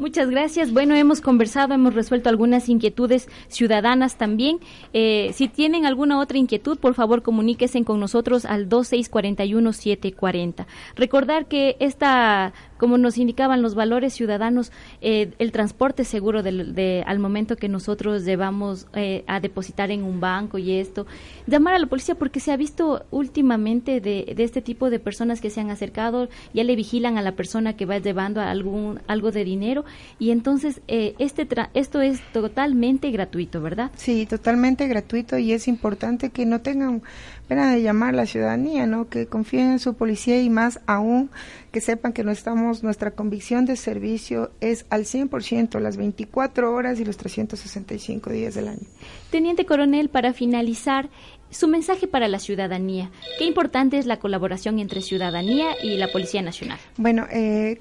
Muchas 0.00 0.28
gracias. 0.30 0.72
Bueno, 0.72 0.94
hemos 0.94 1.20
conversado, 1.20 1.74
hemos 1.74 1.92
resuelto 1.92 2.30
algunas 2.30 2.70
inquietudes 2.70 3.28
ciudadanas 3.48 4.16
también. 4.16 4.58
Eh, 4.94 5.30
si 5.34 5.46
tienen 5.46 5.84
alguna 5.84 6.18
otra 6.18 6.38
inquietud, 6.38 6.78
por 6.78 6.94
favor 6.94 7.22
comuníquense 7.22 7.84
con 7.84 8.00
nosotros 8.00 8.46
al 8.46 8.70
2641-740. 8.70 10.64
Recordar 10.96 11.48
que 11.48 11.76
esta 11.80 12.54
como 12.80 12.96
nos 12.96 13.18
indicaban 13.18 13.60
los 13.60 13.74
valores 13.74 14.14
ciudadanos, 14.14 14.72
eh, 15.02 15.34
el 15.38 15.52
transporte 15.52 16.02
seguro 16.04 16.42
de, 16.42 17.04
al 17.06 17.18
momento 17.18 17.56
que 17.56 17.68
nosotros 17.68 18.24
llevamos 18.24 18.86
eh, 18.94 19.22
a 19.26 19.38
depositar 19.38 19.90
en 19.90 20.02
un 20.02 20.18
banco 20.18 20.56
y 20.56 20.72
esto, 20.72 21.06
llamar 21.46 21.74
a 21.74 21.78
la 21.78 21.84
policía 21.84 22.14
porque 22.14 22.40
se 22.40 22.52
ha 22.52 22.56
visto 22.56 23.04
últimamente 23.10 24.00
de, 24.00 24.34
este 24.38 24.62
tipo 24.62 24.88
de 24.88 24.98
personas 24.98 25.42
que 25.42 25.50
se 25.50 25.60
han 25.60 25.68
acercado, 25.68 26.30
ya 26.54 26.64
le 26.64 26.74
vigilan 26.74 27.18
a 27.18 27.22
la 27.22 27.32
persona 27.32 27.76
que 27.76 27.84
va 27.84 27.98
llevando 27.98 28.40
algún 28.40 29.02
algo 29.08 29.30
de 29.30 29.44
dinero 29.44 29.84
y 30.18 30.30
entonces 30.30 30.80
eh, 30.88 31.14
este 31.18 31.46
esto 31.74 32.00
es 32.00 32.22
totalmente 32.32 33.10
gratuito, 33.10 33.60
¿verdad? 33.60 33.90
Sí, 33.96 34.24
totalmente 34.24 34.88
gratuito 34.88 35.36
y 35.36 35.52
es 35.52 35.68
importante 35.68 36.30
que 36.30 36.46
no 36.46 36.62
tengan 36.62 37.02
pena 37.46 37.74
de 37.74 37.82
llamar 37.82 38.14
a 38.14 38.18
la 38.18 38.26
ciudadanía, 38.26 38.86
¿no? 38.86 39.10
Que 39.10 39.26
confíen 39.26 39.72
en 39.72 39.78
su 39.80 39.94
policía 39.94 40.40
y 40.40 40.48
más 40.48 40.80
aún 40.86 41.30
que 41.70 41.80
sepan 41.80 42.12
que 42.12 42.24
no 42.24 42.32
estamos, 42.32 42.82
nuestra 42.82 43.12
convicción 43.12 43.64
de 43.64 43.76
servicio 43.76 44.50
es 44.60 44.86
al 44.90 45.04
100%, 45.04 45.78
las 45.78 45.96
24 45.96 46.72
horas 46.72 46.98
y 47.00 47.04
los 47.04 47.16
365 47.16 48.30
días 48.30 48.54
del 48.54 48.68
año. 48.68 48.86
Teniente 49.30 49.66
Coronel, 49.66 50.08
para 50.08 50.32
finalizar, 50.32 51.08
su 51.50 51.68
mensaje 51.68 52.06
para 52.06 52.28
la 52.28 52.38
ciudadanía. 52.38 53.10
Qué 53.38 53.44
importante 53.44 53.98
es 53.98 54.06
la 54.06 54.18
colaboración 54.18 54.78
entre 54.78 55.02
ciudadanía 55.02 55.70
y 55.82 55.96
la 55.96 56.08
Policía 56.08 56.42
Nacional. 56.42 56.78
Bueno, 56.96 57.26
eh, 57.30 57.80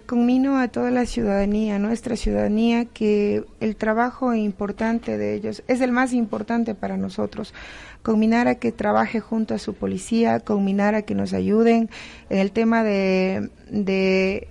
a 0.58 0.68
toda 0.68 0.92
la 0.92 1.06
ciudadanía, 1.06 1.80
nuestra 1.80 2.16
ciudadanía, 2.16 2.86
que 2.86 3.44
el 3.60 3.76
trabajo 3.76 4.34
importante 4.34 5.18
de 5.18 5.36
ellos 5.36 5.64
es 5.68 5.82
el 5.82 5.92
más 5.92 6.14
importante 6.14 6.76
para 6.76 6.98
nosotros 6.98 7.54
combinar 8.02 8.48
a 8.48 8.56
que 8.56 8.72
trabaje 8.72 9.20
junto 9.20 9.54
a 9.54 9.60
su 9.60 9.74
policía, 9.74 10.40
combinar 10.40 10.96
a 10.96 11.02
que 11.02 11.16
nos 11.16 11.34
ayuden 11.34 11.90
en 12.30 12.38
el 12.38 12.52
tema 12.52 12.84
de, 12.84 13.50
de 13.70 14.48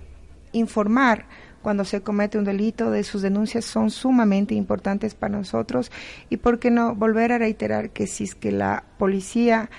informar 0.51 1.25
cuando 1.61 1.85
se 1.85 2.01
comete 2.01 2.37
un 2.37 2.45
delito, 2.45 2.91
de 2.91 3.03
sus 3.03 3.21
denuncias 3.21 3.65
son 3.65 3.91
sumamente 3.91 4.55
importantes 4.55 5.15
para 5.15 5.37
nosotros 5.37 5.91
y 6.29 6.37
por 6.37 6.59
qué 6.59 6.71
no 6.71 6.95
volver 6.95 7.31
a 7.31 7.37
reiterar 7.37 7.89
que 7.89 8.07
si 8.07 8.23
es 8.23 8.35
que 8.35 8.51
la 8.51 8.83
policía 8.97 9.69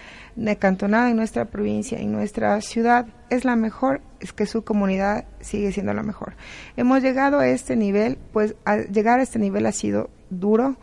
cantonada 0.58 1.10
en 1.10 1.16
nuestra 1.16 1.46
provincia, 1.46 1.98
en 1.98 2.12
nuestra 2.12 2.60
ciudad, 2.60 3.06
es 3.28 3.44
la 3.44 3.56
mejor, 3.56 4.00
es 4.20 4.32
que 4.32 4.46
su 4.46 4.64
comunidad 4.64 5.24
sigue 5.40 5.72
siendo 5.72 5.92
la 5.92 6.02
mejor. 6.02 6.34
Hemos 6.76 7.02
llegado 7.02 7.40
a 7.40 7.48
este 7.48 7.76
nivel, 7.76 8.18
pues 8.32 8.54
llegar 8.90 9.20
a 9.20 9.22
este 9.22 9.38
nivel 9.38 9.66
ha 9.66 9.72
sido 9.72 10.10
duro 10.30 10.76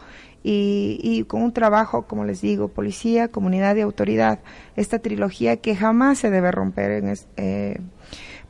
y, 0.44 1.26
con 1.28 1.42
un 1.42 1.52
trabajo, 1.52 2.04
como 2.04 2.24
les 2.24 2.40
digo, 2.40 2.70
policía, 2.70 3.28
comunidad 3.28 3.76
y 3.76 3.82
autoridad, 3.82 4.40
esta 4.78 5.00
trilogía 5.00 5.58
que 5.58 5.76
jamás 5.76 6.20
se 6.20 6.30
debe 6.30 6.52
romper. 6.52 6.92
En 6.92 7.14
eh, 7.36 7.82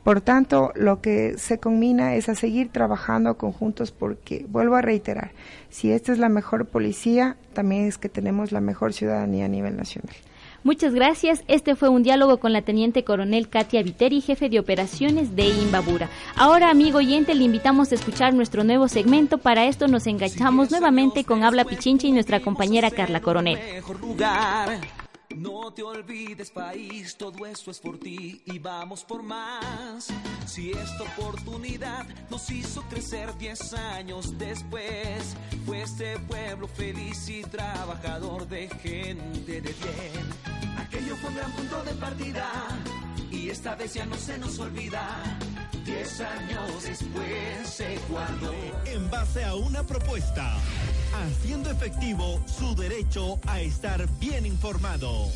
por 0.08 0.22
tanto, 0.22 0.72
lo 0.74 1.02
que 1.02 1.36
se 1.36 1.58
combina 1.58 2.14
es 2.14 2.30
a 2.30 2.34
seguir 2.34 2.70
trabajando 2.72 3.36
conjuntos 3.36 3.90
porque, 3.90 4.46
vuelvo 4.48 4.76
a 4.76 4.80
reiterar, 4.80 5.32
si 5.68 5.90
esta 5.90 6.12
es 6.12 6.18
la 6.18 6.30
mejor 6.30 6.64
policía, 6.64 7.36
también 7.52 7.84
es 7.84 7.98
que 7.98 8.08
tenemos 8.08 8.50
la 8.50 8.62
mejor 8.62 8.94
ciudadanía 8.94 9.44
a 9.44 9.48
nivel 9.48 9.76
nacional. 9.76 10.16
Muchas 10.64 10.94
gracias. 10.94 11.44
Este 11.46 11.76
fue 11.76 11.90
un 11.90 12.02
diálogo 12.02 12.38
con 12.38 12.54
la 12.54 12.62
teniente 12.62 13.04
coronel 13.04 13.50
Katia 13.50 13.82
Viteri, 13.82 14.22
jefe 14.22 14.48
de 14.48 14.58
operaciones 14.58 15.36
de 15.36 15.46
Imbabura. 15.46 16.08
Ahora, 16.36 16.70
amigo 16.70 17.00
oyente, 17.00 17.34
le 17.34 17.44
invitamos 17.44 17.92
a 17.92 17.96
escuchar 17.96 18.32
nuestro 18.32 18.64
nuevo 18.64 18.88
segmento. 18.88 19.36
Para 19.36 19.66
esto 19.66 19.88
nos 19.88 20.06
enganchamos 20.06 20.70
nuevamente 20.70 21.24
con 21.24 21.44
Habla 21.44 21.66
Pichincha 21.66 22.06
y 22.06 22.12
nuestra 22.12 22.40
compañera 22.40 22.90
Carla 22.90 23.20
Coronel. 23.20 23.58
No 25.36 25.72
te 25.72 25.82
olvides, 25.82 26.50
país, 26.50 27.16
todo 27.16 27.46
eso 27.46 27.70
es 27.70 27.78
por 27.78 27.98
ti 27.98 28.40
y 28.46 28.58
vamos 28.58 29.04
por 29.04 29.22
más. 29.22 30.08
Si 30.46 30.70
esta 30.70 31.04
oportunidad 31.04 32.06
nos 32.30 32.50
hizo 32.50 32.82
crecer 32.88 33.36
diez 33.36 33.74
años 33.74 34.38
después, 34.38 35.36
fue 35.66 35.82
este 35.82 36.18
pueblo 36.20 36.66
feliz 36.66 37.28
y 37.28 37.42
trabajador 37.42 38.48
de 38.48 38.68
gente 38.68 39.60
de 39.60 39.60
bien. 39.60 40.78
Aquello 40.78 41.14
fue 41.16 41.28
un 41.30 41.36
gran 41.36 41.52
punto 41.52 41.82
de 41.84 41.92
partida 41.92 42.50
y 43.48 43.50
esta 43.50 43.74
vez 43.74 43.94
ya 43.94 44.04
no 44.04 44.14
se 44.16 44.36
nos 44.36 44.58
olvida. 44.58 45.38
Diez 45.82 46.20
años 46.20 46.82
después 46.84 47.82
guardó. 48.10 48.52
En 48.84 49.08
base 49.10 49.42
a 49.42 49.54
una 49.54 49.82
propuesta, 49.84 50.58
haciendo 51.14 51.70
efectivo 51.70 52.42
su 52.46 52.74
derecho 52.74 53.40
a 53.46 53.60
estar 53.60 54.06
bien 54.18 54.44
informado. 54.44 55.28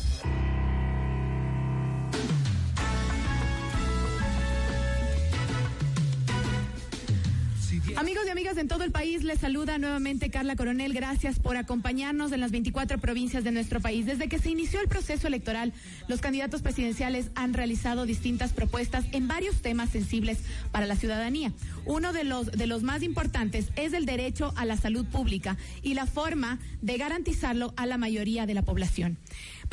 Amigos 8.03 8.25
y 8.27 8.31
amigas 8.31 8.57
en 8.57 8.67
todo 8.67 8.83
el 8.83 8.91
país, 8.91 9.23
les 9.23 9.39
saluda 9.39 9.77
nuevamente 9.77 10.29
Carla 10.29 10.57
Coronel. 10.57 10.91
Gracias 10.91 11.39
por 11.39 11.55
acompañarnos 11.55 12.33
en 12.33 12.41
las 12.41 12.51
24 12.51 12.97
provincias 12.97 13.45
de 13.45 13.53
nuestro 13.53 13.79
país. 13.79 14.05
Desde 14.05 14.27
que 14.27 14.39
se 14.39 14.49
inició 14.49 14.81
el 14.81 14.89
proceso 14.89 15.25
electoral, 15.25 15.71
los 16.09 16.19
candidatos 16.19 16.61
presidenciales 16.61 17.31
han 17.35 17.53
realizado 17.53 18.05
distintas 18.05 18.51
propuestas 18.51 19.05
en 19.13 19.29
varios 19.29 19.61
temas 19.61 19.89
sensibles 19.89 20.39
para 20.73 20.85
la 20.85 20.97
ciudadanía. 20.97 21.53
Uno 21.85 22.11
de 22.11 22.25
los, 22.25 22.51
de 22.51 22.67
los 22.67 22.83
más 22.83 23.03
importantes 23.03 23.67
es 23.77 23.93
el 23.93 24.05
derecho 24.05 24.51
a 24.57 24.65
la 24.65 24.75
salud 24.75 25.05
pública 25.05 25.55
y 25.81 25.93
la 25.93 26.05
forma 26.05 26.59
de 26.81 26.97
garantizarlo 26.97 27.73
a 27.77 27.85
la 27.85 27.97
mayoría 27.97 28.45
de 28.45 28.53
la 28.53 28.63
población. 28.63 29.17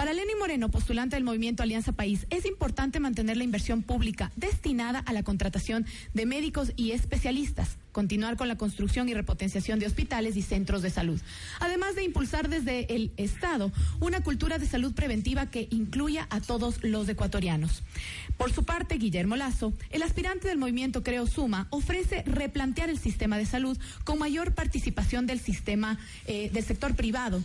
Para 0.00 0.14
Lenny 0.14 0.34
Moreno, 0.38 0.70
postulante 0.70 1.16
del 1.16 1.24
movimiento 1.24 1.62
Alianza 1.62 1.92
País, 1.92 2.26
es 2.30 2.46
importante 2.46 3.00
mantener 3.00 3.36
la 3.36 3.44
inversión 3.44 3.82
pública 3.82 4.32
destinada 4.34 5.00
a 5.00 5.12
la 5.12 5.22
contratación 5.22 5.84
de 6.14 6.24
médicos 6.24 6.72
y 6.74 6.92
especialistas. 6.92 7.76
continuar 7.92 8.36
con 8.36 8.48
la 8.48 8.56
construcción 8.56 9.08
y 9.08 9.14
repotenciación 9.14 9.78
de 9.78 9.86
hospitales 9.86 10.36
y 10.36 10.42
centros 10.42 10.80
de 10.80 10.90
salud. 10.90 11.20
Además 11.58 11.96
de 11.96 12.04
impulsar 12.04 12.48
desde 12.48 12.94
el 12.94 13.10
Estado 13.16 13.72
una 14.00 14.22
cultura 14.22 14.58
de 14.58 14.66
salud 14.66 14.94
preventiva 14.94 15.50
que 15.50 15.66
incluya 15.70 16.28
a 16.30 16.40
todos 16.40 16.82
los 16.84 17.08
ecuatorianos. 17.08 17.82
Por 18.38 18.52
su 18.52 18.64
parte, 18.64 18.94
Guillermo 18.94 19.36
Lazo, 19.36 19.72
el 19.90 20.04
aspirante 20.04 20.46
del 20.46 20.56
movimiento 20.56 21.02
Creo 21.02 21.26
Suma, 21.26 21.66
ofrece 21.70 22.22
replantear 22.22 22.88
el 22.88 22.98
sistema 22.98 23.36
de 23.36 23.44
salud 23.44 23.76
con 24.04 24.20
mayor 24.20 24.54
participación 24.54 25.26
del 25.26 25.40
sistema 25.40 25.98
eh, 26.26 26.48
del 26.52 26.64
sector 26.64 26.94
privado 26.94 27.42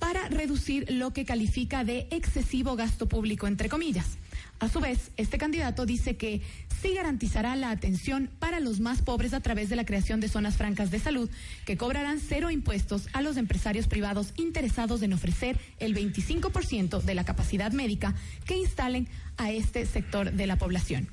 para 0.00 0.28
reducir 0.28 0.90
lo 0.90 1.12
que 1.12 1.24
califica 1.24 1.84
de 1.84 2.08
excesivo 2.10 2.74
gasto 2.74 3.08
público, 3.08 3.46
entre 3.46 3.68
comillas. 3.68 4.18
A 4.58 4.68
su 4.68 4.80
vez, 4.80 5.12
este 5.16 5.38
candidato 5.38 5.86
dice 5.86 6.16
que 6.16 6.42
sí 6.82 6.94
garantizará 6.94 7.54
la 7.56 7.70
atención 7.70 8.28
para 8.38 8.60
los 8.60 8.80
más 8.80 9.02
pobres 9.02 9.32
a 9.32 9.40
través 9.40 9.70
de 9.70 9.76
la 9.76 9.84
creación 9.86 10.20
de 10.20 10.28
zonas 10.28 10.56
francas 10.56 10.90
de 10.90 10.98
salud 10.98 11.30
que 11.64 11.76
cobrarán 11.76 12.18
cero 12.18 12.50
impuestos 12.50 13.08
a 13.12 13.22
los 13.22 13.36
empresarios 13.36 13.86
privados 13.86 14.32
interesados 14.36 15.02
en 15.02 15.12
ofrecer 15.12 15.58
el 15.78 15.94
25% 15.94 17.02
de 17.02 17.14
la 17.14 17.24
capacidad 17.24 17.72
médica 17.72 18.14
que 18.44 18.56
instalen 18.56 19.08
a 19.36 19.50
este 19.50 19.86
sector 19.86 20.32
de 20.32 20.46
la 20.46 20.56
población. 20.56 21.08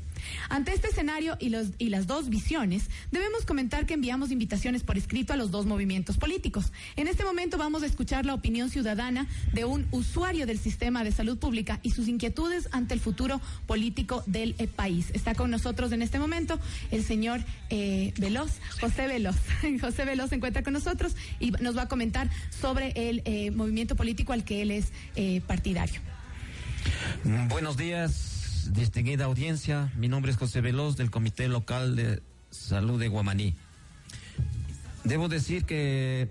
Ante 0.49 0.73
este 0.73 0.87
escenario 0.87 1.37
y, 1.39 1.49
los, 1.49 1.67
y 1.77 1.89
las 1.89 2.07
dos 2.07 2.29
visiones, 2.29 2.89
debemos 3.11 3.45
comentar 3.45 3.85
que 3.85 3.93
enviamos 3.93 4.31
invitaciones 4.31 4.83
por 4.83 4.97
escrito 4.97 5.33
a 5.33 5.37
los 5.37 5.51
dos 5.51 5.65
movimientos 5.65 6.17
políticos. 6.17 6.71
En 6.95 7.07
este 7.07 7.23
momento 7.23 7.57
vamos 7.57 7.83
a 7.83 7.85
escuchar 7.85 8.25
la 8.25 8.33
opinión 8.33 8.69
ciudadana 8.69 9.27
de 9.53 9.65
un 9.65 9.87
usuario 9.91 10.45
del 10.45 10.59
sistema 10.59 11.03
de 11.03 11.11
salud 11.11 11.37
pública 11.37 11.79
y 11.83 11.91
sus 11.91 12.07
inquietudes 12.07 12.69
ante 12.71 12.93
el 12.93 12.99
futuro 12.99 13.41
político 13.65 14.23
del 14.25 14.55
eh, 14.57 14.67
país. 14.67 15.07
Está 15.13 15.35
con 15.35 15.51
nosotros 15.51 15.91
en 15.91 16.01
este 16.01 16.19
momento 16.19 16.59
el 16.91 17.03
señor 17.03 17.41
eh, 17.69 18.13
Veloz, 18.17 18.51
José 18.79 19.07
Veloz. 19.07 19.37
José 19.81 20.05
Veloz 20.05 20.29
se 20.29 20.35
encuentra 20.35 20.63
con 20.63 20.73
nosotros 20.73 21.15
y 21.39 21.51
nos 21.51 21.77
va 21.77 21.83
a 21.83 21.87
comentar 21.87 22.29
sobre 22.49 22.93
el 22.95 23.21
eh, 23.25 23.51
movimiento 23.51 23.95
político 23.95 24.33
al 24.33 24.43
que 24.43 24.61
él 24.61 24.71
es 24.71 24.91
partidario. 25.45 25.99
Buenos 27.49 27.75
días 27.75 28.36
distinguida 28.73 29.25
audiencia. 29.25 29.91
Mi 29.95 30.07
nombre 30.07 30.31
es 30.31 30.37
José 30.37 30.61
Veloz 30.61 30.97
del 30.97 31.11
Comité 31.11 31.47
Local 31.47 31.95
de 31.95 32.21
Salud 32.49 32.99
de 32.99 33.07
Guamaní. 33.07 33.55
Debo 35.03 35.27
decir 35.27 35.65
que 35.65 36.29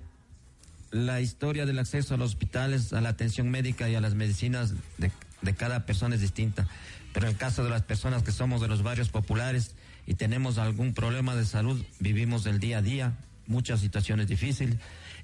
la 0.91 1.21
historia 1.21 1.67
del 1.67 1.79
acceso 1.79 2.15
a 2.15 2.17
los 2.17 2.31
hospitales, 2.31 2.93
a 2.93 3.01
la 3.01 3.11
atención 3.11 3.51
médica 3.51 3.89
y 3.89 3.95
a 3.95 4.01
las 4.01 4.15
medicinas 4.15 4.75
de, 4.99 5.11
cada 5.55 5.87
persona 5.87 6.15
es 6.15 6.21
distinta. 6.21 6.69
Pero 7.13 7.27
en 7.27 7.33
el 7.33 7.39
caso 7.39 7.65
de 7.65 7.71
las 7.71 7.83
personas 7.83 8.23
que 8.23 8.33
somos 8.33 8.61
de 8.61 8.69
los 8.69 8.83
barrios 8.83 9.09
populares 9.09 9.75
y 10.07 10.15
tenemos 10.15 10.59
algún 10.59 10.95
problema 10.95 11.35
de 11.35 11.45
salud, 11.45 11.83
vivimos 12.01 12.45
del 12.45 12.61
día 12.61 12.79
a 12.79 12.83
día, 12.83 13.17
muchas 13.47 13.81
situaciones 13.81 14.29
difíciles 14.29 14.77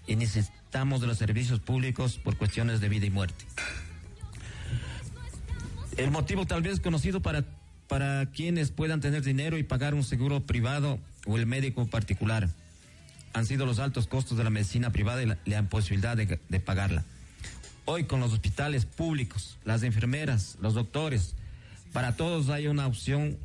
y 0.07 0.17
necesitamos 0.17 1.01
de 1.01 1.07
los 1.07 1.19
servicios 1.19 1.61
públicos 1.61 2.19
por 2.19 2.37
cuestiones 2.37 2.81
de 2.81 2.89
vida 2.89 3.07
y 3.07 3.11
muerte. 3.11 3.45
El 5.97 6.11
motivo 6.11 6.47
tal 6.47 6.63
vez 6.63 6.81
conocido 6.81 7.21
para, 7.21 7.45
para 7.87 8.27
quienes 8.27 8.71
puedan 8.71 9.01
tener 9.01 9.23
dinero 9.23 9.59
y 9.59 9.63
pagar 9.63 9.95
un 9.95 10.05
seguro 10.05 10.41
privado 10.41 10.99
o 11.27 11.37
el 11.37 11.47
médico 11.47 11.87
particular. 11.87 12.49
Han 13.35 13.47
sido 13.47 13.67
los 13.67 13.79
altos 13.79 14.07
costos 14.07 14.39
de 14.39 14.45
la 14.45 14.51
medicina 14.51 14.91
privada 14.91 15.23
y 15.23 15.27
la, 15.27 15.59
imposibilidad 15.59 16.17
de, 16.17 16.39
de 16.49 16.61
pagarla. 16.61 17.05
Hoy 17.85 18.05
con 18.05 18.21
los 18.21 18.33
hospitales 18.33 18.87
públicos, 18.87 19.59
las 19.65 19.83
enfermeras, 19.83 20.57
los 20.61 20.75
doctores, 20.75 21.35
para 21.93 22.17
todos 22.17 22.49
hay 22.49 22.69
una 22.69 22.87
opción 22.87 23.39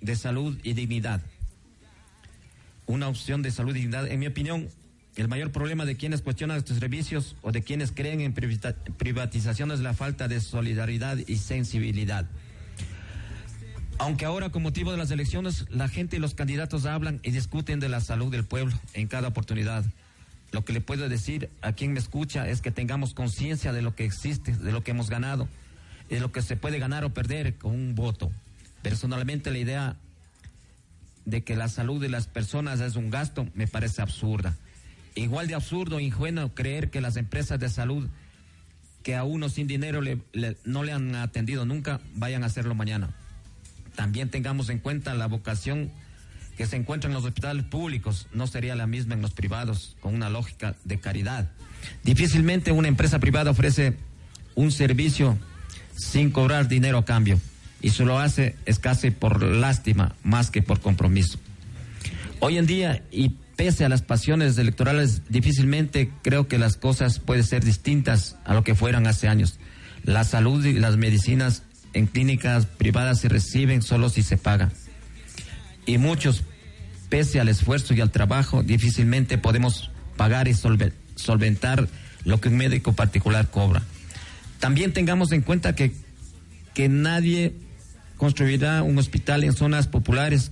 de 0.00 0.16
salud 0.16 0.58
y 0.62 0.74
dignidad. 0.74 1.22
Una 2.86 3.08
opción 3.08 3.40
de 3.42 3.50
salud 3.50 3.74
y 3.74 3.80
dignidad. 3.80 4.06
En 4.08 4.20
mi 4.20 4.26
opinión, 4.26 4.68
el 5.16 5.28
mayor 5.28 5.52
problema 5.52 5.84
de 5.84 5.96
quienes 5.96 6.22
cuestionan 6.22 6.56
estos 6.56 6.78
servicios 6.78 7.36
o 7.42 7.52
de 7.52 7.62
quienes 7.62 7.92
creen 7.92 8.20
en 8.20 8.32
privatización 8.32 9.70
es 9.70 9.80
la 9.80 9.94
falta 9.94 10.26
de 10.26 10.40
solidaridad 10.40 11.18
y 11.26 11.36
sensibilidad. 11.36 12.26
Aunque 13.98 14.24
ahora 14.24 14.50
con 14.50 14.62
motivo 14.62 14.90
de 14.90 14.98
las 14.98 15.12
elecciones 15.12 15.66
la 15.70 15.88
gente 15.88 16.16
y 16.16 16.18
los 16.18 16.34
candidatos 16.34 16.84
hablan 16.84 17.20
y 17.22 17.30
discuten 17.30 17.78
de 17.78 17.88
la 17.88 18.00
salud 18.00 18.32
del 18.32 18.44
pueblo 18.44 18.76
en 18.92 19.06
cada 19.06 19.28
oportunidad. 19.28 19.84
Lo 20.50 20.64
que 20.64 20.72
le 20.72 20.80
puedo 20.80 21.08
decir 21.08 21.48
a 21.62 21.72
quien 21.72 21.92
me 21.92 22.00
escucha 22.00 22.48
es 22.48 22.60
que 22.60 22.72
tengamos 22.72 23.14
conciencia 23.14 23.72
de 23.72 23.82
lo 23.82 23.94
que 23.94 24.04
existe, 24.04 24.52
de 24.52 24.72
lo 24.72 24.82
que 24.82 24.90
hemos 24.90 25.10
ganado, 25.10 25.48
de 26.10 26.18
lo 26.18 26.32
que 26.32 26.42
se 26.42 26.56
puede 26.56 26.80
ganar 26.80 27.04
o 27.04 27.14
perder 27.14 27.54
con 27.56 27.72
un 27.72 27.94
voto. 27.94 28.32
Personalmente 28.82 29.52
la 29.52 29.58
idea 29.58 29.96
de 31.24 31.42
que 31.42 31.56
la 31.56 31.68
salud 31.68 32.00
de 32.00 32.08
las 32.08 32.26
personas 32.26 32.80
es 32.80 32.96
un 32.96 33.10
gasto 33.10 33.48
me 33.54 33.68
parece 33.68 34.02
absurda. 34.02 34.56
Igual 35.14 35.46
de 35.46 35.54
absurdo 35.54 36.00
ingenuo 36.00 36.54
creer 36.54 36.90
que 36.90 37.00
las 37.00 37.16
empresas 37.16 37.60
de 37.60 37.68
salud 37.68 38.08
que 39.02 39.14
a 39.14 39.24
uno 39.24 39.48
sin 39.48 39.66
dinero 39.66 40.00
no 40.64 40.82
le 40.82 40.92
han 40.92 41.14
atendido 41.14 41.66
nunca 41.66 42.00
vayan 42.14 42.42
a 42.42 42.46
hacerlo 42.46 42.74
mañana. 42.74 43.14
También 43.94 44.30
tengamos 44.30 44.70
en 44.70 44.78
cuenta 44.78 45.14
la 45.14 45.26
vocación 45.26 45.92
que 46.56 46.66
se 46.66 46.76
encuentra 46.76 47.08
en 47.08 47.14
los 47.14 47.24
hospitales 47.24 47.64
públicos, 47.64 48.28
no 48.32 48.46
sería 48.46 48.74
la 48.76 48.86
misma 48.86 49.14
en 49.14 49.22
los 49.22 49.32
privados, 49.32 49.96
con 50.00 50.14
una 50.14 50.30
lógica 50.30 50.74
de 50.84 51.00
caridad. 51.00 51.50
Difícilmente 52.02 52.72
una 52.72 52.88
empresa 52.88 53.18
privada 53.18 53.50
ofrece 53.50 53.96
un 54.54 54.72
servicio 54.72 55.36
sin 55.96 56.30
cobrar 56.30 56.68
dinero 56.68 56.98
a 56.98 57.04
cambio, 57.04 57.40
y 57.82 57.90
se 57.90 58.04
lo 58.04 58.18
hace 58.18 58.56
es 58.66 58.78
casi 58.78 59.10
por 59.10 59.42
lástima 59.42 60.14
más 60.22 60.50
que 60.50 60.62
por 60.62 60.80
compromiso. 60.80 61.38
Hoy 62.40 62.56
en 62.56 62.66
día, 62.66 63.02
y 63.10 63.34
pese 63.56 63.84
a 63.84 63.88
las 63.88 64.02
pasiones 64.02 64.58
electorales, 64.58 65.22
difícilmente 65.28 66.10
creo 66.22 66.48
que 66.48 66.58
las 66.58 66.76
cosas 66.76 67.18
pueden 67.18 67.44
ser 67.44 67.64
distintas 67.64 68.36
a 68.44 68.54
lo 68.54 68.64
que 68.64 68.74
fueran 68.74 69.06
hace 69.06 69.28
años. 69.28 69.58
La 70.02 70.24
salud 70.24 70.64
y 70.64 70.74
las 70.74 70.96
medicinas 70.96 71.62
en 71.92 72.06
clínicas 72.06 72.66
privadas 72.66 73.20
se 73.20 73.28
reciben 73.28 73.82
solo 73.82 74.08
si 74.08 74.22
se 74.22 74.36
paga. 74.36 74.72
Y 75.86 75.98
muchos, 75.98 76.42
pese 77.08 77.40
al 77.40 77.48
esfuerzo 77.48 77.94
y 77.94 78.00
al 78.00 78.10
trabajo, 78.10 78.62
difícilmente 78.62 79.38
podemos 79.38 79.90
pagar 80.16 80.48
y 80.48 80.54
solventar 80.54 81.88
lo 82.24 82.40
que 82.40 82.48
un 82.48 82.56
médico 82.56 82.92
particular 82.94 83.50
cobra. 83.50 83.82
También 84.58 84.92
tengamos 84.92 85.30
en 85.32 85.42
cuenta 85.42 85.74
que, 85.74 85.92
que 86.72 86.88
nadie 86.88 87.54
construirá 88.16 88.82
un 88.82 88.98
hospital 88.98 89.44
en 89.44 89.52
zonas 89.52 89.86
populares 89.86 90.50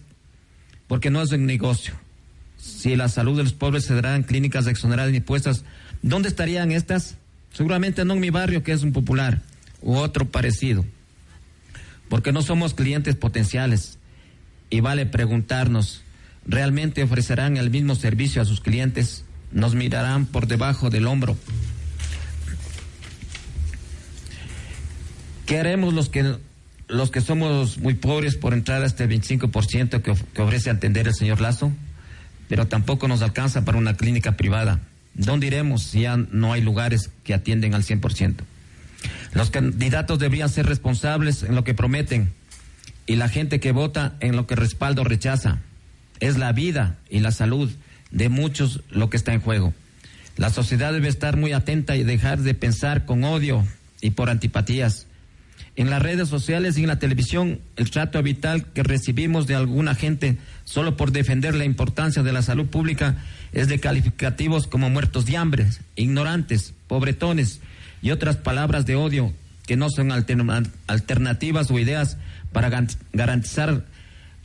porque 0.87 1.11
no 1.11 1.23
es 1.23 1.33
un 1.33 1.47
negocio 1.47 1.95
si 2.63 2.95
la 2.95 3.09
salud 3.09 3.37
de 3.37 3.43
los 3.43 3.55
pobres 3.55 3.85
se 3.85 3.95
dará 3.95 4.15
en 4.15 4.23
clínicas 4.23 4.69
exoneradas 4.69 5.11
de 5.11 5.17
impuestos, 5.17 5.65
¿dónde 6.01 6.29
estarían 6.29 6.71
estas? 6.71 7.17
Seguramente 7.53 8.05
no 8.05 8.15
en 8.15 8.21
mi 8.21 8.31
barrio, 8.31 8.63
que 8.63 8.71
es 8.71 8.85
un 8.85 8.93
popular, 8.93 9.43
u 9.81 9.97
otro 9.97 10.31
parecido. 10.31 10.85
Porque 12.09 12.31
no 12.31 12.41
somos 12.41 12.75
clientes 12.75 13.17
potenciales. 13.17 13.99
Y 14.71 14.79
vale 14.79 15.07
preguntarnos, 15.07 16.03
¿realmente 16.47 17.03
ofrecerán 17.03 17.57
el 17.57 17.69
mismo 17.69 17.97
servicio 17.97 18.41
a 18.41 18.45
sus 18.45 18.61
clientes? 18.61 19.25
¿Nos 19.51 19.75
mirarán 19.75 20.27
por 20.27 20.47
debajo 20.47 20.89
del 20.89 21.09
hombro? 21.09 21.37
¿Qué 25.47 25.59
haremos 25.59 25.95
los 25.95 26.09
que 26.09 26.37
los 26.87 27.11
que 27.11 27.23
somos 27.23 27.79
muy 27.79 27.95
pobres 27.95 28.37
por 28.37 28.53
entrar 28.53 28.83
a 28.83 28.87
este 28.87 29.09
25% 29.09 30.03
que, 30.03 30.15
que 30.15 30.43
ofrece 30.43 30.71
atender 30.71 31.09
el 31.09 31.15
señor 31.15 31.41
Lazo? 31.41 31.73
Pero 32.53 32.69
tampoco 32.69 33.09
nos 33.09 33.23
alcanza 33.23 33.65
para 33.65 33.79
una 33.79 33.97
clínica 33.97 34.33
privada. 34.37 34.81
¿Dónde 35.15 35.47
iremos 35.47 35.85
si 35.85 36.03
ya 36.03 36.19
no 36.19 36.53
hay 36.53 36.61
lugares 36.61 37.09
que 37.25 37.33
atienden 37.33 37.73
al 37.73 37.83
100%? 37.83 38.35
Los 39.33 39.49
candidatos 39.49 40.19
deberían 40.19 40.51
ser 40.51 40.67
responsables 40.67 41.45
en 41.45 41.55
lo 41.55 41.65
que 41.65 41.73
prometen 41.73 42.31
y 43.07 43.17
la 43.17 43.31
gente 43.31 43.59
que 43.59 43.73
vota 43.73 44.17
en 44.21 44.37
lo 44.37 44.47
que 44.47 44.55
respalda 44.55 45.01
o 45.01 45.07
rechaza. 45.07 45.61
Es 46.21 46.37
la 46.37 46.53
vida 46.53 46.99
y 47.09 47.21
la 47.21 47.31
salud 47.31 47.73
de 48.11 48.29
muchos 48.29 48.83
lo 48.91 49.09
que 49.09 49.17
está 49.17 49.33
en 49.33 49.41
juego. 49.41 49.73
La 50.37 50.51
sociedad 50.51 50.93
debe 50.93 51.09
estar 51.09 51.39
muy 51.39 51.55
atenta 51.55 51.97
y 51.97 52.05
dejar 52.05 52.41
de 52.41 52.53
pensar 52.53 53.07
con 53.07 53.25
odio 53.25 53.67
y 54.03 54.11
por 54.11 54.29
antipatías. 54.29 55.07
En 55.75 55.89
las 55.89 56.03
redes 56.03 56.29
sociales 56.29 56.77
y 56.77 56.83
en 56.83 56.89
la 56.89 56.99
televisión, 56.99 57.61
el 57.77 57.91
trato 57.91 58.19
habitual 58.19 58.67
que 58.73 58.83
recibimos 58.83 59.47
de 59.47 59.55
alguna 59.55 59.95
gente 59.95 60.37
solo 60.65 60.97
por 60.97 61.13
defender 61.13 61.55
la 61.55 61.65
importancia 61.65 62.23
de 62.23 62.33
la 62.33 62.43
salud 62.43 62.67
pública 62.67 63.17
es 63.53 63.69
de 63.69 63.81
calificativos 63.81 64.67
como 64.67 64.91
muertos 64.91 65.25
de 65.25 65.39
hambre, 65.39 65.67
ignorantes, 65.97 66.75
pobretones 66.89 67.61
y 68.03 68.11
otras 68.11 68.37
palabras 68.37 68.85
de 68.85 68.97
odio 68.97 69.33
que 69.67 69.77
no 69.77 69.89
son 69.89 70.13
alternativas 70.13 71.71
o 71.71 71.79
ideas 71.79 72.19
para 72.53 72.87
garantizar 73.13 73.87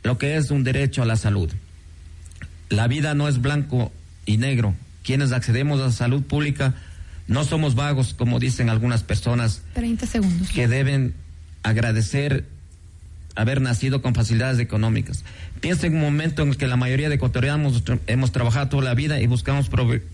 lo 0.02 0.16
que 0.16 0.36
es 0.36 0.50
un 0.50 0.64
derecho 0.64 1.02
a 1.02 1.06
la 1.06 1.16
salud. 1.16 1.50
La 2.70 2.86
vida 2.86 3.14
no 3.14 3.28
es 3.28 3.40
blanco 3.40 3.92
y 4.24 4.36
negro. 4.36 4.74
Quienes 5.02 5.32
accedemos 5.32 5.80
a 5.80 5.86
la 5.86 5.92
salud 5.92 6.22
pública 6.22 6.74
no 7.28 7.44
somos 7.44 7.74
vagos, 7.74 8.14
como 8.14 8.40
dicen 8.40 8.70
algunas 8.70 9.02
personas. 9.02 9.62
30 9.74 10.06
segundos. 10.06 10.48
Que 10.48 10.66
deben 10.66 11.14
agradecer 11.62 12.46
haber 13.36 13.60
nacido 13.60 14.02
con 14.02 14.14
facilidades 14.14 14.58
económicas. 14.58 15.24
Piensa 15.60 15.86
en 15.86 15.94
un 15.94 16.00
momento 16.00 16.42
en 16.42 16.48
el 16.48 16.56
que 16.56 16.66
la 16.66 16.76
mayoría 16.76 17.08
de 17.08 17.14
ecuatorianos 17.14 17.84
hemos 18.08 18.32
trabajado 18.32 18.68
toda 18.68 18.82
la 18.82 18.94
vida 18.94 19.20
y 19.20 19.26
buscamos 19.26 19.70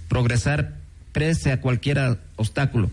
progresar 0.09 0.75
pese 1.13 1.53
a 1.53 1.61
cualquier 1.61 2.19
obstáculo. 2.37 2.91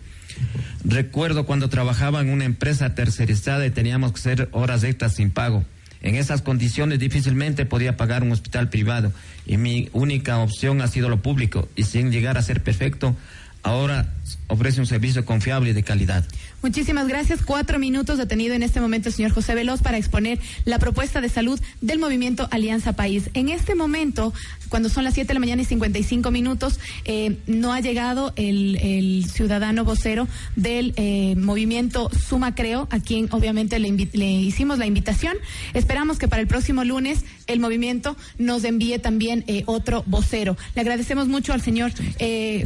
Recuerdo 0.85 1.45
cuando 1.45 1.67
trabajaba 1.67 2.21
en 2.21 2.29
una 2.29 2.45
empresa 2.45 2.95
tercerizada 2.95 3.65
y 3.65 3.71
teníamos 3.71 4.13
que 4.13 4.19
hacer 4.19 4.49
horas 4.51 4.83
extras 4.83 5.15
sin 5.15 5.31
pago. 5.31 5.65
En 6.01 6.15
esas 6.15 6.41
condiciones 6.41 6.99
difícilmente 6.99 7.65
podía 7.65 7.97
pagar 7.97 8.23
un 8.23 8.31
hospital 8.31 8.69
privado 8.69 9.11
y 9.45 9.57
mi 9.57 9.89
única 9.91 10.37
opción 10.39 10.81
ha 10.81 10.87
sido 10.87 11.09
lo 11.09 11.21
público 11.21 11.67
y 11.75 11.83
sin 11.83 12.11
llegar 12.11 12.37
a 12.37 12.41
ser 12.41 12.63
perfecto, 12.63 13.15
ahora 13.63 14.13
ofrece 14.47 14.79
un 14.79 14.87
servicio 14.87 15.25
confiable 15.25 15.71
y 15.71 15.73
de 15.73 15.83
calidad. 15.83 16.25
Muchísimas 16.61 17.07
gracias. 17.07 17.41
Cuatro 17.43 17.79
minutos 17.79 18.19
detenido 18.19 18.53
en 18.53 18.61
este 18.61 18.79
momento 18.79 19.09
el 19.09 19.15
señor 19.15 19.31
José 19.31 19.55
Veloz 19.55 19.81
para 19.81 19.97
exponer 19.97 20.39
la 20.63 20.77
propuesta 20.77 21.19
de 21.19 21.27
salud 21.27 21.59
del 21.81 21.97
movimiento 21.97 22.47
Alianza 22.51 22.93
País. 22.93 23.31
En 23.33 23.49
este 23.49 23.73
momento, 23.73 24.31
cuando 24.69 24.87
son 24.87 25.03
las 25.03 25.15
siete 25.15 25.29
de 25.29 25.33
la 25.33 25.39
mañana 25.39 25.63
y 25.63 25.65
55 25.65 26.29
minutos, 26.29 26.79
eh, 27.05 27.39
no 27.47 27.73
ha 27.73 27.79
llegado 27.79 28.33
el, 28.35 29.25
ciudadano 29.31 29.83
vocero 29.83 30.27
del 30.55 30.93
eh, 30.97 31.35
movimiento 31.35 32.11
Suma 32.11 32.53
Creo, 32.53 32.87
a 32.91 32.99
quien 32.99 33.27
obviamente 33.31 33.79
le, 33.79 33.89
hicimos 34.31 34.77
la 34.77 34.85
invitación. 34.85 35.37
Esperamos 35.73 36.19
que 36.19 36.27
para 36.27 36.43
el 36.43 36.47
próximo 36.47 36.83
lunes 36.83 37.25
el 37.47 37.59
movimiento 37.59 38.15
nos 38.37 38.63
envíe 38.65 38.99
también 38.99 39.43
eh, 39.47 39.63
otro 39.65 40.03
vocero. 40.05 40.57
Le 40.75 40.81
agradecemos 40.81 41.27
mucho 41.27 41.53
al 41.53 41.61
señor 41.61 41.91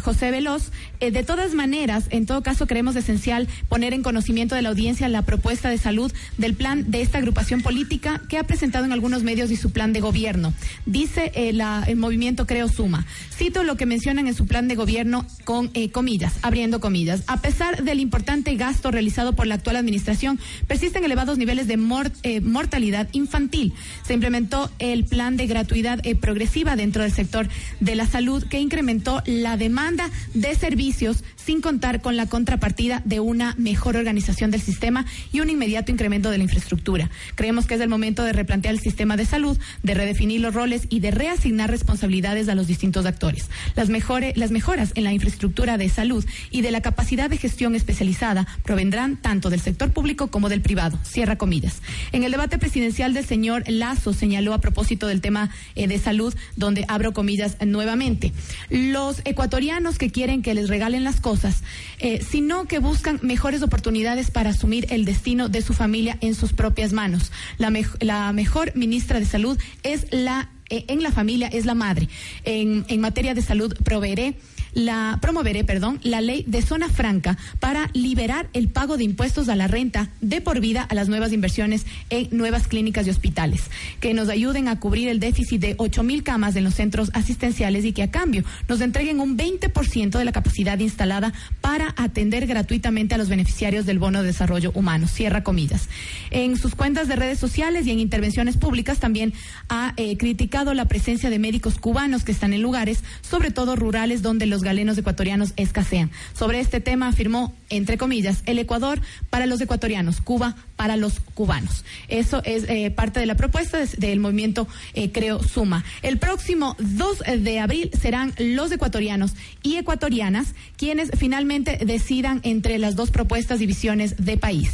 José 0.01 0.31
Veloz. 0.31 0.71
de 0.99 1.23
todas 1.23 1.53
maneras, 1.53 2.05
en 2.09 2.25
todo 2.25 2.43
caso, 2.43 2.67
creemos 2.67 2.97
esencial 2.97 3.47
poner 3.69 3.84
en 3.93 4.03
conocimiento 4.03 4.55
de 4.55 4.61
la 4.61 4.69
audiencia 4.69 5.07
la 5.09 5.21
propuesta 5.21 5.69
de 5.69 5.77
salud 5.77 6.11
del 6.37 6.55
plan 6.55 6.89
de 6.91 7.01
esta 7.01 7.17
agrupación 7.17 7.61
política 7.61 8.21
que 8.29 8.37
ha 8.37 8.43
presentado 8.43 8.85
en 8.85 8.91
algunos 8.91 9.23
medios 9.23 9.51
y 9.51 9.55
su 9.55 9.71
plan 9.71 9.93
de 9.93 10.01
gobierno. 10.01 10.53
Dice 10.85 11.31
eh, 11.35 11.49
el 11.87 11.95
movimiento 11.95 12.45
Creo 12.45 12.67
Suma. 12.67 13.05
Cito 13.33 13.63
lo 13.63 13.77
que 13.77 13.85
mencionan 13.85 14.27
en 14.27 14.33
su 14.33 14.45
plan 14.45 14.67
de 14.67 14.75
gobierno 14.75 15.25
con 15.43 15.69
eh, 15.73 15.89
comillas, 15.89 16.33
abriendo 16.41 16.79
comillas. 16.79 17.23
A 17.27 17.41
pesar 17.41 17.83
del 17.83 17.99
importante 17.99 18.55
gasto 18.55 18.91
realizado 18.91 19.33
por 19.33 19.47
la 19.47 19.55
actual 19.55 19.75
administración, 19.75 20.39
persisten 20.67 21.03
elevados 21.03 21.37
niveles 21.37 21.67
de 21.67 21.79
eh, 22.23 22.41
mortalidad 22.41 23.07
infantil. 23.11 23.73
Se 24.05 24.13
implementó 24.13 24.71
el 24.79 25.05
plan 25.05 25.37
de 25.37 25.47
gratuidad 25.47 26.01
progresiva 26.19 26.75
dentro 26.75 27.03
del 27.03 27.11
sector 27.11 27.47
de 27.79 27.95
la 27.95 28.07
salud 28.07 28.43
que 28.43 28.59
incrementó 28.59 29.21
la 29.25 29.57
demanda 29.57 30.09
de 30.33 30.55
servicios 30.55 31.23
sin 31.35 31.61
contar 31.61 32.01
con 32.01 32.17
la 32.17 32.25
contrapartida 32.27 33.01
de 33.05 33.19
una 33.19 33.53
mejor 33.57 33.74
organización 33.83 34.51
del 34.51 34.61
sistema 34.61 35.05
y 35.31 35.39
un 35.39 35.49
inmediato 35.49 35.91
incremento 35.91 36.31
de 36.31 36.37
la 36.37 36.43
infraestructura. 36.43 37.09
Creemos 37.35 37.65
que 37.65 37.75
es 37.75 37.81
el 37.81 37.89
momento 37.89 38.23
de 38.23 38.33
replantear 38.33 38.73
el 38.73 38.79
sistema 38.79 39.17
de 39.17 39.25
salud, 39.25 39.57
de 39.83 39.93
redefinir 39.93 40.41
los 40.41 40.53
roles 40.53 40.83
y 40.89 40.99
de 40.99 41.11
reasignar 41.11 41.69
responsabilidades 41.69 42.49
a 42.49 42.55
los 42.55 42.67
distintos 42.67 43.05
actores. 43.05 43.49
Las, 43.75 43.89
las 43.89 44.51
mejoras 44.51 44.91
en 44.95 45.03
la 45.03 45.13
infraestructura 45.13 45.77
de 45.77 45.89
salud 45.89 46.25
y 46.51 46.61
de 46.61 46.71
la 46.71 46.81
capacidad 46.81 47.29
de 47.29 47.37
gestión 47.37 47.75
especializada 47.75 48.47
provendrán 48.63 49.17
tanto 49.17 49.49
del 49.49 49.61
sector 49.61 49.91
público 49.91 50.27
como 50.27 50.49
del 50.49 50.61
privado. 50.61 50.99
Cierra 51.03 51.37
comillas. 51.37 51.81
En 52.11 52.23
el 52.23 52.31
debate 52.31 52.57
presidencial 52.57 53.13
del 53.13 53.25
señor 53.25 53.63
Lazo 53.67 54.13
señaló 54.13 54.53
a 54.53 54.59
propósito 54.59 55.07
del 55.07 55.21
tema 55.21 55.49
eh, 55.75 55.87
de 55.87 55.99
salud, 55.99 56.33
donde 56.55 56.85
abro 56.87 57.13
comillas 57.13 57.57
nuevamente. 57.65 58.33
Los 58.69 59.21
ecuatorianos 59.25 59.97
que 59.97 60.09
quieren 60.09 60.41
que 60.41 60.53
les 60.53 60.69
regalen 60.69 61.03
las 61.03 61.19
cosas 61.21 61.63
eh, 61.99 62.23
sino 62.27 62.65
que 62.65 62.79
buscan 62.79 63.19
mejores 63.21 63.61
oportunidades 63.65 64.31
para 64.31 64.51
asumir 64.51 64.87
el 64.89 65.05
destino 65.05 65.49
de 65.49 65.61
su 65.61 65.73
familia 65.73 66.17
en 66.21 66.35
sus 66.35 66.53
propias 66.53 66.93
manos. 66.93 67.31
La, 67.57 68.31
mejor 68.31 68.75
ministra 68.75 69.19
de 69.19 69.25
Salud 69.25 69.59
es 69.83 70.07
la 70.11 70.49
en 70.69 71.03
la 71.03 71.11
familia 71.11 71.47
es 71.47 71.65
la 71.65 71.75
madre. 71.75 72.09
En, 72.43 72.85
en 72.87 73.01
materia 73.01 73.33
de 73.33 73.41
salud 73.41 73.73
proveeré 73.83 74.35
la 74.75 75.19
promoveré, 75.21 75.63
perdón, 75.63 75.99
la 76.03 76.21
ley 76.21 76.43
de 76.47 76.61
zona 76.61 76.89
franca 76.89 77.37
para 77.59 77.89
liberar 77.93 78.49
el 78.53 78.67
pago 78.67 78.97
de 78.97 79.05
impuestos 79.05 79.47
a 79.49 79.55
la 79.55 79.67
renta 79.67 80.09
de 80.21 80.41
por 80.41 80.59
vida 80.59 80.83
a 80.83 80.93
las 80.93 81.07
nuevas 81.07 81.31
inversiones 81.31 81.85
en 82.09 82.27
nuevas 82.31 82.67
clínicas 82.67 83.07
y 83.07 83.09
hospitales, 83.09 83.63
que 84.01 84.13
nos 84.13 84.27
ayuden 84.27 84.67
a 84.67 84.79
cubrir 84.79 85.07
el 85.07 85.19
déficit 85.19 85.61
de 85.61 85.75
ocho 85.77 86.03
mil 86.03 86.23
camas 86.23 86.57
en 86.57 86.65
los 86.65 86.75
centros 86.75 87.09
asistenciales 87.13 87.85
y 87.85 87.93
que 87.93 88.03
a 88.03 88.11
cambio 88.11 88.43
nos 88.67 88.81
entreguen 88.81 89.21
un 89.21 89.37
20% 89.37 90.17
de 90.17 90.25
la 90.25 90.33
capacidad 90.33 90.77
instalada 90.77 91.33
para 91.61 91.95
atender 91.97 92.45
gratuitamente 92.45 93.15
a 93.15 93.17
los 93.17 93.29
beneficiarios 93.29 93.85
del 93.85 93.97
bono 93.97 94.21
de 94.21 94.27
desarrollo 94.27 94.71
humano. 94.75 95.07
Cierra 95.07 95.41
comillas. 95.41 95.87
En 96.31 96.57
sus 96.57 96.75
cuentas 96.75 97.07
de 97.07 97.15
redes 97.15 97.39
sociales 97.39 97.87
y 97.87 97.91
en 97.91 97.99
intervenciones 97.99 98.57
públicas 98.57 98.99
también 98.99 99.33
ha 99.69 99.93
eh, 99.95 100.17
criticado 100.17 100.54
la 100.63 100.85
presencia 100.85 101.29
de 101.29 101.37
médicos 101.37 101.77
cubanos 101.77 102.23
que 102.23 102.31
están 102.31 102.53
en 102.53 102.61
lugares, 102.61 103.03
sobre 103.21 103.51
todo 103.51 103.75
rurales, 103.75 104.21
donde 104.21 104.45
los 104.45 104.63
galenos 104.63 104.97
ecuatorianos 104.97 105.51
escasean. 105.57 106.11
Sobre 106.33 106.61
este 106.61 106.79
tema 106.79 107.09
afirmó, 107.09 107.53
entre 107.69 107.97
comillas, 107.97 108.43
el 108.45 108.59
Ecuador 108.59 109.01
para 109.29 109.45
los 109.45 109.61
ecuatorianos, 109.61 110.21
Cuba 110.21 110.55
para 110.75 110.97
los 110.97 111.19
cubanos. 111.19 111.85
Eso 112.07 112.41
es 112.43 112.65
eh, 112.67 112.91
parte 112.91 113.19
de 113.19 113.25
la 113.25 113.35
propuesta 113.35 113.79
del 113.97 114.19
movimiento 114.19 114.67
eh, 114.93 115.11
Creo 115.11 115.41
Suma. 115.41 115.83
El 116.01 116.17
próximo 116.17 116.75
2 116.79 117.23
de 117.39 117.59
abril 117.59 117.91
serán 117.99 118.33
los 118.37 118.71
ecuatorianos 118.71 119.33
y 119.63 119.77
ecuatorianas 119.77 120.53
quienes 120.77 121.11
finalmente 121.17 121.79
decidan 121.85 122.41
entre 122.43 122.77
las 122.77 122.95
dos 122.95 123.11
propuestas 123.11 123.61
y 123.61 123.65
visiones 123.65 124.15
de 124.17 124.37
país. 124.37 124.71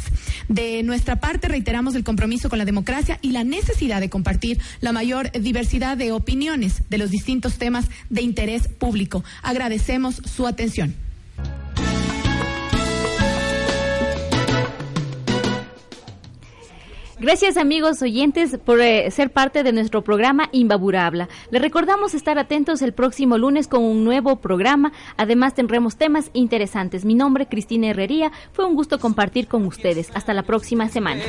De 0.48 0.82
nuestra 0.82 1.20
parte 1.20 1.48
reiteramos 1.48 1.94
el 1.94 2.04
compromiso 2.04 2.48
con 2.48 2.58
la 2.58 2.64
democracia 2.64 3.18
y 3.22 3.30
la 3.30 3.44
necesidad 3.44 4.00
de 4.00 4.10
compartir 4.10 4.60
la 4.80 4.92
mayor 4.92 5.30
diversidad 5.32 5.96
de 5.96 6.12
opiniones 6.12 6.82
de 6.90 6.98
los 6.98 7.10
distintos 7.10 7.58
temas 7.58 7.86
de 8.10 8.22
interés 8.22 8.68
público. 8.68 9.24
Agradecemos 9.42 10.16
su 10.16 10.46
atención. 10.46 10.94
Gracias 17.22 17.56
amigos 17.56 18.02
oyentes 18.02 18.58
por 18.64 18.80
eh, 18.80 19.08
ser 19.12 19.30
parte 19.30 19.62
de 19.62 19.72
nuestro 19.72 20.02
programa 20.02 20.48
Imbabura. 20.50 21.28
Les 21.52 21.62
recordamos 21.62 22.14
estar 22.14 22.36
atentos 22.36 22.82
el 22.82 22.92
próximo 22.92 23.38
lunes 23.38 23.68
con 23.68 23.84
un 23.84 24.02
nuevo 24.02 24.40
programa. 24.40 24.92
Además 25.16 25.54
tendremos 25.54 25.94
temas 25.96 26.30
interesantes. 26.32 27.04
Mi 27.04 27.14
nombre 27.14 27.46
Cristina 27.46 27.90
Herrería. 27.90 28.32
Fue 28.52 28.64
un 28.64 28.74
gusto 28.74 28.98
compartir 28.98 29.46
con 29.46 29.64
ustedes. 29.66 30.10
Hasta 30.14 30.34
la 30.34 30.42
próxima 30.42 30.88
semana. 30.88 31.22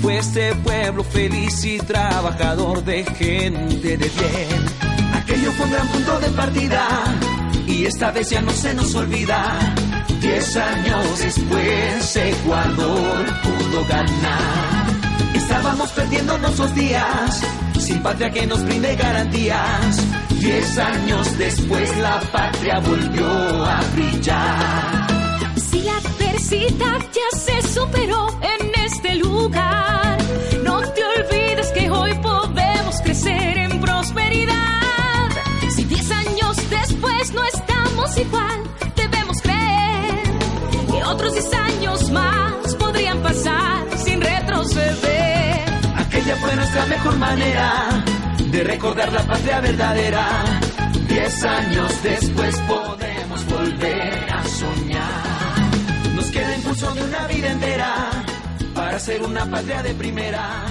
Fue 0.00 0.18
este 0.18 0.56
pueblo 0.56 1.04
feliz 1.04 1.64
y 1.66 1.78
trabajador 1.78 2.82
de 2.82 3.04
gente 3.04 3.96
de 3.96 3.96
bien. 3.96 4.64
Aquello 5.14 5.52
fue 5.52 5.66
un 5.66 5.72
gran 5.72 5.86
punto 5.86 6.18
de 6.18 6.28
partida 6.30 6.88
y 7.68 7.84
esta 7.86 8.10
vez 8.10 8.28
ya 8.28 8.40
no 8.40 8.50
se 8.50 8.74
nos 8.74 8.92
olvida. 8.96 9.56
Diez 10.20 10.56
años 10.56 11.18
después 11.20 12.16
Ecuador 12.16 13.26
pudo 13.44 13.84
ganar. 13.86 14.71
Estábamos 15.72 15.92
perdiendo 15.92 16.36
nuestros 16.36 16.74
días, 16.74 17.42
sin 17.78 18.02
patria 18.02 18.30
que 18.30 18.46
nos 18.46 18.62
brinde 18.62 18.94
garantías. 18.94 20.06
Diez 20.38 20.76
años 20.76 21.38
después 21.38 21.96
la 21.96 22.20
patria 22.30 22.78
volvió 22.80 23.26
a 23.64 23.80
brillar. 23.94 25.06
Si 25.56 25.80
la 25.80 25.96
adversidad 25.96 26.98
ya 27.00 27.38
se 27.38 27.68
superó 27.68 28.38
en 28.42 28.84
este 28.84 29.14
lugar, 29.14 30.18
no 30.62 30.82
te 30.92 31.02
olvides 31.04 31.68
que 31.72 31.88
hoy 31.90 32.12
podemos 32.22 33.00
crecer 33.00 33.56
en 33.56 33.80
prosperidad. 33.80 35.30
Si 35.74 35.84
diez 35.84 36.10
años 36.10 36.56
después 36.68 37.32
no 37.32 37.44
estamos 37.46 38.18
igual, 38.18 38.62
debemos 38.94 39.40
creer 39.40 40.22
que 40.90 41.02
otros 41.02 41.32
diez 41.32 41.50
años 41.54 42.10
más 42.10 42.74
podrían 42.78 43.22
pasar. 43.22 43.61
Fue 46.40 46.56
nuestra 46.56 46.86
mejor 46.86 47.18
manera 47.18 48.04
de 48.50 48.64
recordar 48.64 49.12
la 49.12 49.22
patria 49.22 49.60
verdadera. 49.60 50.26
Diez 51.06 51.44
años 51.44 52.02
después 52.02 52.58
podemos 52.60 53.46
volver 53.46 54.26
a 54.32 54.42
soñar. 54.44 56.14
Nos 56.14 56.30
queda 56.30 56.56
impulso 56.56 56.94
de 56.94 57.02
una 57.02 57.26
vida 57.26 57.52
entera 57.52 58.10
para 58.74 58.98
ser 58.98 59.22
una 59.22 59.44
patria 59.44 59.82
de 59.82 59.94
primera. 59.94 60.64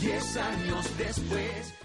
Diez 0.00 0.36
años 0.36 0.84
después. 0.98 1.75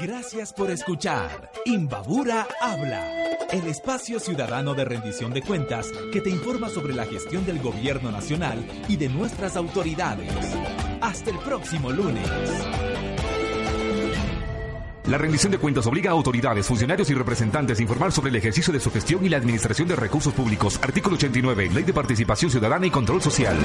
Gracias 0.00 0.52
por 0.52 0.70
escuchar 0.70 1.50
Imbabura 1.64 2.46
Habla, 2.60 3.36
el 3.50 3.66
espacio 3.66 4.18
ciudadano 4.18 4.74
de 4.74 4.84
rendición 4.84 5.32
de 5.32 5.42
cuentas 5.42 5.90
que 6.12 6.20
te 6.20 6.30
informa 6.30 6.68
sobre 6.68 6.94
la 6.94 7.06
gestión 7.06 7.44
del 7.44 7.60
gobierno 7.60 8.10
nacional 8.10 8.64
y 8.88 8.96
de 8.96 9.08
nuestras 9.08 9.56
autoridades. 9.56 10.32
Hasta 11.00 11.30
el 11.30 11.38
próximo 11.38 11.90
lunes. 11.90 12.28
La 15.06 15.18
rendición 15.18 15.50
de 15.50 15.58
cuentas 15.58 15.86
obliga 15.86 16.10
a 16.10 16.14
autoridades, 16.14 16.66
funcionarios 16.66 17.10
y 17.10 17.14
representantes 17.14 17.78
a 17.78 17.82
informar 17.82 18.12
sobre 18.12 18.30
el 18.30 18.36
ejercicio 18.36 18.72
de 18.72 18.78
su 18.78 18.92
gestión 18.92 19.24
y 19.24 19.28
la 19.28 19.38
administración 19.38 19.88
de 19.88 19.96
recursos 19.96 20.32
públicos. 20.32 20.78
Artículo 20.82 21.16
89, 21.16 21.70
Ley 21.72 21.82
de 21.82 21.92
Participación 21.92 22.50
Ciudadana 22.50 22.86
y 22.86 22.90
Control 22.90 23.20
Social. 23.20 23.56